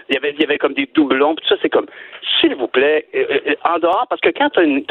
[0.10, 1.88] il, y avait, il y avait comme des doublons, puis tout ça, c'est comme,
[2.40, 4.84] s'il vous plaît, euh, euh, en dehors, parce que quand tu as, une,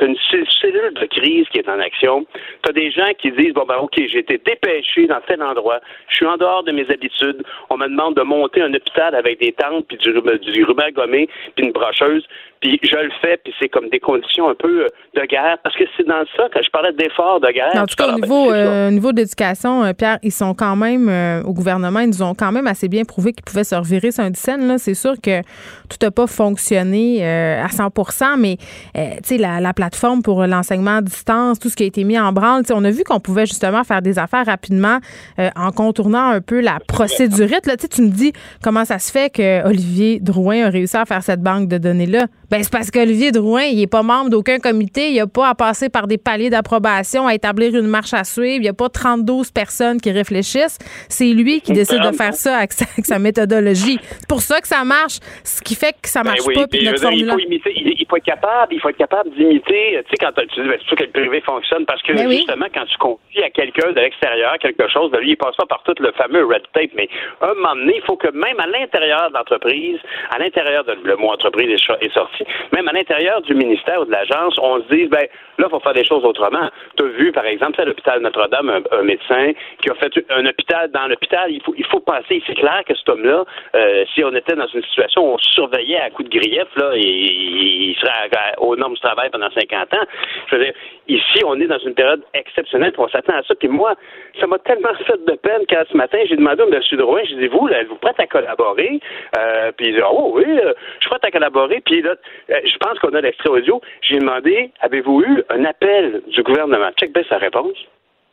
[0.61, 2.27] cellule de crise qui est en action,
[2.63, 5.81] tu as des gens qui disent, bon ben ok, j'ai été dépêché dans tel endroit,
[6.09, 9.41] je suis en dehors de mes habitudes, on me demande de monter un hôpital avec
[9.41, 12.27] des tentes, puis du, du ruban gommé, puis une brocheuse,
[12.61, 15.85] puis je le fais, puis c'est comme des conditions un peu de guerre, parce que
[15.97, 17.71] c'est dans ça que je parlais d'efforts de guerre.
[17.77, 21.09] En tout cas, au niveau, euh, niveau d'éducation, Pierre, ils sont quand même,
[21.47, 24.11] au gouvernement, ils nous ont quand quand même assez bien prouvé qu'il pouvait se revirer
[24.11, 24.79] sur un scène.
[24.79, 25.43] C'est sûr que
[25.89, 28.57] tout n'a pas fonctionné euh, à 100% mais
[28.97, 32.33] euh, la, la plateforme pour l'enseignement à distance, tout ce qui a été mis en
[32.33, 34.99] branle, on a vu qu'on pouvait justement faire des affaires rapidement
[35.39, 37.67] euh, en contournant un peu la procédurite.
[37.67, 38.33] Là, tu me dis
[38.63, 42.27] comment ça se fait que Olivier Drouin a réussi à faire cette banque de données-là.
[42.51, 45.55] Ben, c'est parce qu'Olivier Drouin, il n'est pas membre d'aucun comité, il n'a pas à
[45.55, 48.89] passer par des paliers d'approbation, à établir une marche à suivre, il n'y a pas
[48.89, 50.79] 32 personnes qui réfléchissent.
[51.11, 53.99] C'est lui qui décide de faire ça avec sa, méthodologie.
[54.03, 56.67] C'est pour ça que ça marche, ce qui fait que ça ben marche pas.
[56.69, 60.01] Puis notre il, faut imiter, il, faut être capable, il faut être capable d'imiter.
[60.05, 62.31] Tu sais, quand tu dis, ben, c'est sûr que le privé fonctionne parce que ben
[62.31, 65.67] justement, quand tu confies à quelqu'un de l'extérieur quelque chose, ben, lui, il passe pas
[65.67, 66.93] par tout le fameux red tape.
[66.95, 67.09] Mais
[67.43, 69.99] un moment donné, il faut que même à l'intérieur de l'entreprise,
[70.31, 71.69] à l'intérieur de le mot entreprise
[72.01, 72.38] est sorti,
[72.73, 75.27] même à l'intérieur du ministère ou de l'agence, on se dise, ben
[75.59, 76.71] là, il faut faire des choses autrement.
[76.97, 80.91] Tu as vu, par exemple, à l'hôpital Notre-Dame, un, médecin qui a fait un hôpital
[80.91, 81.51] dans l'hôpital.
[81.51, 83.45] Il faut, il faut penser, c'est clair que cet homme-là,
[83.75, 86.93] euh, si on était dans une situation où on surveillait à coup de grief, là,
[86.95, 90.07] il serait aux normes du travail pendant 50 ans.
[90.51, 90.75] Je veux dire,
[91.09, 93.55] ici, on est dans une période exceptionnelle, on s'attend à ça.
[93.55, 93.95] Puis moi,
[94.41, 96.81] ça m'a tellement fait de peine quand ce matin, j'ai demandé au M.
[96.93, 99.01] Drouin, j'ai dit, vous, là, êtes-vous prête à collaborer?
[99.37, 101.81] Euh, puis il dit, oh oui, euh, je suis prête à collaborer.
[101.85, 102.15] Puis là,
[102.49, 103.81] je pense qu'on a l'extrait audio.
[104.03, 106.91] J'ai demandé, avez-vous eu un appel du gouvernement?
[106.99, 107.77] Check bien sa réponse.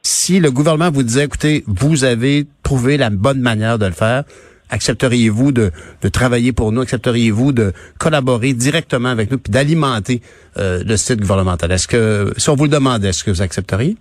[0.02, 4.24] Si le gouvernement vous disait, écoutez, vous avez trouvé la bonne manière de le faire,
[4.70, 5.72] accepteriez-vous de,
[6.14, 6.82] travailler pour nous?
[6.82, 10.22] Accepteriez-vous de collaborer directement avec nous puis d'alimenter
[10.58, 11.72] euh, le site gouvernemental?
[11.72, 13.96] Est-ce que, si on vous le demandait, est-ce que vous accepteriez?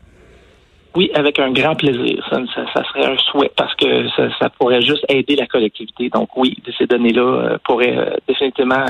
[0.97, 2.25] Oui, avec un grand plaisir.
[2.31, 4.09] Ça, serait un souhait parce que
[4.39, 6.09] ça, pourrait juste aider la collectivité.
[6.09, 8.87] Donc oui, ces données-là euh, pourraient euh, définitivement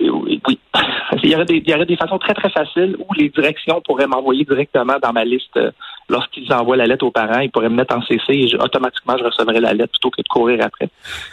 [0.00, 0.40] oui.
[1.22, 3.80] Il y, aurait des, il y aurait des façons très, très faciles où les directions
[3.84, 5.70] pourraient m'envoyer directement dans ma liste euh,
[6.08, 7.40] lorsqu'ils envoient la lettre aux parents.
[7.40, 10.28] Ils pourraient me mettre en CC et automatiquement, je recevrais la lettre plutôt que de
[10.28, 10.88] courir après.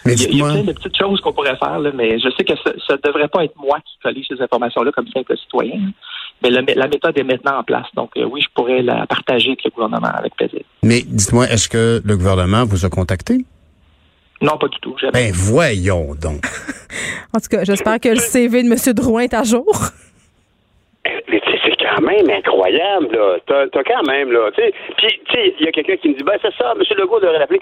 [0.05, 2.95] il, y a, plein de petites choses qu'on pourrait faire, mais je sais que ça
[2.95, 5.79] ne devrait pas être moi qui collige ces informations-là comme simple citoyen.
[6.41, 7.87] Mais la, méthode est maintenant en place.
[7.95, 10.61] Donc, euh, oui, je pourrais la partager avec le gouvernement avec plaisir.
[10.83, 13.45] Mais dites-moi, est-ce que le gouvernement vous a contacté?
[14.41, 14.95] Non, pas du tout.
[15.13, 16.43] Ben voyons donc.
[17.33, 18.93] en tout cas, j'espère que le CV de M.
[18.93, 19.73] Drouin est à jour.
[21.29, 23.37] Mais tu sais, c'est quand même incroyable, là.
[23.45, 24.51] T'as, quand même, là.
[24.55, 26.73] Tu sais, puis, tu sais, il y a quelqu'un qui me dit, ben, c'est ça,
[26.75, 26.81] M.
[26.97, 27.61] Legault devrait l'appeler.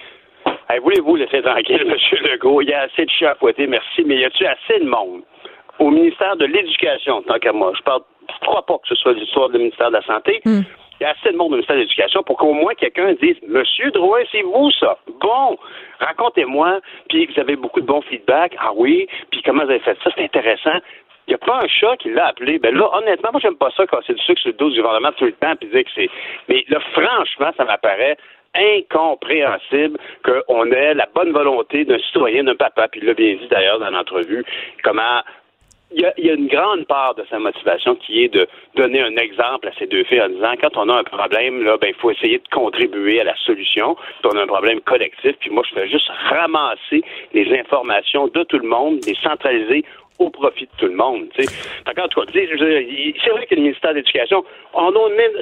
[0.82, 2.20] voulez-vous laisser tranquille, M.
[2.32, 2.62] Legault?
[2.62, 5.22] Il y a assez de chats à fouetter, merci, mais y a-tu assez de monde
[5.80, 7.74] au ministère de l'Éducation, tant qu'à moi?
[7.78, 10.42] Je parle, je crois pas que ce soit l'histoire du ministère de la Santé.
[10.46, 10.62] Hmm
[11.04, 13.92] y a assez de monde au ministère de l'Éducation pour qu'au moins quelqu'un dise Monsieur
[13.92, 14.98] Drouin, c'est vous ça.
[15.20, 15.58] Bon,
[16.00, 16.80] racontez-moi,
[17.10, 18.56] puis vous avez beaucoup de bons feedbacks.
[18.60, 20.10] Ah oui, puis comment vous avez fait ça?
[20.16, 20.80] C'est intéressant.
[21.28, 22.60] Il n'y a pas un chat qui l'a appelé.
[22.60, 24.82] Ben là, honnêtement, moi, j'aime pas ça quand c'est du sucre sur le dos du
[24.82, 26.10] gouvernement tout le temps, puis dire que c'est.
[26.50, 28.18] Mais là, franchement, ça m'apparaît
[28.56, 33.48] incompréhensible qu'on ait la bonne volonté d'un citoyen, d'un papa, puis il l'a bien dit
[33.48, 34.44] d'ailleurs dans l'entrevue,
[34.84, 35.22] comment
[35.96, 39.68] il y, a, une grande part de sa motivation qui est de donner un exemple
[39.68, 42.12] à ces deux filles en disant quand on a un problème, là, ben, il faut
[42.12, 43.96] essayer de contribuer à la solution.
[43.96, 48.44] Puis on a un problème collectif, puis moi, je fais juste ramasser les informations de
[48.44, 49.86] tout le monde, les centraliser
[50.20, 51.28] au profit de tout le monde.
[51.36, 51.56] Tu sais.
[51.86, 54.44] c'est vrai que le ministère de l'Éducation,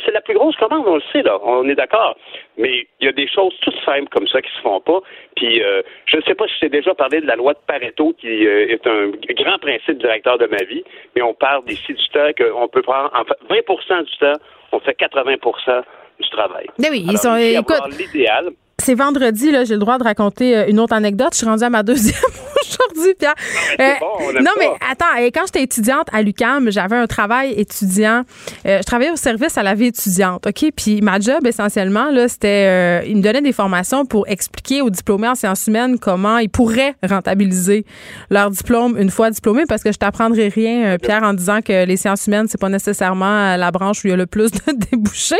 [0.05, 2.15] c'est la plus grosse commande, on le sait, là, on est d'accord.
[2.57, 4.99] Mais il y a des choses toutes simples comme ça qui se font pas.
[5.35, 8.13] Puis euh, je ne sais pas si j'ai déjà parlé de la loi de Pareto,
[8.19, 10.83] qui euh, est un grand principe directeur de ma vie,
[11.15, 14.39] mais on parle ici du temps qu'on peut prendre en fait, 20% du temps,
[14.71, 15.83] on fait 80%
[16.19, 16.67] du travail.
[16.79, 17.35] Mais oui, ils sont.
[17.35, 18.51] L'idéal,
[18.81, 21.29] c'est vendredi, là, j'ai le droit de raconter euh, une autre anecdote.
[21.33, 22.15] Je suis rendue à ma deuxième
[22.91, 23.35] aujourd'hui, Pierre.
[23.79, 23.93] Euh,
[24.41, 28.23] non, mais attends, quand j'étais étudiante à l'UCAM, j'avais un travail étudiant.
[28.65, 30.71] Euh, je travaillais au service à la vie étudiante, OK?
[30.75, 33.07] Puis ma job, essentiellement, là, c'était...
[33.07, 36.95] il me donnait des formations pour expliquer aux diplômés en sciences humaines comment ils pourraient
[37.07, 37.85] rentabiliser
[38.29, 41.97] leur diplôme une fois diplômés, parce que je t'apprendrai rien, Pierre, en disant que les
[41.97, 44.59] sciences humaines, c'est pas nécessairement la branche où il y a le plus de
[44.91, 45.35] débouchés.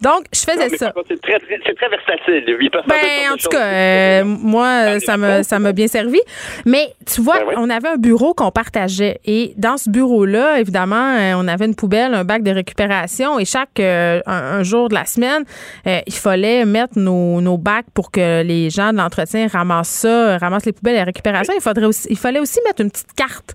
[0.00, 0.92] Donc, je faisais ça.
[1.08, 2.44] C'est très, très, versatile.
[2.86, 6.20] Ben, en tout cas, euh, moi, ça m'a bien servi.
[6.66, 9.20] Mais tu vois, ben on avait un bureau qu'on partageait.
[9.24, 13.38] Et dans ce bureau-là, évidemment, euh, on avait une poubelle, un bac de récupération.
[13.38, 15.44] Et chaque euh, un, jour de la semaine,
[15.86, 20.66] il fallait mettre nos, nos, bacs pour que les gens de l'entretien ramassent ça, ramassent
[20.66, 21.52] les poubelles et la récupération.
[21.56, 23.54] Il, faudrait aussi, il fallait aussi mettre une petite carte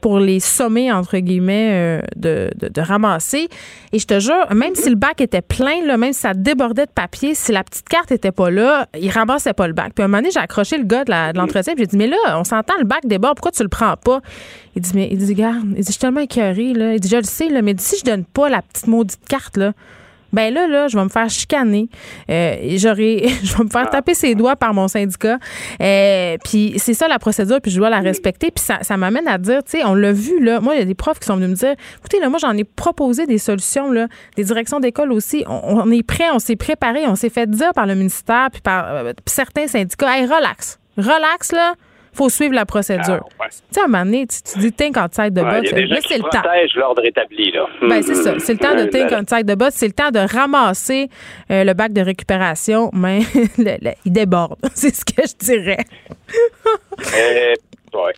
[0.00, 3.48] pour les sommer, entre guillemets, de, de, ramasser.
[3.92, 6.86] Et je te jure, même si le bac était plein, là, même si ça débordait
[6.86, 9.92] de papier, si la petite carte était pas là, il ramassait pas le bac.
[9.94, 12.06] Puis à un moment donné, j'ai accroché le gars de l'entretien, puis j'ai dit, mais
[12.06, 14.20] là, on s'entend, le bac déborde, pourquoi tu le prends pas?
[14.76, 16.94] Il dit, mais, il dit, regarde, il dit, je suis tellement écœuré, là.
[16.94, 19.56] Il dit, je le sais, là, mais si je donne pas la petite maudite carte,
[19.56, 19.72] là,
[20.32, 21.88] ben là, là, je vais me faire chicaner.
[22.30, 25.38] Euh, je vais me faire taper ses doigts par mon syndicat.
[25.80, 28.50] Euh, puis c'est ça la procédure, puis je dois la respecter.
[28.50, 30.60] Puis ça, ça m'amène à dire, tu sais, on l'a vu, là.
[30.60, 32.56] Moi, il y a des profs qui sont venus me dire, écoutez, là, moi, j'en
[32.56, 35.44] ai proposé des solutions, là, des directions d'école aussi.
[35.48, 38.86] On, est prêt, on s'est préparé, on s'est fait dire par le ministère, puis par
[38.86, 40.78] euh, certains syndicats, hey, relax.
[40.96, 41.74] Relax, là
[42.18, 43.24] faut suivre la procédure.
[43.38, 45.72] Ah, tu sais, à un moment donné, tu, dis think outside the box.
[45.72, 46.42] là, c'est le temps.
[46.76, 47.66] l'ordre établi, là.
[47.80, 48.38] Ben, c'est ça.
[48.38, 49.74] C'est le temps de think outside the box.
[49.76, 51.08] C'est le temps de ramasser
[51.50, 53.20] euh, le bac de récupération, mais
[54.04, 54.58] il déborde.
[54.74, 55.84] c'est ce que je dirais.
[57.16, 57.54] euh,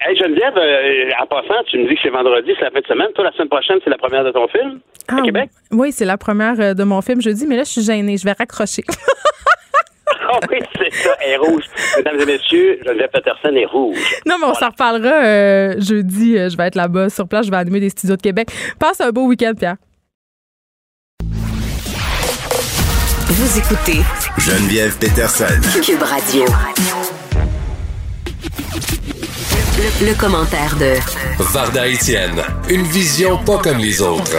[0.00, 2.86] Hey Geneviève, euh, en passant, tu me dis que c'est vendredi, c'est la fin de
[2.86, 3.08] semaine.
[3.14, 4.80] Toi, la semaine prochaine, c'est la première de ton film?
[5.08, 5.50] À ah, Québec?
[5.70, 8.16] Oui, c'est la première euh, de mon film jeudi, mais là, je suis gênée.
[8.16, 8.82] Je vais raccrocher.
[10.32, 11.64] Ah oui, c'est ça, elle est rouge.
[11.96, 13.98] Mesdames et messieurs, Geneviève Peterson est rouge.
[14.26, 16.38] Non, mais on s'en reparlera euh, jeudi.
[16.38, 17.46] Euh, je vais être là-bas sur place.
[17.46, 18.48] Je vais animer des studios de Québec.
[18.78, 19.76] Passe un beau week-end, Pierre.
[23.28, 24.00] Vous écoutez
[24.38, 25.44] Geneviève Peterson.
[25.82, 26.44] Cube Radio.
[29.78, 30.94] Le, le commentaire de
[31.52, 32.42] Varda Etienne.
[32.68, 34.36] Une vision pas comme les autres.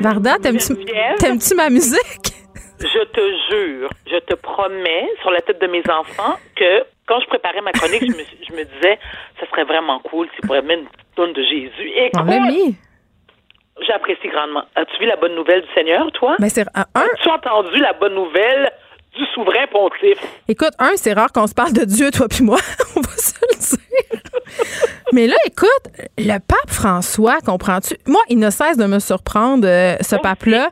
[0.00, 2.32] Varda, t'aimes-tu ma musique?
[2.80, 3.20] Je te
[3.50, 7.72] jure, je te promets sur la tête de mes enfants que quand je préparais ma
[7.72, 8.98] chronique, je, me, disais,
[9.38, 11.90] ça serait vraiment cool si pourrait mettre une tonne de Jésus.
[11.94, 12.10] Et
[13.86, 14.62] J'apprécie grandement.
[14.76, 16.36] As-tu vu la bonne nouvelle du Seigneur, toi?
[16.38, 16.86] Mais c'est un.
[16.94, 18.72] As-tu entendu la bonne nouvelle
[19.14, 20.18] du souverain pontife?
[20.48, 22.58] Écoute, un, c'est rare qu'on se parle de Dieu, toi puis moi.
[22.96, 24.19] On va se le dire.
[25.12, 25.68] Mais là, écoute,
[26.18, 27.96] le pape François, comprends-tu?
[28.06, 30.70] Moi, il ne cesse de me surprendre, euh, ce pape-là.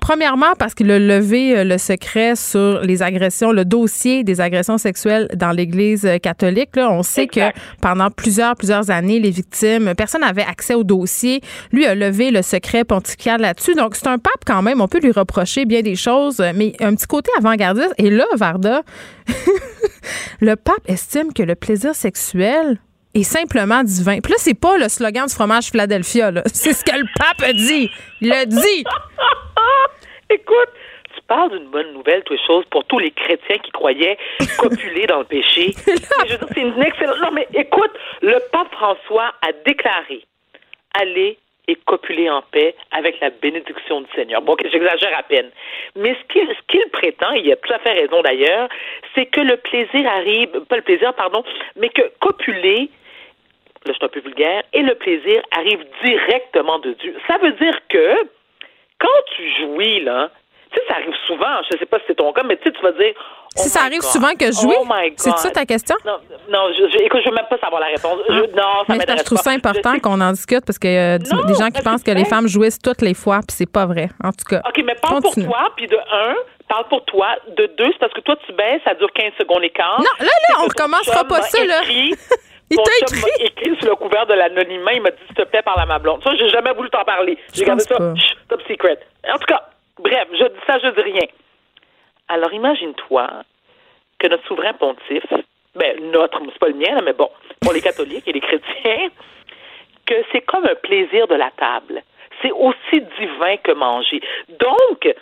[0.00, 4.78] Premièrement, parce qu'il a levé euh, le secret sur les agressions, le dossier des agressions
[4.78, 6.76] sexuelles dans l'Église euh, catholique.
[6.76, 7.40] Là, on sait que
[7.80, 11.40] pendant plusieurs, plusieurs années, les victimes, personne n'avait accès au dossier.
[11.72, 13.74] Lui a levé le secret pontifical là-dessus.
[13.74, 14.80] Donc, c'est un pape quand même.
[14.80, 17.94] On peut lui reprocher bien des choses, mais un petit côté avant-gardiste.
[17.98, 18.82] Et là, Varda,
[20.40, 22.78] le pape estime que le plaisir sexuel
[23.14, 24.20] est simplement divin.
[24.20, 27.52] Puis là, c'est pas le slogan du fromage Philadelphia, C'est ce que le pape a
[27.52, 27.90] dit.
[28.20, 28.84] Il l'a dit.
[30.30, 30.70] Écoute,
[31.14, 34.16] tu parles d'une bonne nouvelle, toutes choses, pour tous les chrétiens qui croyaient
[34.58, 35.74] copuler dans le péché.
[35.86, 37.20] je veux c'est une excellente.
[37.20, 37.90] Non, mais écoute,
[38.22, 40.24] le pape François a déclaré
[41.00, 41.38] aller
[41.68, 44.42] et copuler en paix avec la bénédiction du Seigneur.
[44.42, 45.50] Bon, j'exagère à peine.
[45.94, 48.68] Mais ce qu'il, ce qu'il prétend, et il a tout à fait raison d'ailleurs,
[49.14, 51.44] c'est que le plaisir arrive, pas le plaisir, pardon,
[51.76, 52.90] mais que copuler
[53.86, 57.16] là je suis un peu vulgaire, et le plaisir arrive directement de Dieu.
[57.28, 58.14] Ça veut dire que
[58.98, 60.30] quand tu jouis, là,
[60.70, 62.72] tu sais, ça arrive souvent, je sais pas si c'est ton cas, mais tu sais,
[62.72, 63.12] tu vas dire.
[63.56, 64.86] si ça arrive souvent que je jouis, oh
[65.16, 65.96] c'est ça ta question?
[66.04, 68.20] Non, non je, écoute, je veux même pas savoir la réponse.
[68.28, 68.46] Je, ah.
[68.54, 71.54] non, ça mais je trouve ça important qu'on en discute parce qu'il y a des
[71.58, 74.30] gens qui pensent que les femmes jouissent toutes les fois, puis c'est pas vrai, en
[74.30, 74.62] tout cas.
[74.68, 76.36] OK, mais parle pour toi, puis de un,
[76.68, 77.34] parle pour toi.
[77.56, 79.98] De deux, c'est parce que toi, tu baisses, ça dure 15 secondes et quart.
[79.98, 81.80] Non, là, là, on recommencera pas ça, là.
[82.70, 83.20] Il t'a écrit.
[83.20, 84.92] m'a écrit sous le couvert de l'anonymat.
[84.94, 86.22] Il m'a dit, s'il te plaît, parle à ma blonde.
[86.22, 87.36] Ça, j'ai jamais voulu t'en parler.
[87.52, 87.96] J'ai gardé ça
[88.48, 88.98] top secret.
[89.28, 89.68] En tout cas,
[89.98, 91.26] bref, je dis ça, je dis rien.
[92.28, 93.28] Alors, imagine-toi
[94.20, 95.26] que notre souverain pontife,
[95.74, 97.28] ben, notre, c'est pas le mien, mais bon,
[97.60, 99.08] pour les catholiques et les chrétiens,
[100.06, 102.02] que c'est comme un plaisir de la table.
[102.42, 104.20] C'est aussi divin que manger.
[104.48, 105.12] Donc,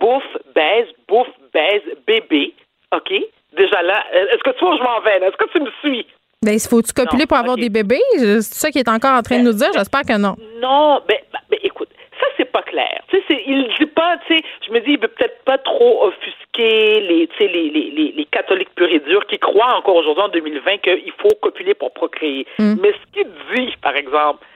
[0.00, 2.54] bouffe, baise, bouffe, baise, bébé,
[2.92, 3.12] OK?
[3.52, 5.16] Déjà là, est-ce que tu vois où je m'en vais?
[5.18, 6.06] Est-ce que tu me suis?
[6.44, 8.00] Ben, il faut-tu copuler pour avoir des bébés?
[8.14, 9.72] C'est ça qui est encore en train de nous dire?
[9.74, 10.36] J'espère que non.
[10.62, 11.88] Non, ben, ben, ben écoute,
[12.20, 13.02] ça, c'est pas clair.
[13.08, 16.06] Tu sais, il dit pas, tu sais, je me dis, il veut peut-être pas trop
[16.06, 20.28] offusquer les, les, les, les, les catholiques purs et durs qui croient encore aujourd'hui, en
[20.28, 22.46] 2020, qu'il faut copuler pour procréer.
[22.60, 22.76] Hmm.
[22.80, 24.46] Mais ce qu'il dit, par exemple,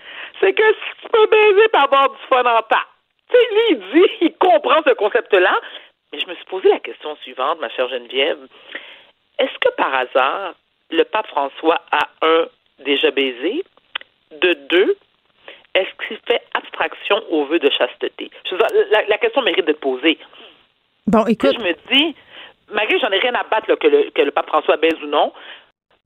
[0.40, 2.86] c'est que si tu peux baiser pour avoir du fun en temps.
[3.28, 5.58] Tu sais, lui, il dit, il comprend ce concept-là,
[6.12, 8.38] mais je me suis posé la question suivante, ma chère Geneviève.
[9.40, 10.54] Est-ce que par hasard,
[10.92, 12.46] le pape François a, un,
[12.84, 13.64] déjà baisé,
[14.40, 14.96] de deux,
[15.74, 18.30] est-ce qu'il fait abstraction au vœu de chasteté?
[18.48, 18.56] Je
[19.08, 20.18] la, question mérite d'être posée.
[21.06, 21.54] Bon, écoute.
[21.58, 22.14] je me dis,
[22.72, 25.32] malgré j'en ai rien à battre que, le, que le pape François baise ou non,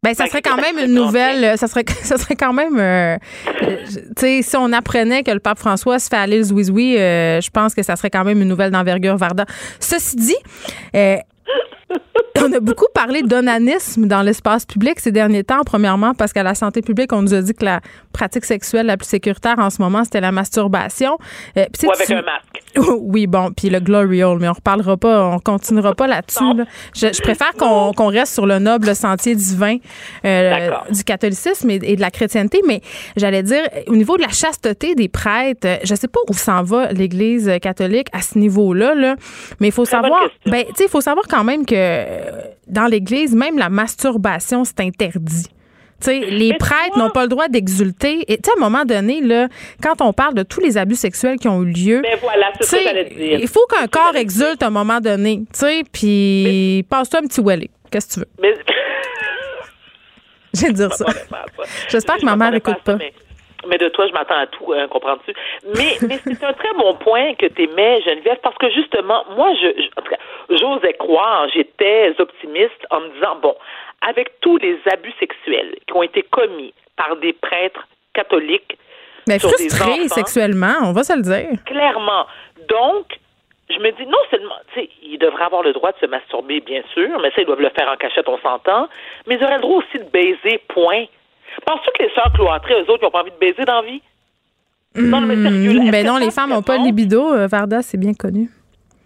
[0.03, 1.59] ben, ça serait quand même une nouvelle.
[1.59, 2.79] Ça serait, ça serait quand même.
[2.79, 3.17] Euh,
[3.61, 7.41] tu sais, si on apprenait que le pape François se fait aller le zouizoui, euh,
[7.41, 9.47] je pense que ça serait quand même une nouvelle d'envergure Varda.
[9.81, 10.37] Ceci dit,
[10.95, 11.17] euh,
[12.43, 15.63] on a beaucoup parlé d'onanisme dans l'espace public ces derniers temps.
[15.65, 17.81] Premièrement, parce qu'à la santé publique, on nous a dit que la
[18.13, 21.19] pratique sexuelle la plus sécuritaire en ce moment, c'était la masturbation.
[21.57, 22.63] Euh, Ou avec un masque.
[23.01, 26.45] oui, bon, puis le glory hole, mais on reparlera pas, on continuera pas là-dessus.
[26.95, 29.77] Je, préfère qu'on reste sur le noble sentier divin
[30.25, 32.81] euh, du catholicisme et, de la chrétienté, mais
[33.17, 36.93] j'allais dire, au niveau de la chasteté des prêtres, je sais pas où s'en va
[36.93, 39.17] l'Église catholique à ce niveau-là, là,
[39.61, 41.76] mais il faut savoir, ben, il faut savoir quand même que
[42.67, 45.47] dans l'Église, même la masturbation, c'est interdit.
[46.07, 48.25] les prêtres n'ont pas le droit d'exulter.
[48.29, 49.49] Et à un moment donné, là,
[49.83, 52.03] quand on parle de tous les abus sexuels qui ont eu lieu,
[53.11, 55.45] il faut qu'un corps exulte à un moment donné.
[55.93, 57.71] Puis passe-toi un petit welly.
[57.91, 58.29] Qu'est-ce que tu veux?
[58.43, 58.55] Mais...
[60.55, 61.05] Je vais dire ça.
[61.89, 63.13] J'espère que ma mère n'écoute pas mais
[63.79, 65.33] de toi, je m'attends à tout, hein, comprends-tu?
[65.77, 69.53] Mais, mais c'est un très bon point que tu émets, Geneviève, parce que justement, moi,
[69.61, 70.19] je, en tout cas,
[70.51, 73.55] j'osais croire, j'étais optimiste en me disant, bon,
[74.09, 78.79] avec tous les abus sexuels qui ont été commis par des prêtres catholiques,
[79.29, 81.59] mais frustrés sexuellement, on va se le dire.
[81.65, 82.27] Clairement.
[82.69, 83.19] Donc,
[83.69, 86.61] je me dis, non seulement, tu sais, ils devraient avoir le droit de se masturber,
[86.61, 88.89] bien sûr, mais ça, ils doivent le faire en cachette, on s'entend,
[89.27, 91.07] mais ils auraient le droit aussi de baiser, point.
[91.65, 93.87] Penses-tu que les sœurs cloîtrées, eux autres, ils n'ont pas envie de baiser dans la
[93.87, 94.03] vie?
[94.97, 95.91] non, mais sérieux.
[95.91, 97.35] Ben non, les femmes n'ont pas le libido.
[97.35, 98.51] Euh, Varda, c'est bien connu.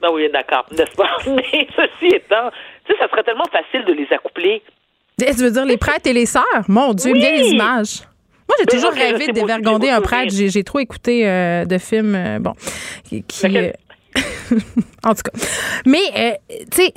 [0.01, 1.17] Ben oui, d'accord, n'est-ce pas?
[1.27, 2.51] Mais ceci étant,
[2.87, 4.63] tu sais, ça serait tellement facile de les accoupler.
[5.19, 6.45] Tu veux dire les prêtres et les sœurs?
[6.69, 8.03] Mon Dieu, bien les images.
[8.49, 10.33] Moi, j'ai toujours rêvé de dévergonder un prêtre.
[10.33, 12.55] J'ai trop écouté euh, de films, euh, bon,
[13.05, 13.25] qui...
[15.05, 15.39] en tout cas.
[15.87, 16.39] Mais,
[16.71, 16.95] tu sais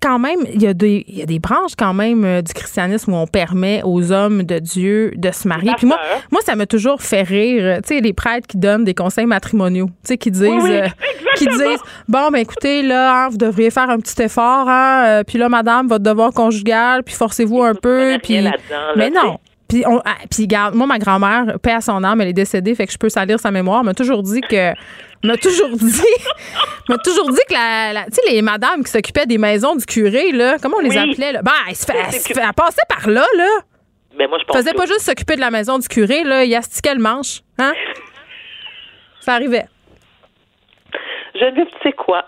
[0.00, 2.52] quand même, il y, a des, il y a des branches quand même euh, du
[2.52, 5.72] christianisme où on permet aux hommes de Dieu de se marier.
[5.76, 5.98] Puis moi,
[6.30, 7.62] moi, ça m'a toujours fait rire.
[7.64, 10.86] Euh, tu sais, les prêtres qui donnent des conseils matrimoniaux, tu sais, qui disent, euh,
[11.36, 15.38] qui disent, bon, ben écoutez, là, hein, vous devriez faire un petit effort, hein, puis
[15.38, 18.40] là, madame, votre devoir conjugal, puis forcez-vous un peu, puis.
[18.96, 19.38] Mais non.
[19.68, 22.74] Puis, on, ah, puis, garde, moi, ma grand-mère, paix à son âme, elle est décédée,
[22.74, 24.72] fait que je peux salir sa mémoire, m'a toujours dit que
[25.24, 26.02] m'a toujours dit
[26.88, 30.30] m'a toujours dit que la, tu sais les madames qui s'occupaient des maisons du curé
[30.30, 31.42] là, comment on les appelait là?
[31.42, 33.48] Ben, elle se fait, elle, passait par là là.
[34.12, 36.44] Mais ben, moi je pense faisait pas juste s'occuper de la maison du curé là,
[36.44, 37.72] il astiquait le manche, hein?
[39.20, 39.66] Ça arrivait.
[41.34, 42.24] Geneviève, tu sais quoi.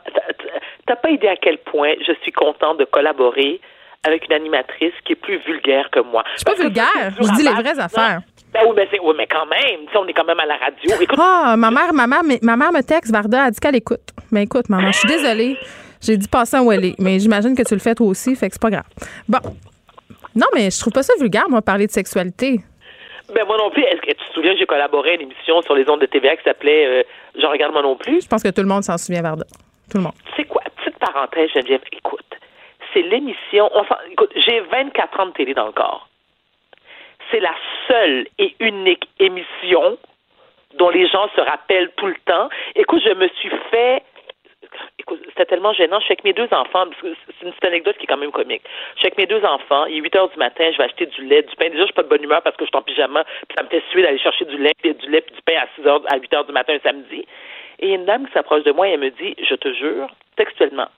[0.86, 3.60] T'as pas idée à quel point je suis contente de collaborer
[4.06, 6.22] avec une animatrice qui est plus vulgaire que moi.
[6.32, 8.20] Je suis pas vulgaire, je dis les vraies affaires.
[8.52, 10.94] Ben oui, mais, oui, mais quand même, on est quand même à la radio.
[11.00, 14.10] Écoute, ah, ma mère, ma mère, ma mère me texte, Varda, a dit qu'elle écoute.
[14.32, 15.56] Mais écoute, maman, je suis désolée.
[16.00, 18.48] J'ai dit passer où elle est, mais j'imagine que tu le fais toi aussi, fait
[18.48, 18.86] que c'est pas grave.
[19.28, 19.38] Bon.
[20.34, 22.60] Non, mais je trouve pas ça vulgaire, moi, parler de sexualité.
[23.34, 23.82] Ben moi non plus.
[23.82, 26.36] Est-ce que tu te souviens, j'ai collaboré à une émission sur les ondes de TVA
[26.36, 27.02] qui s'appelait euh,
[27.38, 28.22] Je regarde moi non plus?
[28.22, 29.44] Je pense que tout le monde s'en souvient, Varda.
[29.90, 30.14] Tout le monde.
[30.36, 30.62] C'est quoi?
[30.76, 32.24] Petite parenthèse, Geneviève, écoute.
[32.92, 33.70] C'est l'émission.
[34.10, 36.08] Écoute, j'ai 24 ans de télé dans le corps
[37.30, 37.54] c'est la
[37.86, 39.98] seule et unique émission
[40.74, 42.48] dont les gens se rappellent tout le temps.
[42.74, 44.02] Écoute, je me suis fait
[44.98, 45.98] Écoute, c'était tellement gênant.
[46.00, 48.62] Je suis avec mes deux enfants, c'est une petite anecdote qui est quand même comique.
[48.94, 51.06] Je suis avec mes deux enfants, il est 8 heures du matin, je vais acheter
[51.06, 51.70] du lait, du pain.
[51.70, 53.62] Déjà, je suis pas de bonne humeur parce que je suis en pyjama, puis ça
[53.62, 56.02] me fait suer d'aller chercher du lait, du lait, puis du pain à 6 heures,
[56.12, 57.24] à 8 heures du matin un samedi.
[57.78, 60.88] Et une dame qui s'approche de moi et elle me dit, je te jure, textuellement,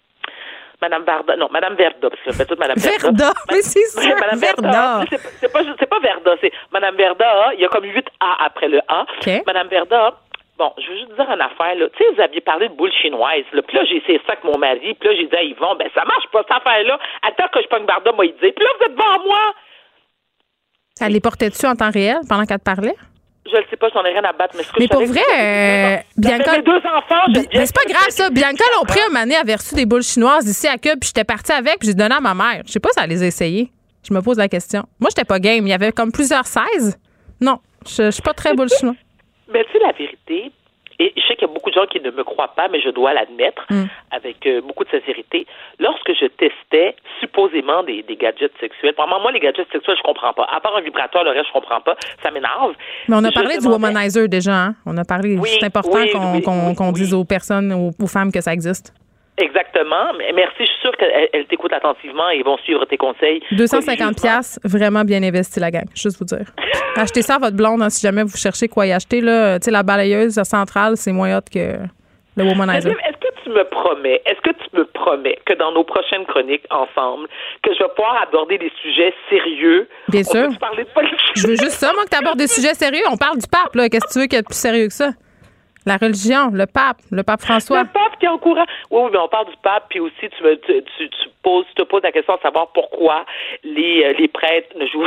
[0.80, 3.02] Madame Varda, non, Madame Verda, parce que je toute Madame Verda.
[3.02, 5.04] Verda, mais c'est ça, Madame Verda.
[5.38, 8.68] C'est pas, c'est pas Verda, c'est Madame Verda, il y a comme 8 A après
[8.68, 9.04] le A.
[9.46, 10.16] Madame Verda,
[10.60, 11.88] Bon, je veux juste dire une affaire, là.
[11.96, 13.62] Tu sais, vous aviez parlé de boule chinoise, là.
[13.62, 14.92] Puis là, j'ai essayé ça avec mon mari.
[14.92, 16.98] Puis là, j'ai dit à Yvon, ben, ça marche pas, cette affaire-là.
[17.22, 18.52] Attends que je pogne Varda, moi, il dit.
[18.52, 19.54] Puis là, vous êtes devant moi.
[21.00, 22.94] Elle les portait-tu en temps réel pendant qu'elle te parlait?
[23.46, 24.54] Je ne sais pas, j'en ai rien à battre.
[24.56, 26.56] Mais, ce que mais pour vrai, euh, Bianca.
[26.58, 28.30] Mes deux enfants, mais c'est pas grave, ça.
[28.30, 31.52] Bianca pris un année, avait reçu des boules chinoises ici à Cube, puis j'étais partie
[31.52, 32.62] avec, puis j'ai donné à ma mère.
[32.66, 33.70] Je sais pas si elle les a essayées.
[34.08, 34.84] Je me pose la question.
[34.98, 35.66] Moi, j'étais pas game.
[35.66, 36.98] Il y avait comme plusieurs 16.
[37.40, 38.96] Non, je, je suis pas très boule chinoise.
[39.52, 40.52] Mais tu sais, la vérité,
[41.00, 42.80] et je sais qu'il y a beaucoup de gens qui ne me croient pas, mais
[42.80, 43.84] je dois l'admettre mm.
[44.10, 45.46] avec euh, beaucoup de sincérité.
[45.78, 50.46] Lorsque je testais supposément des, gadgets sexuels, pour moi, les gadgets sexuels, je comprends pas.
[50.52, 51.96] À part un vibrateur, le reste, je comprends pas.
[52.22, 52.74] Ça m'énerve.
[53.08, 54.66] Mais on a parlé du womanizer déjà.
[54.66, 54.74] Hein?
[54.84, 55.38] On a parlé.
[55.46, 56.00] c'est important
[56.76, 58.92] qu'on dise aux personnes, aux femmes que ça existe.
[59.40, 60.12] Exactement.
[60.34, 60.56] Merci.
[60.60, 63.42] Je suis sûre qu'elle t'écoute attentivement et vont suivre tes conseils.
[63.52, 65.86] 250 pièces, vraiment bien investi la gang.
[65.94, 66.46] Juste vous dire.
[66.96, 69.58] Achetez ça à votre blonde hein, si jamais vous cherchez quoi y acheter là.
[69.58, 71.78] Tu sais la balayeuse centrale, c'est moins hot que
[72.36, 72.90] le womanizer.
[72.90, 76.64] Est-ce que tu me promets, est-ce que tu me promets que dans nos prochaines chroniques
[76.70, 77.28] ensemble,
[77.62, 79.88] que je vais pouvoir aborder des sujets sérieux?
[80.08, 80.48] Bien sûr.
[81.34, 83.02] Je veux juste ça, moi, que tu abordes des sujets sérieux.
[83.10, 83.88] On parle du pape, là.
[83.88, 85.10] Qu'est-ce que tu veux qu'il y ait de plus sérieux que ça?
[85.86, 87.82] La religion, le pape, le pape François.
[87.82, 88.66] Le pape qui est en courant.
[88.90, 91.64] Oui, oui, mais on parle du pape, puis aussi tu, me, tu, tu, tu poses,
[91.68, 93.24] tu te poses la question de savoir pourquoi
[93.64, 95.02] les, euh, les prêtres ne jouent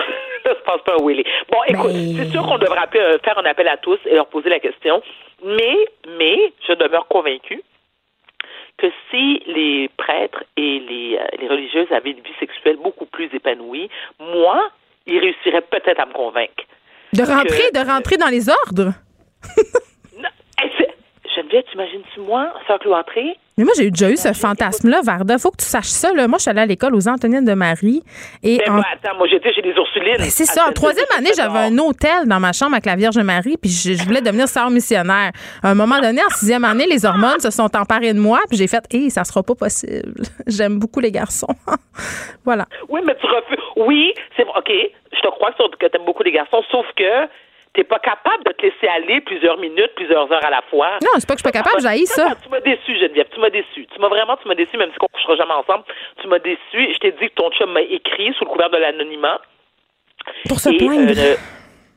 [0.46, 1.24] ne se passe pas un Willy.
[1.52, 4.50] Bon, écoute, c'est sûr qu'on devrait appeler- faire un appel à tous et leur poser
[4.50, 5.02] la question,
[5.46, 5.78] mais,
[6.18, 7.62] mais, je demeure convaincue
[8.78, 13.30] que si les prêtres et les, euh, les religieuses avaient une vie sexuelle beaucoup plus
[13.34, 13.90] épanouie,
[14.20, 14.70] moi,
[15.06, 16.64] ils réussiraient peut-être à me convaincre.
[17.14, 18.94] De rentrer, de rentrer dans les ordres?
[21.36, 23.36] Hey, Geneviève, t'imagines-tu moi, sœur Cloîtrée?
[23.58, 25.38] Mais moi, j'ai déjà eu ce fantasme-là, Varda.
[25.38, 26.12] Faut que tu saches ça.
[26.14, 26.28] Là.
[26.28, 28.02] Moi, je suis allée à l'école aux Antonines de Marie.
[28.42, 30.16] Et Ben, en- moi, attends, moi, j'étais chez les Ursulines.
[30.18, 30.68] Ben, c'est ça.
[30.68, 33.94] En troisième année, j'avais un hôtel dans ma chambre avec la Vierge Marie, puis je,
[33.94, 35.32] je voulais devenir sœur missionnaire.
[35.62, 38.58] À un moment donné, en sixième année, les hormones se sont emparées de moi, puis
[38.58, 40.14] j'ai fait, hé, ça sera pas possible.
[40.48, 41.48] J'aime beaucoup les garçons.
[42.46, 42.66] voilà.
[42.90, 43.64] Oui, mais tu refuses.
[43.76, 44.72] Oui, c'est OK.
[45.14, 47.04] Je te crois sur- que t'aimes beaucoup les garçons, sauf que
[47.74, 50.92] t'es pas capable de te laisser aller plusieurs minutes, plusieurs heures à la fois.
[51.02, 52.36] Non, c'est pas que je suis pas capable, j'haïs ça.
[52.44, 53.28] Tu m'as déçu, Geneviève.
[53.34, 53.88] Tu m'as déçu.
[53.88, 55.84] Tu m'as vraiment, tu m'as déçu, même si on couchera jamais ensemble.
[56.22, 56.60] Tu m'as déçu.
[56.94, 59.42] Je t'ai dit que ton chum m'a écrit sous le couvert de l'anonymat.
[60.48, 61.14] Pour se Et, plaindre.
[61.18, 61.36] euh,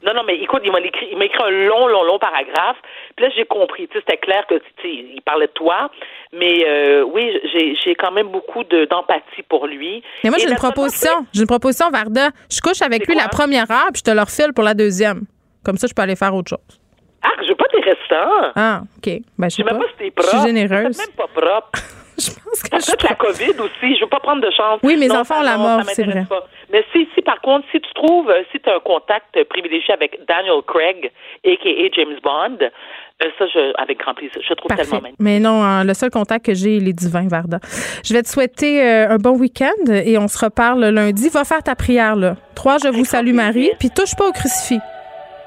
[0.03, 2.77] non, non, mais écoute, il m'a écrit, il m'a écrit un long, long, long paragraphe.
[3.16, 3.86] Puis là, j'ai compris.
[3.89, 4.55] Tu sais, c'était clair que,
[4.85, 5.90] il parlait de toi.
[6.32, 10.03] Mais euh, oui, j'ai, j'ai quand même beaucoup de, d'empathie pour lui.
[10.24, 11.27] Mais moi, j'ai une proposition.
[11.32, 12.31] J'ai une proposition, Varda.
[12.51, 15.23] Je couche avec lui la première heure, puis je te le refile pour la deuxième.
[15.66, 16.78] Comme ça, je peux aller faire autre chose.
[17.22, 18.52] Ah, je veux pas tes restants.
[18.55, 19.20] Ah, OK.
[19.36, 19.88] Ben, je sais Je sais même pas.
[19.90, 20.28] si t'es Je propre.
[20.30, 20.97] suis généreuse.
[20.98, 21.70] Même pas propre.
[22.18, 23.97] je pense que Peut-être la COVID aussi.
[23.97, 24.78] Je veux pas prendre de chance.
[24.84, 26.24] Oui, mes Non, enfants ont la mort, c'est vrai.
[26.28, 26.47] pas.
[26.72, 29.93] Mais si, si par contre, si tu trouves, euh, si tu as un contact privilégié
[29.93, 31.10] avec Daniel Craig,
[31.44, 31.88] a.k.a.
[31.94, 34.40] James Bond, euh, ça, je, avec grand plaisir.
[34.48, 34.84] Je trouve Parfait.
[34.84, 35.20] tellement magnifique.
[35.20, 37.59] Mais non, hein, le seul contact que j'ai, il est divin, Varda.
[38.05, 41.28] Je vais te souhaiter euh, un bon week-end et on se reparle lundi.
[41.28, 42.36] Va faire ta prière, là.
[42.55, 44.80] Trois, je vous salue, Marie, puis touche pas au crucifix.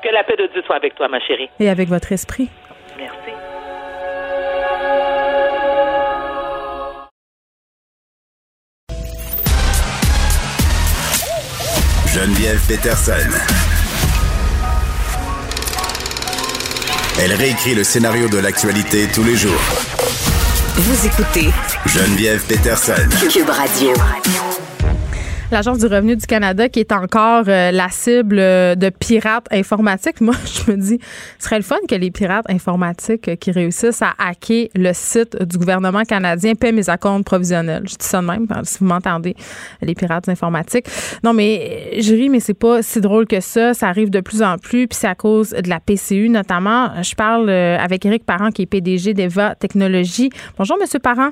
[0.02, 1.50] Que la paix de Dieu soit avec toi, ma chérie.
[1.60, 2.50] Et avec votre esprit.
[2.98, 3.32] Merci.
[12.14, 13.30] Geneviève Peterson.
[17.22, 19.60] Elle réécrit le scénario de l'actualité tous les jours.
[20.76, 21.50] Vous écoutez
[21.86, 22.94] Geneviève Peterson.
[23.30, 23.94] Cube Radio.
[25.52, 30.22] L'Agence du revenu du Canada qui est encore euh, la cible euh, de pirates informatiques.
[30.22, 31.00] Moi, je me dis,
[31.40, 35.42] ce serait le fun que les pirates informatiques euh, qui réussissent à hacker le site
[35.44, 37.82] du gouvernement canadien paient mes comptes provisionnels.
[37.88, 39.36] Je dis ça de même, hein, si vous m'entendez,
[39.82, 40.86] les pirates informatiques.
[41.24, 43.74] Non, mais euh, je ris, mais c'est pas si drôle que ça.
[43.74, 47.02] Ça arrive de plus en plus, puis c'est à cause de la PCU notamment.
[47.02, 50.30] Je parle euh, avec Éric Parent, qui est PDG d'Eva Technologies.
[50.60, 51.30] Bonjour, Monsieur Parent.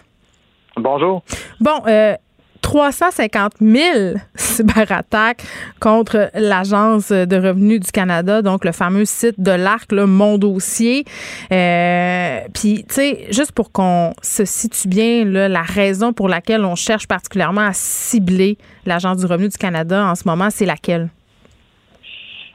[0.76, 1.23] Bonjour.
[1.60, 2.15] Bon, euh,
[2.62, 5.44] 350 000 cyberattaques
[5.80, 11.06] contre l'Agence de revenus du Canada, donc le fameux site de l'ARC, le Mon Dossier.
[11.52, 16.76] Euh, Puis, tu sais, juste pour qu'on se situe bien, la raison pour laquelle on
[16.76, 21.10] cherche particulièrement à cibler l'Agence du revenu du Canada en ce moment, c'est laquelle?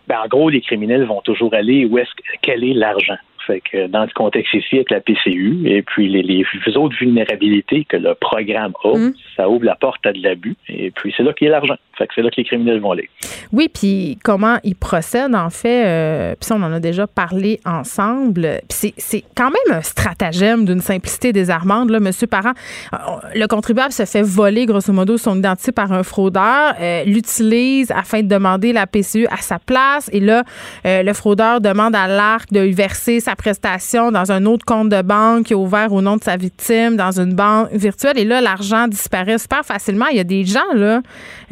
[0.08, 3.16] Ben, en gros, les criminels vont toujours aller où est-ce que- quel est l'argent.
[3.46, 6.44] Fait que dans ce contexte ici, avec la PCU et puis les, les
[6.76, 8.94] autres vulnérabilités que le programme a,
[9.36, 10.56] ça ouvre la porte à de l'abus.
[10.68, 11.76] Et puis c'est là qu'il y a l'argent.
[11.98, 13.08] Fait que c'est là que les criminels vont aller.
[13.52, 17.58] Oui, puis comment ils procèdent, en fait, euh, puis ça, on en a déjà parlé
[17.66, 18.60] ensemble.
[18.68, 22.52] Puis c'est- quand même un stratagème d'une simplicité désarmante, là, Monsieur Parent.
[22.94, 22.96] Euh,
[23.34, 28.22] Le contribuable se fait voler, grosso modo, son identité par un fraudeur, euh, l'utilise afin
[28.22, 30.44] de demander la PCU à sa place, et là,
[30.86, 34.88] euh, le fraudeur demande à l'ARC de lui verser sa prestation dans un autre compte
[34.88, 38.24] de banque qui est ouvert au nom de sa victime dans une banque virtuelle, et
[38.24, 40.06] là, l'argent disparaît super facilement.
[40.10, 41.00] Il y a des gens, là,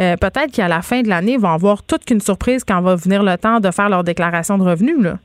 [0.01, 3.23] euh, peut-être qu'à la fin de l'année, vont avoir toute qu'une surprise quand va venir
[3.23, 5.01] le temps de faire leur déclaration de revenus.
[5.01, 5.19] Là.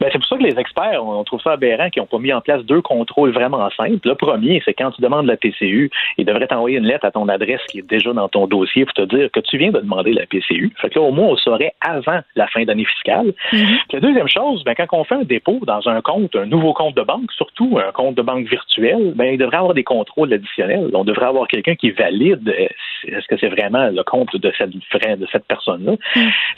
[0.00, 2.32] Ben, c'est pour ça que les experts, on trouve ça aberrant qu'ils n'ont pas mis
[2.32, 4.00] en place deux contrôles vraiment simples.
[4.04, 7.28] Le premier, c'est quand tu demandes la PCU, ils devraient t'envoyer une lettre à ton
[7.28, 10.12] adresse qui est déjà dans ton dossier pour te dire que tu viens de demander
[10.12, 10.72] la PCU.
[10.80, 13.32] Fait que là, au moins, on saurait avant la fin d'année fiscale.
[13.50, 16.72] Puis la deuxième chose, ben, quand on fait un dépôt dans un compte, un nouveau
[16.72, 20.32] compte de banque, surtout un compte de banque virtuel, ben, il devrait avoir des contrôles
[20.32, 20.90] additionnels.
[20.94, 22.68] On devrait avoir quelqu'un qui valide euh,
[23.06, 25.92] est-ce que c'est vraiment le compte de cette, de cette personne-là?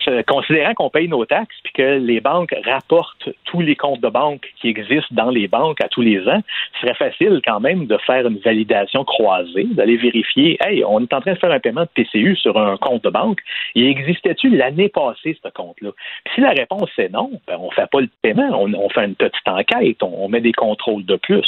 [0.09, 4.09] Euh, Considérant qu'on paye nos taxes puis que les banques rapportent tous les comptes de
[4.09, 6.41] banque qui existent dans les banques à tous les ans,
[6.75, 11.13] ce serait facile quand même de faire une validation croisée, d'aller vérifier, hey, on est
[11.13, 13.41] en train de faire un paiement de PCU sur un compte de banque,
[13.75, 15.91] et existait-tu l'année passée ce compte-là?
[16.35, 19.47] Si la réponse est non, ben, on fait pas le paiement, on, fait une petite
[19.47, 21.47] enquête, on, met des contrôles de plus.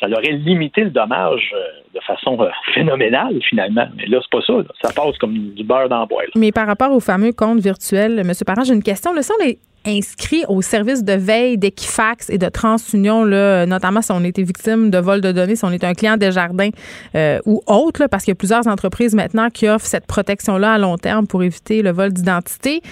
[0.00, 1.64] Ça aurait limité le dommage euh,
[1.94, 3.86] de façon euh, phénoménale finalement.
[3.96, 4.54] Mais là, pas ça.
[4.82, 6.28] Ça passe comme du beurre dans la boîte.
[6.36, 8.32] Mais par rapport au fameux compte virtuel, M.
[8.46, 9.12] Parent, j'ai une question.
[9.12, 14.12] Le sont les inscrits au service de veille d'Equifax et de TransUnion, là, notamment si
[14.12, 16.70] on était victime de vol de données, si on est un client des jardins
[17.14, 20.78] euh, ou autre, parce qu'il y a plusieurs entreprises maintenant qui offrent cette protection-là à
[20.78, 22.82] long terme pour éviter le vol d'identité.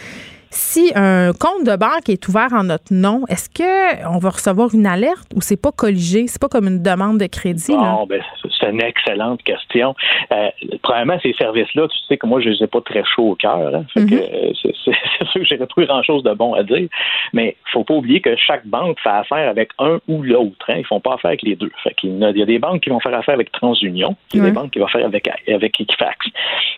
[0.55, 4.69] Si un compte de banque est ouvert en notre nom, est-ce que on va recevoir
[4.75, 8.23] une alerte ou c'est pas colligé, c'est pas comme une demande de crédit Non, ben,
[8.61, 9.95] c'est une excellente question.
[10.31, 10.51] Euh,
[10.83, 13.75] premièrement, ces services-là, tu sais que moi je les ai pas très chauds au cœur.
[13.75, 14.13] Hein, mm-hmm.
[14.13, 14.53] euh,
[14.93, 16.87] c'est sûr que j'ai pas grand-chose de bon à dire,
[17.33, 20.67] mais faut pas oublier que chaque banque fait affaire avec un ou l'autre.
[20.69, 21.71] Hein, ils font pas affaire avec les deux.
[21.83, 24.45] Fait il, y a, des banques qui vont faire affaire avec TransUnion, il y a
[24.45, 26.27] des banques qui vont faire avec avec Equifax.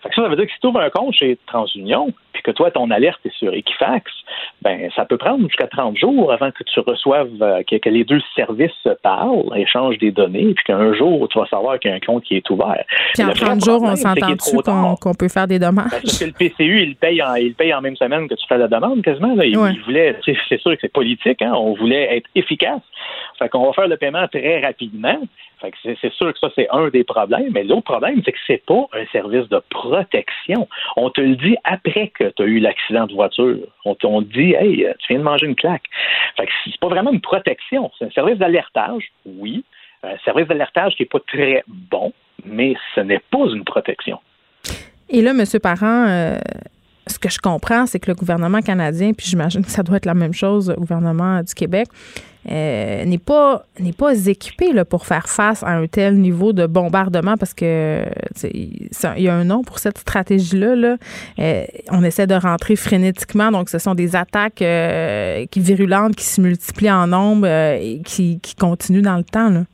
[0.04, 2.12] Fait que ça, ça veut dire que si tu ouvres un compte chez TransUnion,
[2.44, 4.12] que toi ton alerte est sur Equifax,
[4.62, 8.20] ben ça peut prendre jusqu'à 30 jours avant que tu reçoives, euh, que, les deux
[8.36, 11.96] services se parlent, échangent des données, puis qu'un jour, tu vas savoir qu'il y a
[11.96, 12.84] un compte qui est ouvert.
[13.14, 14.56] Puis en 30 jours, on s'entend dessus
[15.00, 15.90] qu'on peut faire des dommages?
[15.90, 18.46] Ben, parce que le PCU, il paye, en, il paye en même semaine que tu
[18.46, 19.34] fais la demande, quasiment.
[19.40, 22.82] Il, voulait, c'est sûr que c'est politique, hein, on voulait être efficace.
[23.38, 25.20] Fait qu'on va faire le paiement très rapidement.
[25.82, 27.50] C'est sûr que ça, c'est un des problèmes.
[27.52, 30.68] Mais l'autre problème, c'est que c'est pas un service de protection.
[30.96, 33.58] On te le dit après que tu as eu l'accident de voiture.
[33.84, 35.84] On te dit, hey, tu viens de manger une claque.
[36.36, 37.90] Fait que c'est pas vraiment une protection.
[37.98, 39.64] C'est un service d'alertage, oui.
[40.02, 42.12] Un service d'alertage qui est pas très bon,
[42.44, 44.18] mais ce n'est pas une protection.
[45.08, 45.44] Et là, M.
[45.62, 46.38] Parent, euh,
[47.06, 50.06] ce que je comprends, c'est que le gouvernement canadien, puis j'imagine que ça doit être
[50.06, 51.88] la même chose au gouvernement du Québec,
[52.50, 56.66] euh, n'est pas n'est pas équipé là, pour faire face à un tel niveau de
[56.66, 58.04] bombardement parce que
[58.44, 58.88] il
[59.22, 60.76] y a un nom pour cette stratégie là.
[60.76, 60.96] là.
[61.38, 66.24] Euh, on essaie de rentrer frénétiquement, donc ce sont des attaques euh, qui virulentes qui
[66.24, 69.50] se multiplient en nombre et qui, qui continuent dans le temps.
[69.50, 69.64] Là.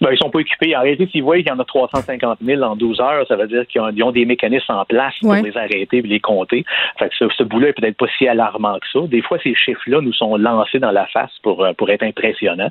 [0.00, 0.76] Ben, ils sont pas équipés.
[0.76, 3.46] En réalité, s'ils voient qu'il y en a 350 000 en 12 heures, ça veut
[3.46, 6.64] dire qu'ils ont, des mécanismes en place pour les arrêter et les compter.
[6.98, 9.06] Fait que ce, ce bout-là est peut-être pas si alarmant que ça.
[9.06, 12.70] Des fois, ces chiffres-là nous sont lancés dans la face pour, euh, pour être impressionnants.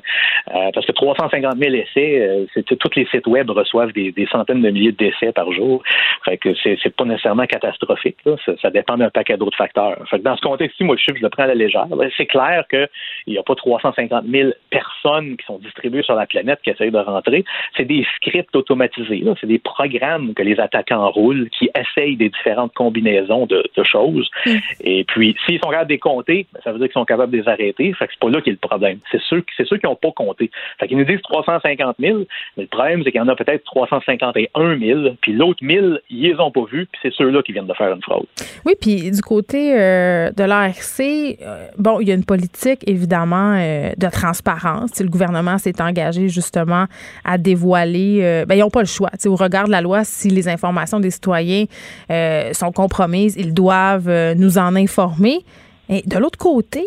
[0.54, 4.62] Euh, parce que 350 000 essais, euh, c'est, tous les sites web reçoivent des, centaines
[4.62, 5.82] de milliers d'essais par jour.
[6.24, 8.16] Fait que c'est, c'est pas nécessairement catastrophique.
[8.60, 9.96] Ça, dépend d'un paquet d'autres facteurs.
[10.08, 11.86] Fait que dans ce contexte-ci, moi, le chiffre, je le prends à la légère.
[12.16, 12.88] C'est clair qu'il
[13.28, 16.98] n'y a pas 350 000 personnes qui sont distribuées sur la planète qui essayent de
[17.00, 17.44] rentrer
[17.76, 19.24] c'est des scripts automatisés.
[19.40, 24.28] C'est des programmes que les attaquants roulent qui essayent des différentes combinaisons de, choses.
[24.46, 24.50] Mm.
[24.82, 27.32] Et puis, s'ils sont capables de les compter, ben, ça veut dire qu'ils sont capables
[27.32, 27.92] de les arrêter.
[27.94, 28.98] Fait que c'est pas là qui est le problème.
[29.10, 30.50] C'est ceux, c'est ceux qui n'ont pas compté.
[30.78, 32.18] Fait qu'ils nous disent 350 000,
[32.56, 36.22] mais le problème, c'est qu'il y en a peut-être 351 000, puis l'autre 1000, ils
[36.22, 38.26] les ont pas vus, puis c'est ceux-là qui viennent de faire une fraude.
[38.66, 43.54] Oui, puis du côté euh, de l'ARC, euh, bon, il y a une politique, évidemment,
[43.56, 45.00] euh, de transparence.
[45.00, 46.84] Le gouvernement s'est engagé, justement,
[47.24, 48.20] à dévoiler.
[48.22, 49.10] Euh, ben, ils n'ont pas le choix.
[49.26, 51.64] au regard de la loi, si les informations des citoyens
[52.10, 55.44] euh, sont compromises, ils doivent euh, nous en informer.
[55.88, 56.86] Et de l'autre côté,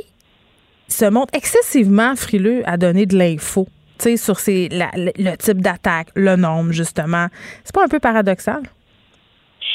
[0.89, 3.67] ils se montrent excessivement frileux à donner de l'info
[4.17, 7.27] sur le type d'attaque, le nombre, justement.
[7.63, 8.63] C'est pas un peu paradoxal?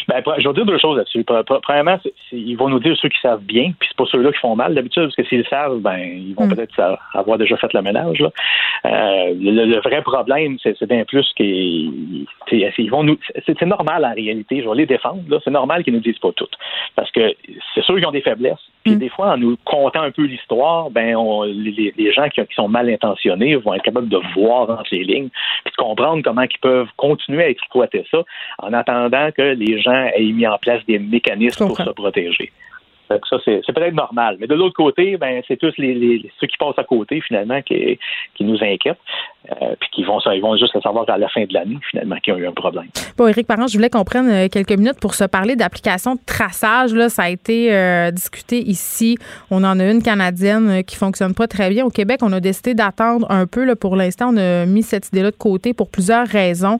[0.08, 1.22] Ben, je vais dire deux choses là-dessus.
[1.62, 1.98] Premièrement,
[2.32, 4.74] ils vont nous dire ceux qui savent bien, puis c'est pas ceux-là qui font mal
[4.74, 6.54] d'habitude, parce que s'ils savent, ben ils vont hmm.
[6.54, 8.18] peut-être avoir déjà fait le ménage.
[8.20, 8.30] Là.
[8.86, 12.26] Euh, le, vrai problème, c'est bien plus qu'ils
[12.90, 13.18] vont nous.
[13.44, 14.62] C'est normal en réalité.
[14.62, 15.22] Je vais les défendre.
[15.44, 16.48] C'est normal qu'ils nous disent pas tout,
[16.96, 17.34] parce que
[17.74, 18.56] c'est sûr qu'ils ont des faiblesses.
[18.84, 18.98] Puis hmm.
[18.98, 22.54] des fois, en nous contant un peu l'histoire, ben on, les, les, gens qui, qui,
[22.54, 25.28] sont mal intentionnés vont être capables de voir entre les lignes,
[25.64, 28.22] puis de comprendre comment ils peuvent continuer à exploiter ça,
[28.58, 32.52] en attendant que les gens ait mis en place des mécanismes pour se protéger.
[33.08, 34.36] ça, c'est, peut-être normal.
[34.40, 37.98] Mais de l'autre côté, ben, c'est tous les, ceux qui passent à côté, finalement, qui,
[38.34, 39.00] qui nous inquiètent.
[39.50, 42.16] Euh, puis qui vont, ils vont juste le savoir à la fin de l'année, finalement,
[42.16, 42.86] qu'il y a eu un problème.
[43.16, 46.20] Bon, Éric Parent, je voulais qu'on prenne euh, quelques minutes pour se parler d'applications de
[46.26, 46.92] traçage.
[46.92, 49.16] Là, ça a été euh, discuté ici.
[49.50, 51.86] On en a une canadienne qui fonctionne pas très bien.
[51.86, 53.64] Au Québec, on a décidé d'attendre un peu.
[53.64, 56.78] Là, pour l'instant, on a mis cette idée-là de côté pour plusieurs raisons.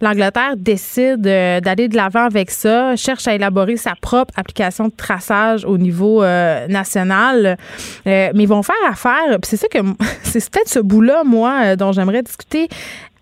[0.00, 5.64] L'Angleterre décide d'aller de l'avant avec ça, cherche à élaborer sa propre application de traçage
[5.64, 7.56] au niveau national.
[8.06, 9.38] mais ils vont faire affaire.
[9.42, 9.78] C'est ça que
[10.22, 12.68] c'est peut-être ce bout-là, moi, dont j'aimerais discuter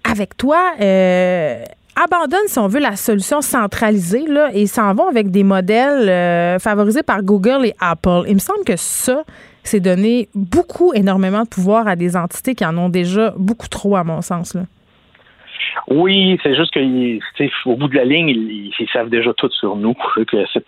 [0.09, 0.73] avec toi.
[0.81, 1.65] Euh,
[1.97, 6.59] abandonne, si on veut, la solution centralisée là, et s'en vont avec des modèles euh,
[6.59, 8.25] favorisés par Google et Apple.
[8.29, 9.23] Il me semble que ça,
[9.65, 13.97] c'est donner beaucoup, énormément de pouvoir à des entités qui en ont déjà beaucoup trop,
[13.97, 14.57] à mon sens.
[15.89, 19.95] Oui, c'est juste qu'au bout de la ligne, ils, savent déjà tout sur nous.
[20.27, 20.65] Que c'est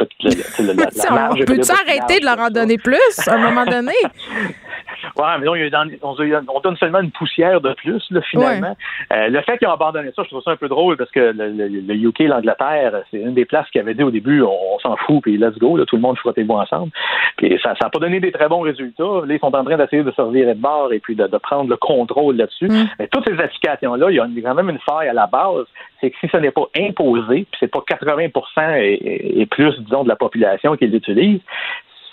[0.60, 3.93] la, la, Peux-tu arrêter de leur en donner plus à un moment donné?
[5.16, 5.55] Ouais, mais non,
[6.02, 8.77] on, donne seulement une poussière de plus, là, finalement.
[9.12, 11.32] Euh, le fait qu'ils ont abandonné ça, je trouve ça un peu drôle parce que
[11.35, 15.23] le, UK, l'Angleterre, c'est une des places qui avait dit au début, on, s'en fout,
[15.23, 16.90] puis let's go, là, tout le monde frottez-vous ensemble.
[17.36, 19.23] Puis ça n'a pas donné des très bons résultats.
[19.27, 21.70] Là, ils sont en train d'essayer de se revirer de bord et puis de, prendre
[21.70, 22.69] le contrôle là-dessus.
[22.69, 22.89] Mm.
[22.98, 25.66] Mais toutes ces applications-là, il y a quand même une faille à la base.
[26.00, 28.28] C'est que si ce n'est pas imposé, puis c'est pas 80
[28.76, 31.40] et, et, plus, disons, de la population qui l'utilise,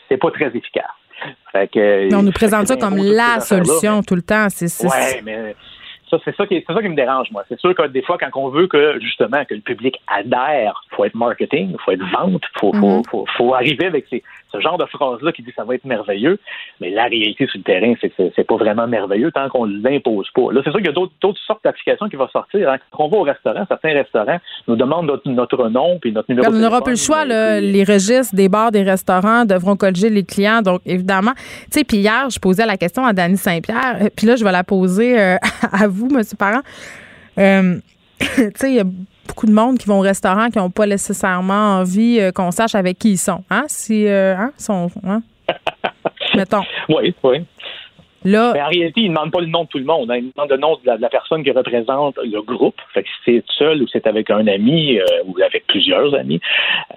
[0.10, 0.86] c'est pas très efficace.
[1.54, 4.48] on nous présente ça comme la solution tout le temps.
[4.50, 5.56] C'est, ouais, mais
[6.10, 7.44] ça, c'est ça qui, c'est ça qui me dérange, moi.
[7.50, 10.96] C'est sûr que des fois, quand on veut que, justement, que le public adhère, il
[10.96, 13.26] faut être marketing, il faut être vente, il faut, faut, mm-hmm.
[13.38, 14.24] faut, arriver avec ces,
[14.56, 16.40] ce genre de phrase-là qui dit ça va être merveilleux.
[16.82, 19.82] Mais la réalité sur le terrain, c'est que c'est pas vraiment merveilleux tant qu'on ne
[19.82, 20.52] l'impose pas.
[20.52, 22.70] Là, c'est sûr qu'il y a d'autres sortes d'applications qui vont sortir.
[22.70, 22.78] Hein.
[22.92, 26.52] Quand on va au restaurant, certains restaurants nous demandent notre, nom puis notre numéro de
[26.52, 26.56] téléphone.
[26.56, 30.62] On n'aura plus le choix, les registres des bars, des restaurants devront colliger les clients.
[30.62, 34.28] Donc, évidemment, tu sais, puis hier, je posais la question à Dany Saint-Pierre, euh, puis
[34.28, 35.38] là, je vais la poser euh,
[35.72, 36.62] à vous, monsieur Parent.
[37.38, 37.76] Euh,
[38.20, 38.86] tu sais, il y a
[39.36, 42.74] beaucoup de monde qui vont au restaurant qui n'ont pas nécessairement envie euh, qu'on sache
[42.74, 43.44] avec qui ils sont.
[43.50, 43.66] Hein?
[43.68, 44.54] Si, euh, hein?
[44.58, 45.22] Sont, hein?
[46.36, 46.62] Mettons.
[46.88, 47.46] Oui, oui.
[48.26, 50.10] Là, mais en réalité, il ne demande pas le nom de tout le monde.
[50.10, 50.18] Hein.
[50.18, 52.76] Il demande le nom de la, personne qui représente le groupe.
[52.94, 56.42] Fait que si c'est seul ou c'est avec un ami euh, ou avec plusieurs amis,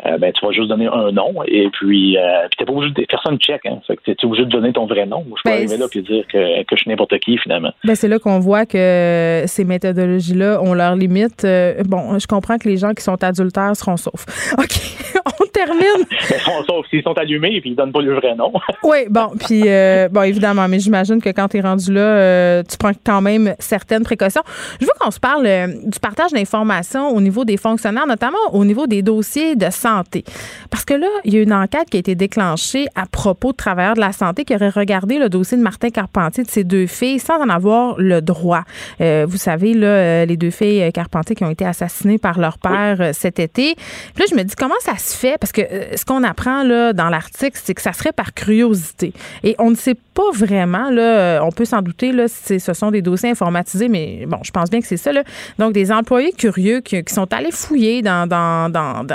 [0.06, 1.34] euh, ben, tu vas juste donner un nom.
[1.46, 3.60] Et puis, euh, puis t'es pas obligé de personne check.
[3.66, 3.80] Hein.
[3.86, 5.24] Fait que tu es obligé de donner ton vrai nom.
[5.24, 7.72] Je peux ben, arriver là et dire que, que je suis n'importe qui, finalement.
[7.84, 11.46] Ben, c'est là qu'on voit que ces méthodologies-là ont leurs limites.
[11.86, 14.26] bon, je comprends que les gens qui sont adultères seront saufs.
[14.58, 16.04] OK, termine.
[16.66, 18.52] saufs s'ils sont allumés et puis ils donnent pas le vrai nom.
[18.82, 19.62] oui, bon, puis,
[20.10, 23.54] bon, évidemment, mais j'imagine que quand tu es rendu là, euh, tu prends quand même
[23.58, 24.42] certaines précautions.
[24.80, 28.64] Je veux qu'on se parle euh, du partage d'informations au niveau des fonctionnaires, notamment au
[28.64, 30.24] niveau des dossiers de santé.
[30.70, 33.56] Parce que là, il y a une enquête qui a été déclenchée à propos de
[33.56, 36.86] travailleurs de la santé qui auraient regardé le dossier de Martin Carpentier de ses deux
[36.86, 38.62] filles sans en avoir le droit.
[39.00, 43.10] Euh, vous savez, là, les deux filles Carpentier qui ont été assassinées par leur père
[43.12, 43.74] cet été.
[43.74, 45.37] Puis là, je me dis, comment ça se fait?
[45.40, 45.62] Parce que
[45.96, 49.12] ce qu'on apprend là, dans l'article, c'est que ça serait par curiosité.
[49.44, 52.90] Et on ne sait pas vraiment là, euh, on peut s'en douter, là, ce sont
[52.90, 55.12] des dossiers informatisés, mais bon, je pense bien que c'est ça.
[55.12, 55.22] Là.
[55.58, 59.06] Donc, des employés curieux qui, sont allés fouiller dans, dans, dans,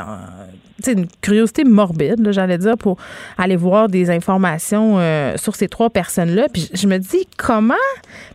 [0.87, 2.97] une curiosité morbide, j'allais dire, pour
[3.37, 6.47] aller voir des informations euh, sur ces trois personnes-là.
[6.51, 7.75] Puis je me dis, comment,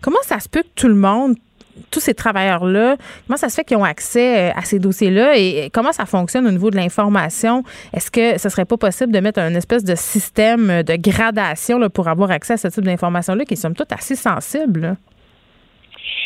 [0.00, 1.36] comment ça se peut que tout le monde
[1.90, 2.96] tous ces travailleurs-là,
[3.26, 6.46] comment ça se fait qu'ils ont accès euh, à ces dossiers-là et comment ça fonctionne
[6.46, 7.62] au niveau de l'information?
[7.92, 11.88] Est-ce que ce serait pas possible de mettre un espèce de système de gradation là,
[11.88, 14.96] pour avoir accès à ce type d'informations-là qui sont toutes assez sensibles?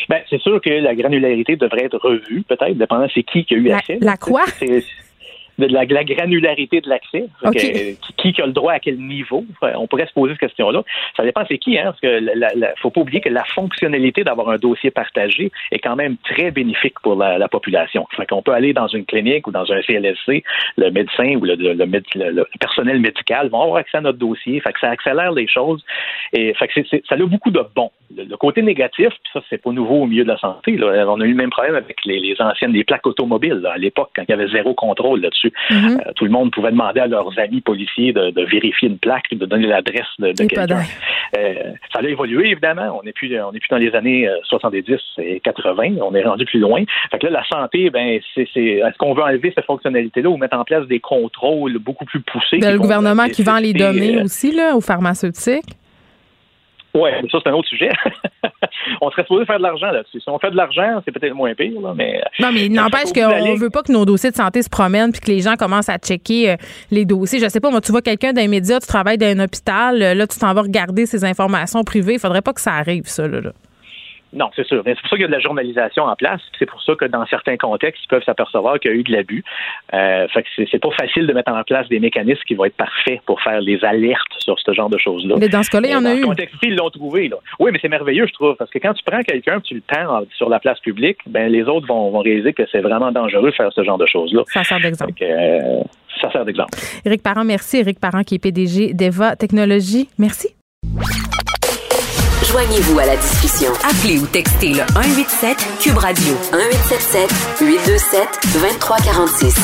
[0.09, 3.57] Ben, c'est sûr que la granularité devrait être revue, peut-être, dépendant c'est qui qui a
[3.57, 3.97] eu accès.
[4.01, 4.43] La quoi?
[5.57, 7.25] De la, granularité de l'accès.
[8.17, 9.45] Qui, a le droit à quel niveau?
[9.61, 10.83] On pourrait se poser cette question-là.
[11.15, 14.49] Ça dépend c'est qui, hein, parce que la, faut pas oublier que la fonctionnalité d'avoir
[14.49, 18.07] un dossier partagé est quand même très bénéfique pour la, population.
[18.15, 20.43] Fait qu'on peut aller dans une clinique ou dans un CLSC,
[20.77, 24.59] le médecin ou le, le, personnel médical vont avoir accès à notre dossier.
[24.61, 25.83] Fait que ça accélère les choses.
[26.31, 27.91] Et fait que ça a beaucoup de bons.
[28.15, 30.77] Le, côté négatif, ça c'est pas nouveau au milieu de la santé.
[30.81, 34.31] On a eu le même problème avec les, anciennes plaques automobiles à l'époque quand il
[34.31, 35.42] y avait zéro contrôle là-dessus.
[35.69, 35.99] Mhm.
[35.99, 39.45] Euh, tout le monde pouvait demander à leurs amis policiers de, vérifier une plaque, de
[39.45, 40.83] donner l'adresse de, quelqu'un.
[41.37, 41.53] Euh,
[41.91, 42.99] ça a évolué, évidemment.
[42.99, 45.95] On n'est plus, on plus dans les années 70 euh, et 80.
[46.01, 46.83] On est rendu plus loin.
[47.11, 50.57] Fait que là, la santé, ben, c'est, est-ce qu'on veut enlever cette fonctionnalité-là ou mettre
[50.57, 52.59] en place des contrôles beaucoup plus poussés?
[52.59, 55.77] Ben, le gouvernement qui vend les données aussi, là, aux pharmaceutiques?
[56.95, 57.89] Oui, mais ça, c'est un autre sujet.
[59.01, 60.19] on serait supposé faire de l'argent là-dessus.
[60.19, 62.21] Si on fait de l'argent, c'est peut-être moins pire, là, mais.
[62.39, 65.11] Non, mais il n'empêche qu'on ne veut pas que nos dossiers de santé se promènent
[65.11, 66.55] puis que les gens commencent à checker euh,
[66.91, 67.39] les dossiers.
[67.39, 70.13] Je sais pas, moi, tu vois quelqu'un d'un média, tu travailles dans un hôpital, euh,
[70.13, 72.13] là, tu t'en vas regarder ses informations privées.
[72.13, 73.41] Il faudrait pas que ça arrive, ça, là.
[73.41, 73.51] là.
[74.33, 74.81] Non, c'est sûr.
[74.85, 76.41] C'est pour ça qu'il y a de la journalisation en place.
[76.59, 79.11] C'est pour ça que dans certains contextes, ils peuvent s'apercevoir qu'il y a eu de
[79.11, 79.43] l'abus.
[79.93, 82.75] Euh, fait que c'est pas facile de mettre en place des mécanismes qui vont être
[82.75, 85.35] parfaits pour faire les alertes sur ce genre de choses-là.
[85.37, 86.21] Mais dans ce cas-là, il y en a eu.
[86.21, 87.27] Dans contexte ils l'ont trouvé.
[87.27, 87.37] Là.
[87.59, 90.23] Oui, mais c'est merveilleux, je trouve, parce que quand tu prends quelqu'un, tu le tends
[90.35, 93.55] sur la place publique, ben les autres vont, vont réaliser que c'est vraiment dangereux de
[93.55, 94.43] faire ce genre de choses-là.
[94.47, 95.13] Ça sert d'exemple.
[95.21, 95.83] Euh,
[96.21, 96.77] ça sert d'exemple.
[97.05, 97.77] Éric Parent, merci.
[97.77, 100.09] Éric Parent, qui est PDG d'Eva Technologies.
[100.17, 100.55] Merci.
[102.53, 103.73] Joignez-vous à la discussion.
[103.83, 107.31] Appelez ou textez le 187 Cube Radio 1877
[107.61, 109.55] 827 2346.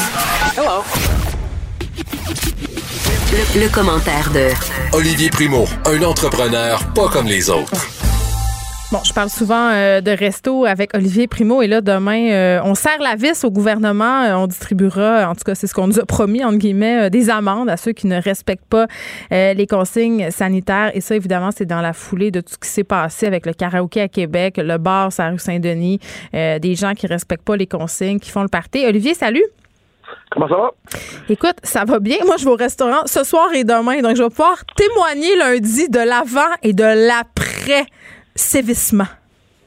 [0.57, 0.83] Hello.
[3.31, 4.49] Le, le commentaire de
[4.93, 7.98] Olivier Primo, un entrepreneur pas comme les autres.
[8.91, 12.73] Bon, je parle souvent euh, de resto avec Olivier Primo et là demain euh, on
[12.73, 15.99] serre la vis au gouvernement, euh, on distribuera en tout cas c'est ce qu'on nous
[15.99, 18.87] a promis entre guillemets des amendes à ceux qui ne respectent pas
[19.29, 22.83] les consignes sanitaires et ça évidemment c'est dans la foulée de tout ce qui s'est
[22.83, 25.99] passé avec le karaoké à Québec, le bar sur la rue Saint-Denis,
[26.33, 28.87] des gens qui respectent pas les consignes, qui font le party.
[28.87, 29.45] Olivier, salut.
[30.31, 30.71] Comment ça va?
[31.29, 32.17] Écoute, ça va bien.
[32.25, 34.01] Moi, je vais au restaurant ce soir et demain.
[34.01, 37.85] Donc, je vais pouvoir témoigner lundi de l'avant et de l'après
[38.39, 39.11] sévissement.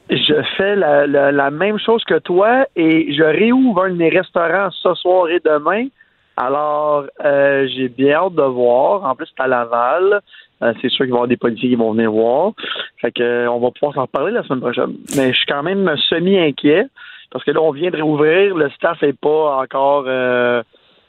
[0.09, 4.93] Je fais la, même chose que toi et je réouvre un de mes restaurants ce
[4.95, 5.87] soir et demain.
[6.35, 9.03] Alors, euh, j'ai bien hâte de voir.
[9.05, 10.21] En plus, c'est à Laval.
[10.61, 12.53] Euh, c'est sûr qu'il va y avoir des policiers qui vont venir voir.
[12.99, 14.95] Fait que, euh, on va pouvoir s'en reparler la semaine prochaine.
[15.15, 16.87] Mais je suis quand même semi-inquiet
[17.31, 18.55] parce que là, on vient de réouvrir.
[18.55, 20.07] Le staff n'est pas encore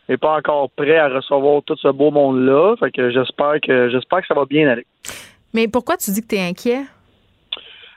[0.09, 2.77] est pas encore prêt à recevoir tout ce beau monde-là.
[2.79, 4.87] Fait que j'espère que j'espère que ça va bien aller.
[5.55, 6.83] Mais pourquoi tu dis que tu es inquiet?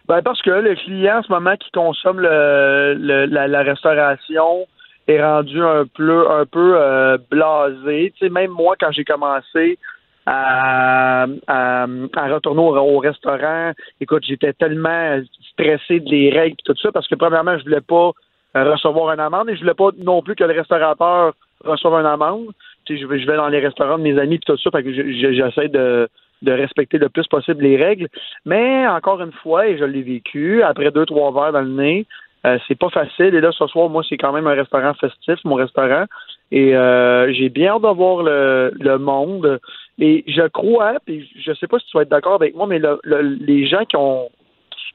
[0.08, 4.66] Ben parce que le client en ce moment qui consomme le, la, restauration
[5.08, 8.14] est rendu un peu un peu euh, blasé.
[8.16, 9.78] Tu sais, même moi quand j'ai commencé
[10.26, 11.86] à, à,
[12.34, 15.20] retourner au, restaurant, écoute, j'étais tellement
[15.52, 18.12] stressé des règles et tout ça parce que premièrement, je voulais pas
[18.56, 21.34] recevoir une amende et je voulais pas non plus que le restaurateur
[21.66, 22.48] reçoive une amende.
[22.86, 24.84] Tu sais, je je vais dans les restaurants de mes amis et tout ça, fait
[24.84, 26.08] que j'essaie de
[26.42, 28.08] de respecter le plus possible les règles.
[28.46, 32.06] Mais encore une fois, et je l'ai vécu, après deux, trois verres dans le nez,
[32.46, 33.34] euh, c'est pas facile.
[33.36, 36.06] Et là, ce soir, moi, c'est quand même un restaurant festif, mon restaurant.
[36.52, 39.60] Et euh, j'ai bien hâte de voir le, le monde.
[40.00, 42.80] Et je crois, puis je sais pas si tu vas être d'accord avec moi, mais
[42.80, 43.00] le,
[43.42, 44.30] les gens qui ont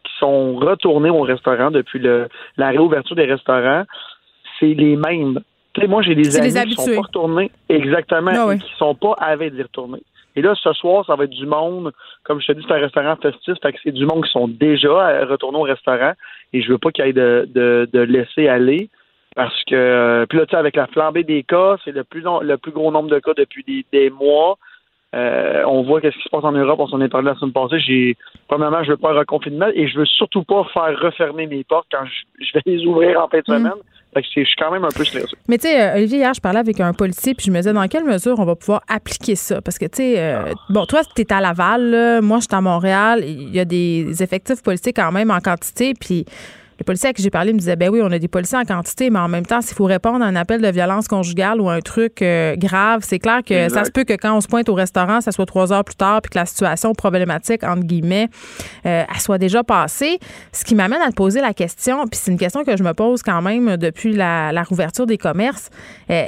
[0.05, 3.85] qui sont retournés au restaurant depuis le, la réouverture des restaurants,
[4.59, 5.41] c'est les mêmes.
[5.75, 7.51] Tu sais, moi, j'ai des amis qui sont pas retournés.
[7.69, 8.33] Exactement.
[8.35, 10.03] Ah qui sont pas avec d'y retourner.
[10.37, 11.93] Et là, ce soir, ça va être du monde.
[12.25, 14.49] Comme je te dis, c'est un restaurant festif, fait que c'est du monde qui sont
[14.49, 16.13] déjà retournés au restaurant.
[16.53, 18.89] Et je veux pas qu'il y ait de, de, de laisser aller.
[19.35, 22.23] Parce que euh, puis là, tu sais, avec la flambée des cas, c'est le plus
[22.23, 24.59] le plus gros nombre de cas depuis des, des mois.
[25.15, 27.53] Euh, on voit qu'est-ce qui se passe en Europe, on s'en est parlé la semaine
[27.53, 27.79] passée.
[27.81, 28.17] J'ai,
[28.49, 31.87] premièrement, je veux pas un reconfinement et je veux surtout pas faire refermer mes portes
[31.93, 32.05] quand
[32.41, 33.59] je, vais les ouvrir en fin de mm.
[33.59, 33.83] semaine.
[34.15, 35.37] Fait que je suis quand même un peu stressé.
[35.49, 37.73] Mais tu sais, euh, Olivier, hier, je parlais avec un policier puis je me disais
[37.73, 39.61] dans quelle mesure on va pouvoir appliquer ça?
[39.63, 42.61] Parce que, tu sais, euh, bon, toi, tu es à Laval, moi, je suis à
[42.61, 43.23] Montréal.
[43.25, 45.95] Il y a des effectifs policiers quand même en quantité.
[45.99, 46.27] Puis
[46.83, 48.65] les policiers à qui j'ai parlé me disaient ben oui, on a des policiers en
[48.65, 51.71] quantité, mais en même temps, s'il faut répondre à un appel de violence conjugale ou
[51.71, 54.69] un truc euh, grave, c'est clair que ça se peut que quand on se pointe
[54.69, 58.29] au restaurant, ça soit trois heures plus tard, puis que la situation problématique, entre guillemets,
[58.85, 60.19] euh, elle soit déjà passée.
[60.51, 62.95] Ce qui m'amène à te poser la question, puis c'est une question que je me
[62.95, 65.71] pose quand même depuis la, la rouverture des commerces.
[66.11, 66.27] Euh,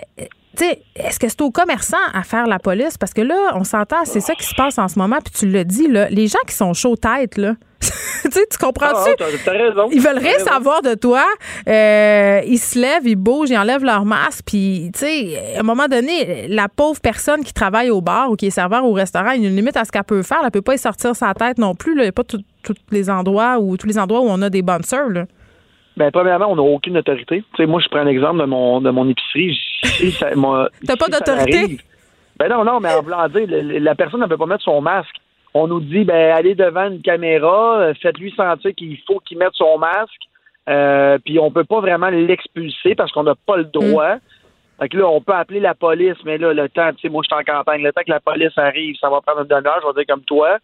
[0.63, 2.99] est-ce que c'est aux commerçants à faire la police?
[2.99, 5.49] Parce que là, on s'entend, c'est ça qui se passe en ce moment, puis tu
[5.49, 7.55] le dis, là, les gens qui sont chauds tête, là,
[8.25, 9.11] tu comprends-tu?
[9.21, 9.87] Ah.
[9.93, 11.25] Ils veulent rien savoir de toi.
[11.69, 14.45] Euh, ils se lèvent, ils bougent, ils enlèvent leur masque.
[14.47, 18.37] Puis, tu sais, à un moment donné, la pauvre personne qui travaille au bar ou
[18.37, 20.41] qui est serveur au restaurant, il y a une limite à ce qu'elle peut faire.
[20.45, 21.93] Elle peut pas y sortir sa tête non plus.
[21.93, 22.43] Il n'y a pas tous
[22.91, 25.11] les endroits où tous les endroits où on a des bonnes sœurs.
[25.97, 27.45] Ben, premièrement, on n'a aucune autorité.
[27.55, 29.59] Tu sais, moi, je prends un exemple de mon, de mon épicerie.
[30.21, 31.79] T'as pas d'autorité?
[32.37, 35.17] Ben non, non, mais en voulant dire, la personne ne peut pas mettre son masque.
[35.53, 39.55] On nous dit, ben, allez devant une caméra, euh, faites-lui sentir qu'il faut qu'il mette
[39.55, 40.11] son masque,
[40.69, 44.17] euh, puis on peut pas vraiment l'expulser parce qu'on n'a pas le droit.
[44.17, 44.21] Mm.
[44.81, 47.23] Fait que là, on peut appeler la police, mais là, le temps, tu sais, moi,
[47.23, 49.79] je suis en campagne, le temps que la police arrive, ça va prendre une demi-heure,
[49.81, 50.59] je vais dire comme toi.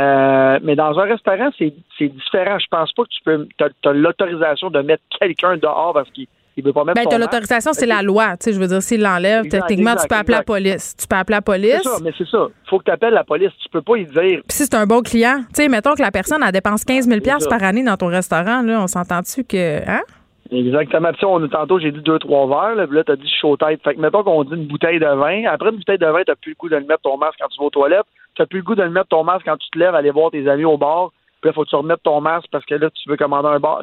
[0.00, 2.58] Euh, mais dans un restaurant, c'est différent.
[2.58, 3.48] Je pense pas que tu peux.
[3.56, 6.26] Tu as, l'autorisation de mettre quelqu'un dehors parce qu'il
[6.56, 7.08] il veut pas mettre.
[7.08, 8.36] Ben, l'autorisation, c'est la loi.
[8.36, 10.96] Tu sais, je veux dire, s'il l'enlève, techniquement, tu peux appeler la police.
[10.96, 11.80] Tu peux appeler la police.
[11.82, 12.46] C'est ça, mais c'est ça.
[12.68, 13.50] faut que tu appelles la police.
[13.62, 14.40] Tu peux pas y dire.
[14.46, 17.08] Puis si c'est un bon client, tu sais, mettons que la personne, elle dépense 15
[17.08, 19.88] 000 par année dans ton restaurant, là, on s'entend-tu que.
[19.88, 20.02] Hein?
[20.50, 21.12] Exactement.
[21.12, 22.74] Puis on, tantôt, j'ai dit deux, trois verres.
[22.74, 23.82] Là, là tu as dit chaud tête.
[23.82, 25.44] Fait que mettons qu'on dit une bouteille de vin.
[25.46, 27.48] Après une bouteille de vin, tu plus le goût de le mettre ton masque quand
[27.48, 28.06] tu vas aux toilettes.
[28.34, 30.10] Tu n'as plus le goût de le mettre ton masque quand tu te lèves, aller
[30.10, 31.10] voir tes amis au bar.
[31.40, 33.60] Puis là, faut que tu remettes ton masque parce que là, tu veux commander un
[33.60, 33.82] bar.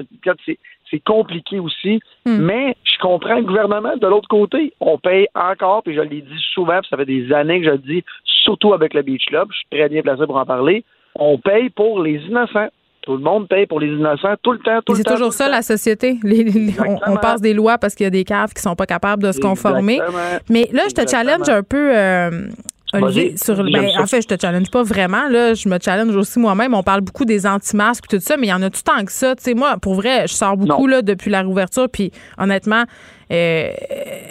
[0.89, 1.99] C'est compliqué aussi.
[2.25, 2.37] Hmm.
[2.37, 3.95] Mais je comprends le gouvernement.
[3.97, 7.31] De l'autre côté, on paye encore, puis je l'ai dit souvent, puis ça fait des
[7.33, 9.47] années que je le dis, surtout avec le Beach Club.
[9.51, 10.83] Je suis très bien placé pour en parler.
[11.15, 12.69] On paye pour les innocents.
[13.01, 15.09] Tout le monde paye pour les innocents tout le temps, tout le temps.
[15.09, 16.19] C'est toujours ça, la société.
[17.07, 19.31] on, passe des lois parce qu'il y a des caves qui sont pas capables de
[19.31, 19.99] se conformer.
[20.49, 21.95] Mais là, je te challenge un peu.
[21.95, 22.47] Euh,
[22.93, 25.27] Olivier, sur, ben, en fait, je te challenge pas vraiment.
[25.29, 26.73] Là, je me challenge aussi moi-même.
[26.73, 29.11] On parle beaucoup des anti-masques tout ça, mais il y en a tout tant que
[29.11, 29.35] ça?
[29.35, 32.83] Tu sais, moi, pour vrai, je sors beaucoup là depuis la réouverture, puis honnêtement,
[33.31, 33.69] euh,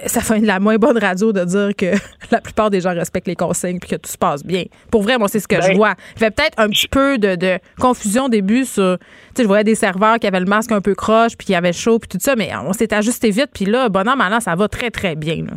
[0.07, 1.87] ça fait de la moins bonne radio de dire que
[2.31, 4.65] la plupart des gens respectent les consignes puis que tout se passe bien.
[4.91, 5.95] Pour vrai, moi, c'est ce que je Ben, vois.
[6.17, 8.99] Il y avait peut-être un petit peu de, de confusion au début sur.
[8.99, 9.05] Tu
[9.37, 11.73] sais, je voyais des serveurs qui avaient le masque un peu croche puis qui avaient
[11.73, 13.49] chaud puis tout ça, mais on s'est ajusté vite.
[13.55, 15.37] Puis là, bon an, mal an, ça va très, très bien.
[15.37, 15.53] là.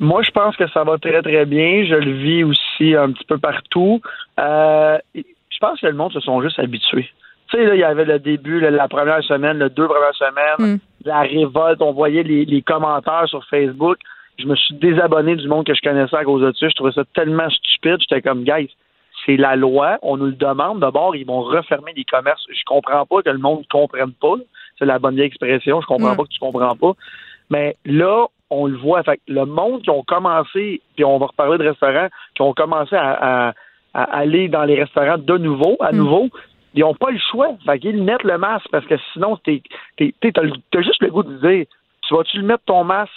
[0.00, 1.84] Moi, je pense que ça va très, très bien.
[1.84, 4.00] Je le vis aussi un petit peu partout.
[4.38, 7.08] Euh, je pense que le monde se sont juste habitués.
[7.50, 10.14] Tu sais, là, il y avait le début, là, la première semaine, les deux premières
[10.14, 11.80] semaines, la révolte.
[11.82, 13.96] On voyait les, les commentaires sur Facebook.
[14.38, 16.68] Je me suis désabonné du monde que je connaissais à cause de ça.
[16.68, 17.96] Je trouvais ça tellement stupide.
[18.00, 18.70] J'étais comme, guys,
[19.26, 19.98] c'est la loi.
[20.02, 20.78] On nous le demande.
[20.80, 22.44] D'abord, ils vont refermer les commerces.
[22.50, 24.34] Je comprends pas que le monde ne comprenne pas.
[24.78, 25.80] C'est la bonne vieille expression.
[25.80, 26.16] Je comprends Mm.
[26.18, 26.92] pas que tu comprends pas.
[27.50, 29.02] Mais là, on le voit.
[29.02, 32.54] Fait que le monde qui ont commencé, puis on va reparler de restaurants, qui ont
[32.54, 33.52] commencé à, à-
[33.94, 36.28] à aller dans les restaurants de nouveau, à nouveau,
[36.74, 37.50] ils n'ont pas le choix.
[37.64, 39.62] Fait qu'ils mettent le masque parce que sinon, t'es,
[39.96, 41.66] t'es, t'es- t'as, le- t'as juste le goût de dire
[42.06, 43.12] Tu vas-tu le mettre ton masque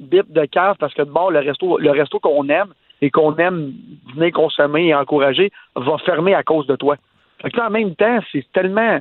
[0.00, 3.34] bip de cave parce que de bord, le resto, le resto qu'on aime et qu'on
[3.36, 3.72] aime
[4.14, 6.96] venir consommer et encourager va fermer à cause de toi.
[7.42, 8.98] Fait que là, en même temps, c'est tellement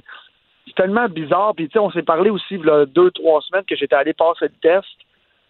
[0.67, 1.53] c'est tellement bizarre.
[1.55, 3.95] Puis, tu sais, on s'est parlé aussi, il y a deux, trois semaines, que j'étais
[3.95, 4.87] allé passer le test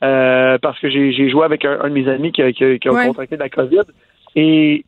[0.03, 2.77] euh, parce que j'ai joué avec un, un de mes amis qui, a- qui a-
[2.77, 3.07] qui a Ouais.
[3.07, 3.81] contracté la COVID.
[4.35, 4.83] Et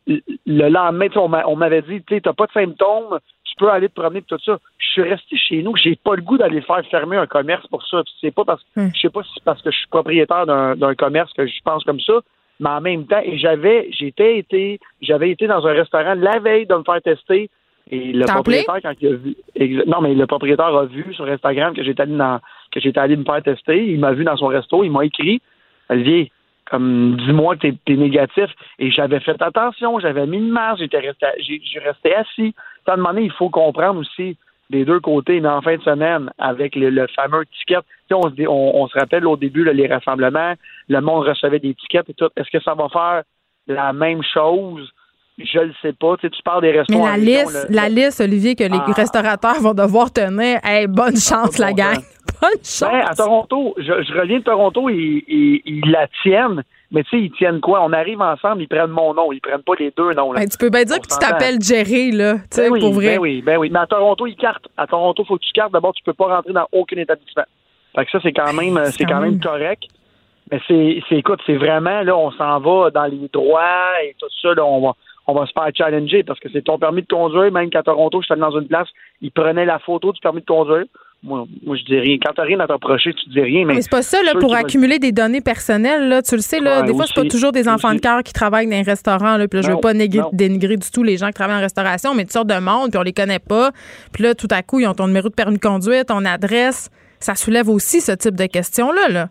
[0.46, 3.88] le lendemain, on m'a- on m'avait dit, tu t'as pas de symptômes, tu peux aller
[3.88, 4.58] te promener, tout ça.
[4.76, 7.84] Je suis resté chez nous, j'ai pas le goût d'aller faire fermer un commerce pour
[7.86, 8.02] ça.
[8.20, 8.62] C'est pas parce
[8.94, 11.60] je sais pas si c'est parce que je suis propriétaire d'un d'un commerce que je
[11.64, 12.20] pense comme ça,
[12.60, 16.66] mais en même temps, et j'avais, j'étais été, j'avais été dans un restaurant la veille
[16.66, 17.48] de me faire tester.
[17.90, 21.74] Et le propriétaire, quand il a vu, non, mais le propriétaire a vu sur Instagram
[21.74, 22.38] que j'étais allé dans,
[22.70, 23.92] que j'étais allé me faire tester.
[23.92, 25.40] Il m'a vu dans son resto, il m'a écrit,
[25.88, 26.30] Olivier,
[26.70, 28.50] comme dis-moi que t'es, t'es négatif.
[28.78, 32.54] Et j'avais fait attention, j'avais mis une masque, j'étais resté, j'ai, j'ai resté assis.
[32.86, 34.36] À un moment donné, il faut comprendre aussi
[34.70, 37.78] des deux côtés, mais en fin de semaine, avec le, le fameux ticket,
[38.10, 40.54] on, se on, on se rappelle au début là, les rassemblements,
[40.88, 42.28] le monde recevait des tickets et tout.
[42.36, 43.22] Est-ce que ça va faire
[43.66, 44.92] la même chose?
[45.38, 46.16] Je le sais pas.
[46.16, 47.06] Tu, sais, tu parles des Mais restaurants.
[47.06, 48.92] la liste, la liste, Olivier, que les Ah.
[48.92, 51.98] restaurateurs vont devoir tenir, hey, bonne chance, la gang.
[52.40, 52.82] Bonne chance.
[52.92, 56.62] Ben, à Toronto, je, je reviens de Toronto, ils, ils, ils la tiennent.
[56.92, 57.82] Mais tu sais, ils tiennent quoi?
[57.82, 59.32] On arrive ensemble, ils prennent mon nom.
[59.32, 60.32] Ils prennent pas les deux noms.
[60.32, 60.40] là.
[60.40, 62.80] Ben, tu peux bien dire On que tu t'appelles Jerry, là, tu sais, Ben oui,
[62.80, 63.14] pour vrai.
[63.14, 63.70] Ben oui, ben oui.
[63.72, 64.68] Mais à Toronto, ils cartent.
[64.76, 65.72] À Toronto, faut que tu cartes.
[65.72, 67.44] D'abord, tu peux pas rentrer dans aucun établissement.
[67.96, 69.84] Fait que ça, c'est quand même, c'est quand même correct.
[70.52, 74.54] Mais c'est, écoute, c'est vraiment, là, on s'en va dans les droits et tout ça,
[74.54, 74.92] là, on va,
[75.28, 78.20] on va se faire challenger parce que c'est ton permis de conduire, même qu'à Toronto,
[78.22, 78.88] je suis allé dans une place,
[79.20, 80.84] ils prenaient la photo du permis de conduire.
[81.22, 82.16] Moi, moi je dis rien.
[82.24, 83.74] Quand t'as rien à te reprocher, tu dis rien, mais.
[83.74, 86.80] Mais c'est pas ça, là, pour accumuler des données personnelles, là, tu le sais, là,
[86.80, 89.36] Ouais, des fois, c'est pas toujours des enfants de cœur qui travaillent dans les restaurants,
[89.36, 89.92] là, puis là, je veux pas
[90.32, 92.98] dénigrer du tout les gens qui travaillent en restauration, mais tu sortes de monde, puis
[92.98, 93.70] on les connaît pas,
[94.12, 96.88] puis là, tout à coup, ils ont ton numéro de permis de conduire, ton adresse,
[97.20, 99.28] ça soulève aussi ce type de questions-là, là.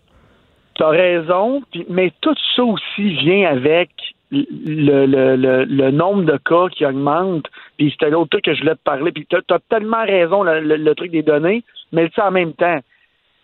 [0.78, 3.90] T'as raison, puis- mais tout ça aussi vient avec
[4.32, 7.46] le, le, le, le nombre de cas qui augmente.
[7.78, 9.12] Puis c'était l'autre truc que je voulais te parler.
[9.12, 12.80] Puis t'as as tellement raison, le, truc des données, mais tu en même temps,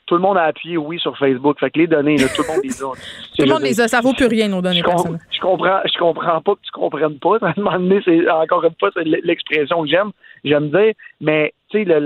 [0.05, 1.59] tout le monde a appuyé oui sur Facebook.
[1.59, 2.87] Fait que les données, là, tout le monde les a.
[3.35, 5.19] Tout le monde les a, ça vaut plus rien, nos données Je, com- personnelles.
[5.31, 7.37] je comprends, je comprends pas que tu comprennes pas.
[7.41, 10.11] À un moment donné, c'est encore une fois c'est l'expression que j'aime.
[10.43, 11.99] J'aime dire, mais tu sais,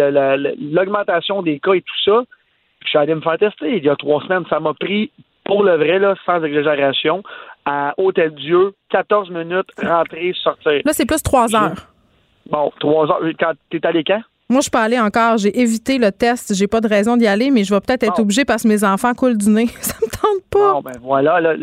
[0.60, 2.24] l'augmentation des cas et tout ça,
[2.84, 4.44] je suis allé me faire tester il y a trois semaines.
[4.50, 5.12] Ça m'a pris,
[5.48, 7.24] pour le vrai, là, sans exagération,
[7.66, 10.82] à Hôtel Dieu, 14 minutes, rentrer, sortir.
[10.86, 11.88] Là, c'est plus trois heures.
[12.50, 13.22] Bon, trois heures.
[13.40, 14.22] Quand t'es allé quand?
[14.50, 15.38] Moi, je suis pas allée encore.
[15.38, 16.54] J'ai évité le test.
[16.56, 18.84] J'ai pas de raison d'y aller, mais je vais peut-être être obligée parce que mes
[18.84, 19.68] enfants coulent du nez.
[19.82, 20.74] Ça me tente pas.
[20.74, 21.56] Bon, ben voilà, là,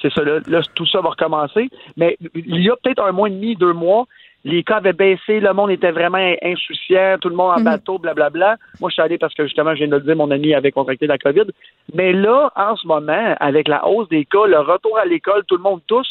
[0.00, 0.22] c'est ça.
[0.22, 1.68] Là, là, tout ça va recommencer.
[1.96, 4.06] Mais il y a peut-être un mois et demi, deux mois,
[4.44, 7.64] les cas avaient baissé, le monde était vraiment insouciant, tout le monde en Mhm.
[7.64, 8.56] bateau, blablabla.
[8.80, 10.72] Moi, je suis allé parce que justement, je viens de le dire, mon ami avait
[10.72, 11.44] contracté la COVID.
[11.94, 15.56] Mais là, en ce moment, avec la hausse des cas, le retour à l'école, tout
[15.56, 16.06] le monde tous,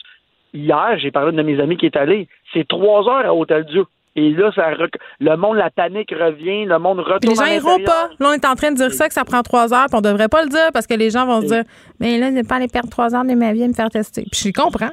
[0.53, 3.85] hier, j'ai parlé de mes amis qui est allé, c'est trois heures à Hôtel Dieu.
[4.15, 7.41] Et là, ça rec- le monde, la panique revient, le monde retourne Puis les gens
[7.45, 8.09] à iront l'intérieur.
[8.17, 8.23] pas.
[8.23, 10.01] Là, on est en train de dire ça, que ça prend trois heures, puis on
[10.01, 11.63] devrait pas le dire parce que les gens vont se dire
[11.99, 13.89] Mais là, je vais pas aller perdre trois heures de ma vie à me faire
[13.89, 14.23] tester.
[14.31, 14.91] Puis je comprends.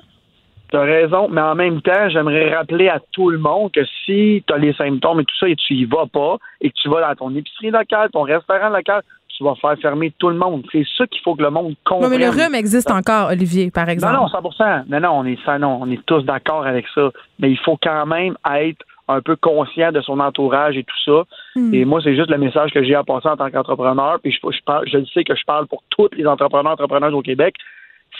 [0.70, 4.54] T'as raison, mais en même temps, j'aimerais rappeler à tout le monde que si tu
[4.54, 7.00] as les symptômes et tout ça et tu y vas pas et que tu vas
[7.00, 9.02] dans ton épicerie locale, ton restaurant local,
[9.36, 10.64] tu vas faire fermer tout le monde.
[10.70, 12.10] C'est ça qu'il faut que le monde comprenne.
[12.10, 14.14] mais le rhume existe encore, Olivier, par exemple.
[14.14, 17.10] Non, non, 100% Non, non, on est, ça, non, on est tous d'accord avec ça.
[17.38, 21.24] Mais il faut quand même être un peu conscient de son entourage et tout ça.
[21.56, 21.74] Hmm.
[21.74, 24.18] Et moi, c'est juste le message que j'ai à passer en tant qu'entrepreneur.
[24.22, 27.56] Puis je, je, je sais que je parle pour tous les entrepreneurs, entrepreneurs au Québec.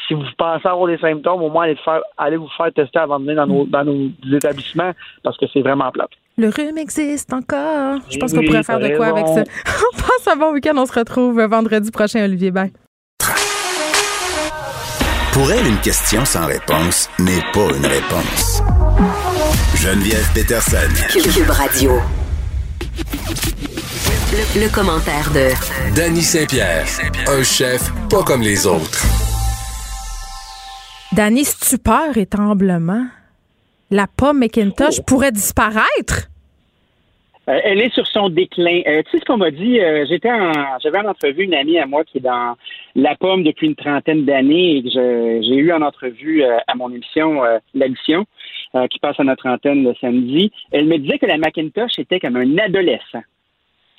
[0.06, 3.18] Si vous pensez avoir des symptômes, au moins allez, faire, allez vous faire tester avant
[3.20, 6.10] de venir dans nos, dans nos établissements parce que c'est vraiment plate.
[6.38, 7.98] Le rhume existe encore.
[8.08, 9.42] Je pense Oui, qu'on pourrait faire de quoi avec ça.
[9.92, 10.72] On passe un bon week-end.
[10.76, 12.72] On se retrouve vendredi prochain, Olivier Bye.
[15.32, 18.62] Pour elle, une question sans réponse n'est pas une réponse.
[19.76, 20.78] Geneviève Peterson.
[21.12, 21.92] Cube Radio.
[24.32, 26.86] Le, le commentaire de Danny Saint-Pierre,
[27.28, 29.04] un chef pas comme les autres.
[31.20, 33.04] Danny, stupeur et tremblement.
[33.90, 36.30] La pomme McIntosh pourrait disparaître?
[37.46, 38.80] Euh, elle est sur son déclin.
[38.86, 39.80] Euh, tu sais ce qu'on m'a dit?
[39.80, 40.50] Euh, j'étais en,
[40.82, 42.56] j'avais en entrevue une amie à moi qui est dans
[42.94, 46.88] la pomme depuis une trentaine d'années et que je- j'ai eu en entrevue à mon
[46.88, 47.42] émission
[47.74, 48.24] L'Addition,
[48.90, 50.50] qui passe à notre antenne le samedi.
[50.72, 53.24] Elle me disait que la Macintosh était comme un adolescent.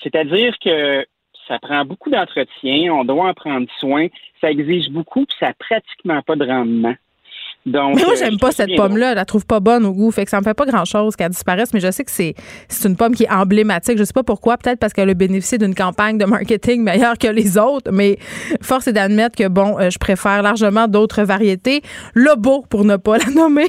[0.02, 1.06] C'est-à-dire que
[1.48, 4.07] ça prend beaucoup d'entretien, on doit en prendre soin,
[4.41, 6.95] ça exige beaucoup, puis ça n'a pratiquement pas de rendement.
[7.65, 9.11] Donc, Mais moi, euh, j'aime pas cette pomme-là.
[9.11, 10.09] Je la trouve pas bonne au goût.
[10.11, 12.33] Fait que ça me fait pas grand-chose qu'elle disparaisse, mais je sais que c'est
[12.67, 13.97] c'est une pomme qui est emblématique.
[13.97, 14.57] Je sais pas pourquoi.
[14.57, 18.17] Peut-être parce qu'elle a bénéficié d'une campagne de marketing meilleure que les autres, mais
[18.61, 21.81] force est d'admettre que, bon, euh, je préfère largement d'autres variétés.
[22.15, 23.67] Lobo, pour ne pas la nommer.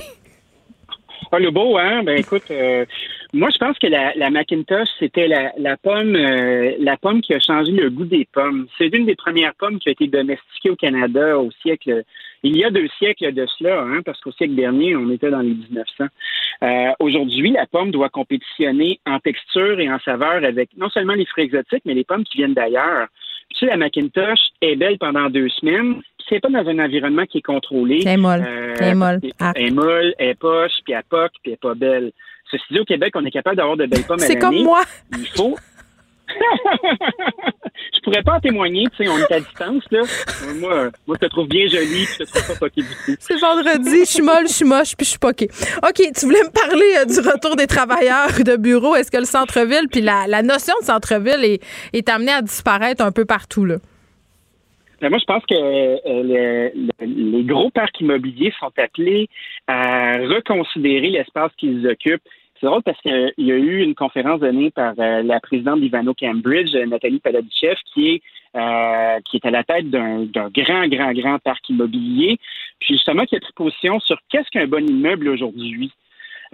[1.35, 2.03] Ah, le beau, hein?
[2.05, 2.85] Ben écoute, euh,
[3.33, 7.33] moi je pense que la, la Macintosh, c'était la, la pomme euh, la pomme qui
[7.33, 8.67] a changé le goût des pommes.
[8.77, 12.05] C'est une des premières pommes qui a été domestiquée au Canada au siècle
[12.43, 15.41] il y a deux siècles de cela, hein, parce qu'au siècle dernier, on était dans
[15.41, 16.05] les 1900.
[16.63, 21.27] Euh, Aujourd'hui, la pomme doit compétitionner en texture et en saveur avec non seulement les
[21.27, 23.09] fruits exotiques, mais les pommes qui viennent d'ailleurs.
[23.49, 25.95] Puis, tu sais, la Macintosh est belle pendant deux semaines.
[26.19, 28.01] puis C'est pas dans un environnement qui est contrôlé.
[28.03, 28.45] Elle est molle.
[28.47, 29.21] Euh, Elle est molle.
[29.55, 32.13] Elle est molle, elle est poche, puis elle poque, puis elle est pas belle.
[32.51, 34.65] Ceci dit, au Québec, on est capable d'avoir de belles pommes à C'est comme l'année.
[34.65, 34.83] moi.
[35.17, 35.57] Il faut.
[37.95, 40.01] Je pourrais pas en témoigner, tu sais, on est à distance, là.
[40.61, 43.17] Moi, moi, je te trouve bien jolie, puis je te trouve pas poquée du tout.
[43.21, 45.49] C'est vendredi, je suis molle, je suis moche, puis je suis poquée.
[45.83, 48.95] OK, tu voulais me parler euh, du retour des travailleurs de bureau.
[48.97, 51.61] Est-ce que le centre-ville, puis la, la notion de centre-ville est,
[51.93, 53.77] est amenée à disparaître un peu partout, là?
[55.01, 56.71] Ben, moi, je pense que euh, le-
[57.05, 59.29] le- les gros parcs immobiliers sont appelés
[59.67, 62.23] à reconsidérer l'espace qu'ils occupent.
[62.63, 66.15] C'est drôle parce qu'il y a eu une conférence donnée par euh, la présidente d'Ivano
[66.15, 68.23] Cambridge, euh, Nathalie Paladichev, qui est
[68.55, 72.39] euh, qui est à la tête d'un grand, grand, grand parc immobilier,
[72.79, 75.91] puis justement qui a pris position sur qu'est-ce qu'un bon immeuble aujourd'hui.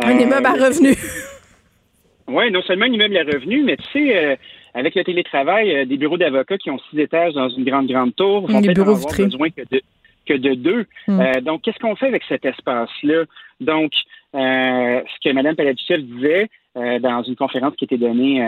[0.02, 0.96] Un immeuble à revenus.
[2.28, 4.38] oui, non seulement un immeuble à revenus, mais tu sais,
[4.72, 8.46] avec le télétravail, des bureaux d'avocats qui ont six étages dans une grande, grande tour
[8.46, 9.82] vont peut-être avoir besoin que de,
[10.28, 10.86] que de deux.
[11.06, 11.20] Mm.
[11.20, 13.24] Euh, donc, qu'est-ce qu'on fait avec cet espace-là?
[13.60, 13.92] Donc,
[14.34, 18.42] euh, ce que Mme Paladichev disait euh, dans une conférence qui était donnée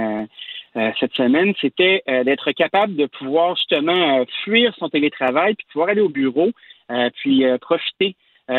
[1.00, 6.08] cette semaine, c'était d'être capable de pouvoir justement fuir son télétravail, puis pouvoir aller au
[6.08, 6.50] bureau,
[7.16, 8.14] puis profiter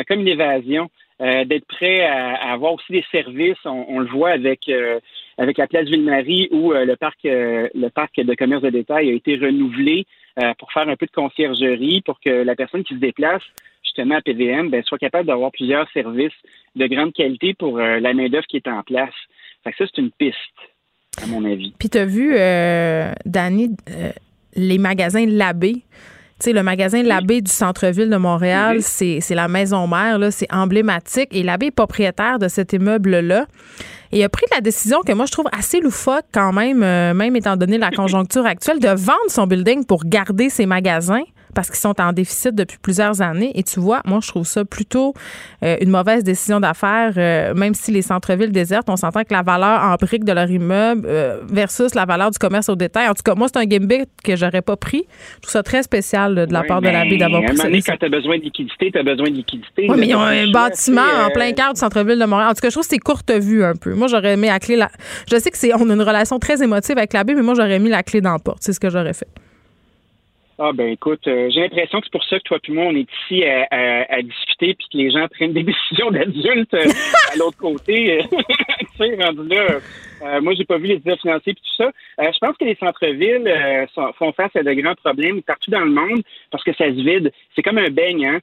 [0.08, 0.90] comme une évasion,
[1.20, 3.64] d'être prêt à, à avoir aussi des services.
[3.64, 4.70] On, on le voit avec
[5.38, 9.38] avec la place Ville-Marie où le parc le parc de commerce de détail a été
[9.38, 10.06] renouvelé
[10.40, 13.42] euh, pour faire un peu de conciergerie pour que la personne qui se déplace
[13.84, 16.32] justement à PVM ben, soit capable d'avoir plusieurs services
[16.76, 19.14] de grande qualité pour euh, la main-d'œuvre qui est en place.
[19.64, 20.38] Fait que ça, c'est une piste,
[21.22, 21.74] à mon avis.
[21.78, 24.12] Puis t'as vu, euh, Dani, euh,
[24.56, 25.74] les magasins Labbé.
[25.74, 28.82] Tu sais, le magasin Labbé du centre-ville de Montréal, Oui.
[29.22, 31.30] c'est la maison mère, c'est emblématique.
[31.32, 33.46] Et Labbé est propriétaire de cet immeuble-là.
[34.14, 37.36] Et a pris la décision que moi, je trouve assez loufoque quand même, euh, même
[37.36, 41.80] étant donné la conjoncture actuelle, de vendre son building pour garder ses magasins parce qu'ils
[41.80, 43.52] sont en déficit depuis plusieurs années.
[43.56, 45.14] Et tu vois, moi, je trouve ça plutôt
[45.64, 49.42] euh, une mauvaise décision d'affaires, euh, même si les centres-villes désertent, on s'entend que la
[49.42, 53.08] valeur en brique de leur immeuble euh, versus la valeur du commerce au détail.
[53.08, 55.06] En tout cas, moi, c'est un gimmick que j'aurais pas pris.
[55.36, 57.68] Je trouve ça très spécial là, de la part de la baie d'avoir pris ça.
[57.70, 59.88] quand tu as besoin de liquidité, tu as besoin de liquidité.
[59.90, 62.50] Oui, mais ils ont un bâtiment en plein cœur du centre-ville de Montréal.
[62.50, 63.94] En tout cas, je trouve que c'est courte vue un peu.
[63.94, 64.90] Moi, j'aurais mis la clé là.
[65.30, 67.54] Je sais que c'est on a une relation très émotive avec la baie, mais moi,
[67.56, 68.60] j'aurais mis la clé dans la porte.
[68.62, 69.28] C'est ce que j'aurais fait.
[70.64, 72.96] Ah ben écoute, euh, j'ai l'impression que c'est pour ça que toi et moi, on
[72.96, 76.86] est ici à, à- à discuter puis que les gens prennent des décisions d'adultes euh,
[77.34, 78.20] à l'autre côté.
[78.30, 79.80] tu sais, rendu là,
[80.24, 81.92] euh, moi, j'ai pas vu les états financiers puis tout ça.
[82.20, 83.52] Je pense que les centres-villes
[84.20, 86.22] font face à de grands problèmes partout dans le monde
[86.52, 87.32] parce que ça se vide.
[87.56, 88.40] C'est comme un beigne, hein.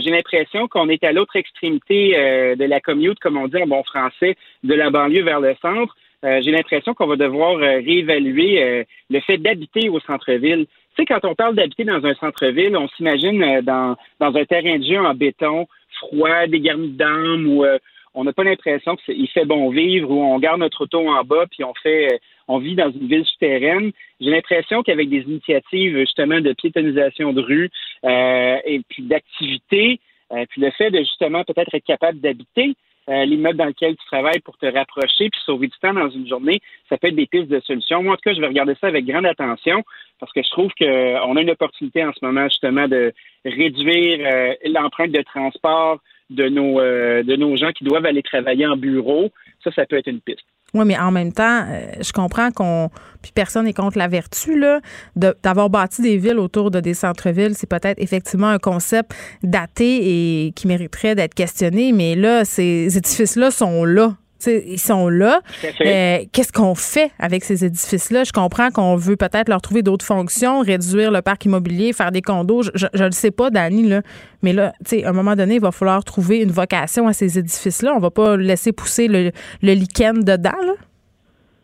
[0.00, 2.10] J'ai l'impression qu'on est à l'autre extrémité
[2.54, 5.96] de la commute, comme on dit en bon français, de la banlieue vers le centre.
[6.22, 10.66] J'ai l'impression qu'on va devoir réévaluer le fait d'habiter au centre-ville.
[10.96, 14.44] Tu sais, quand on parle d'habiter dans un centre-ville, on s'imagine euh, dans, dans un
[14.46, 15.66] terrain de jeu en béton,
[15.98, 17.78] froid, dégarni dames, où euh,
[18.16, 21.44] on n'a pas l'impression qu'il fait bon vivre, où on garde notre auto en bas,
[21.50, 22.18] puis on fait, euh,
[22.48, 23.92] on vit dans une ville souterraine.
[24.20, 27.70] J'ai l'impression qu'avec des initiatives justement de piétonisation de rue,
[28.04, 30.00] euh, et puis d'activité,
[30.32, 32.74] euh, puis le fait de justement peut-être être capable d'habiter
[33.08, 36.26] euh, l'immeuble dans lequel tu travailles pour te rapprocher puis sauver du temps dans une
[36.26, 38.02] journée, ça peut être des pistes de solutions.
[38.02, 39.82] Moi, en tout cas, je vais regarder ça avec grande attention
[40.18, 43.12] parce que je trouve qu'on a une opportunité en ce moment justement de
[43.44, 46.00] réduire l'empreinte de transport
[46.30, 49.30] de nos, de nos gens qui doivent aller travailler en bureau.
[49.62, 50.46] Ça, ça peut être une piste.
[50.84, 52.90] Mais en même temps, euh, je comprends qu'on.
[53.22, 54.80] Puis personne n'est contre la vertu, là,
[55.16, 57.54] d'avoir bâti des villes autour de des centres-villes.
[57.56, 59.12] C'est peut-être effectivement un concept
[59.42, 64.14] daté et qui mériterait d'être questionné, mais là, ces édifices-là sont là
[64.46, 65.40] ils sont là.
[65.80, 68.24] Euh, qu'est-ce qu'on fait avec ces édifices-là?
[68.24, 72.22] Je comprends qu'on veut peut-être leur trouver d'autres fonctions, réduire le parc immobilier, faire des
[72.22, 72.62] condos.
[72.74, 74.02] Je ne le sais pas, Dani, là.
[74.42, 74.72] mais là,
[75.04, 77.94] à un moment donné, il va falloir trouver une vocation à ces édifices-là.
[77.94, 79.30] On va pas laisser pousser le,
[79.62, 80.50] le lichen dedans.
[80.64, 80.74] Là.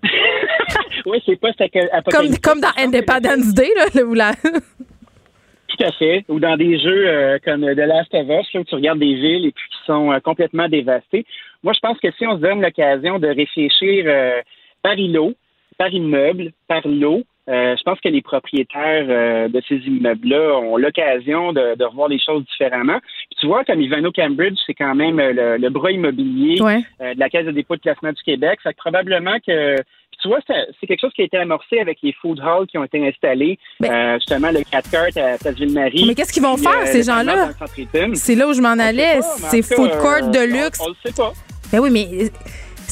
[1.06, 1.50] oui, c'est pas
[2.10, 4.32] comme, comme dans Independence Day, là, où la...
[5.76, 6.24] Tout à fait.
[6.28, 9.46] Ou dans des jeux euh, comme The Last of Us, où tu regardes des villes
[9.46, 11.24] et puis qui sont euh, complètement dévastées.
[11.62, 14.40] Moi, je pense que si on se donne l'occasion de réfléchir euh,
[14.82, 15.32] par îlot,
[15.78, 21.84] par immeuble, par lot, je pense que les propriétaires de ces immeubles-là ont l'occasion de,
[21.84, 23.00] revoir les choses différemment.
[23.40, 27.50] tu vois, comme Ivano Cambridge, c'est quand même le, bras immobilier de la Caisse de
[27.50, 28.60] dépôt de placement du Québec.
[28.62, 29.76] Ça fait probablement que
[30.22, 32.84] tu vois, c'est quelque chose qui a été amorcé avec les food halls qui ont
[32.84, 36.04] été installés, euh, justement le 4 cartes à Place Ville-Marie.
[36.06, 37.50] Mais qu'est-ce qu'ils vont faire, euh, ces gens-là?
[38.14, 39.20] C'est là où je m'en allais.
[39.50, 40.80] C'est food court de luxe.
[40.80, 41.32] On, le sait pas.
[41.72, 42.30] Ben oui, mais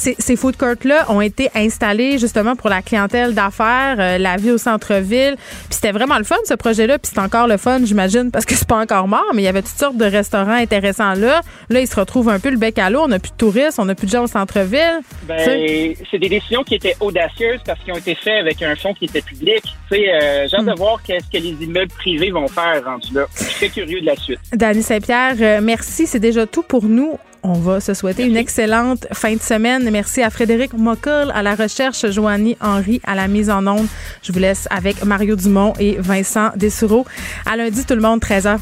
[0.00, 4.58] ces, food courts-là ont été installés justement pour la clientèle d'affaires, euh, la vie au
[4.58, 5.36] centre-ville.
[5.36, 6.98] Puis c'était vraiment le fun, ce projet-là.
[6.98, 9.48] Puis c'est encore le fun, j'imagine, parce que c'est pas encore mort, mais il y
[9.48, 11.42] avait toutes sortes de restaurants intéressants là.
[11.68, 13.02] Là, ils se retrouvent un peu le bec à l'eau.
[13.02, 15.00] On n'a plus de touristes, on n'a plus de gens au centre-ville.
[15.24, 18.94] Ben, c'est des décisions qui étaient audacieuses parce qu'ils ont été faits avec un fonds
[18.94, 19.62] qui était public.
[19.62, 20.76] Tu sais, euh, j'ai hâte de hmm.
[20.76, 23.26] voir qu'est-ce que les immeubles privés vont faire rendu là.
[23.36, 24.40] Je suis très curieux de la suite.
[24.52, 26.06] Dany Saint-Pierre, euh, merci.
[26.06, 27.18] C'est déjà tout pour nous.
[27.42, 29.88] On va se souhaiter une excellente fin de semaine.
[29.90, 33.86] Merci à Frédéric Mockel à la recherche, Joanie Henry à la mise en onde.
[34.22, 37.06] Je vous laisse avec Mario Dumont et Vincent Dessureau.
[37.46, 38.58] À lundi, tout le monde, 13h.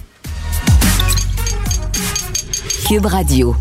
[2.88, 3.56] Cube Radio.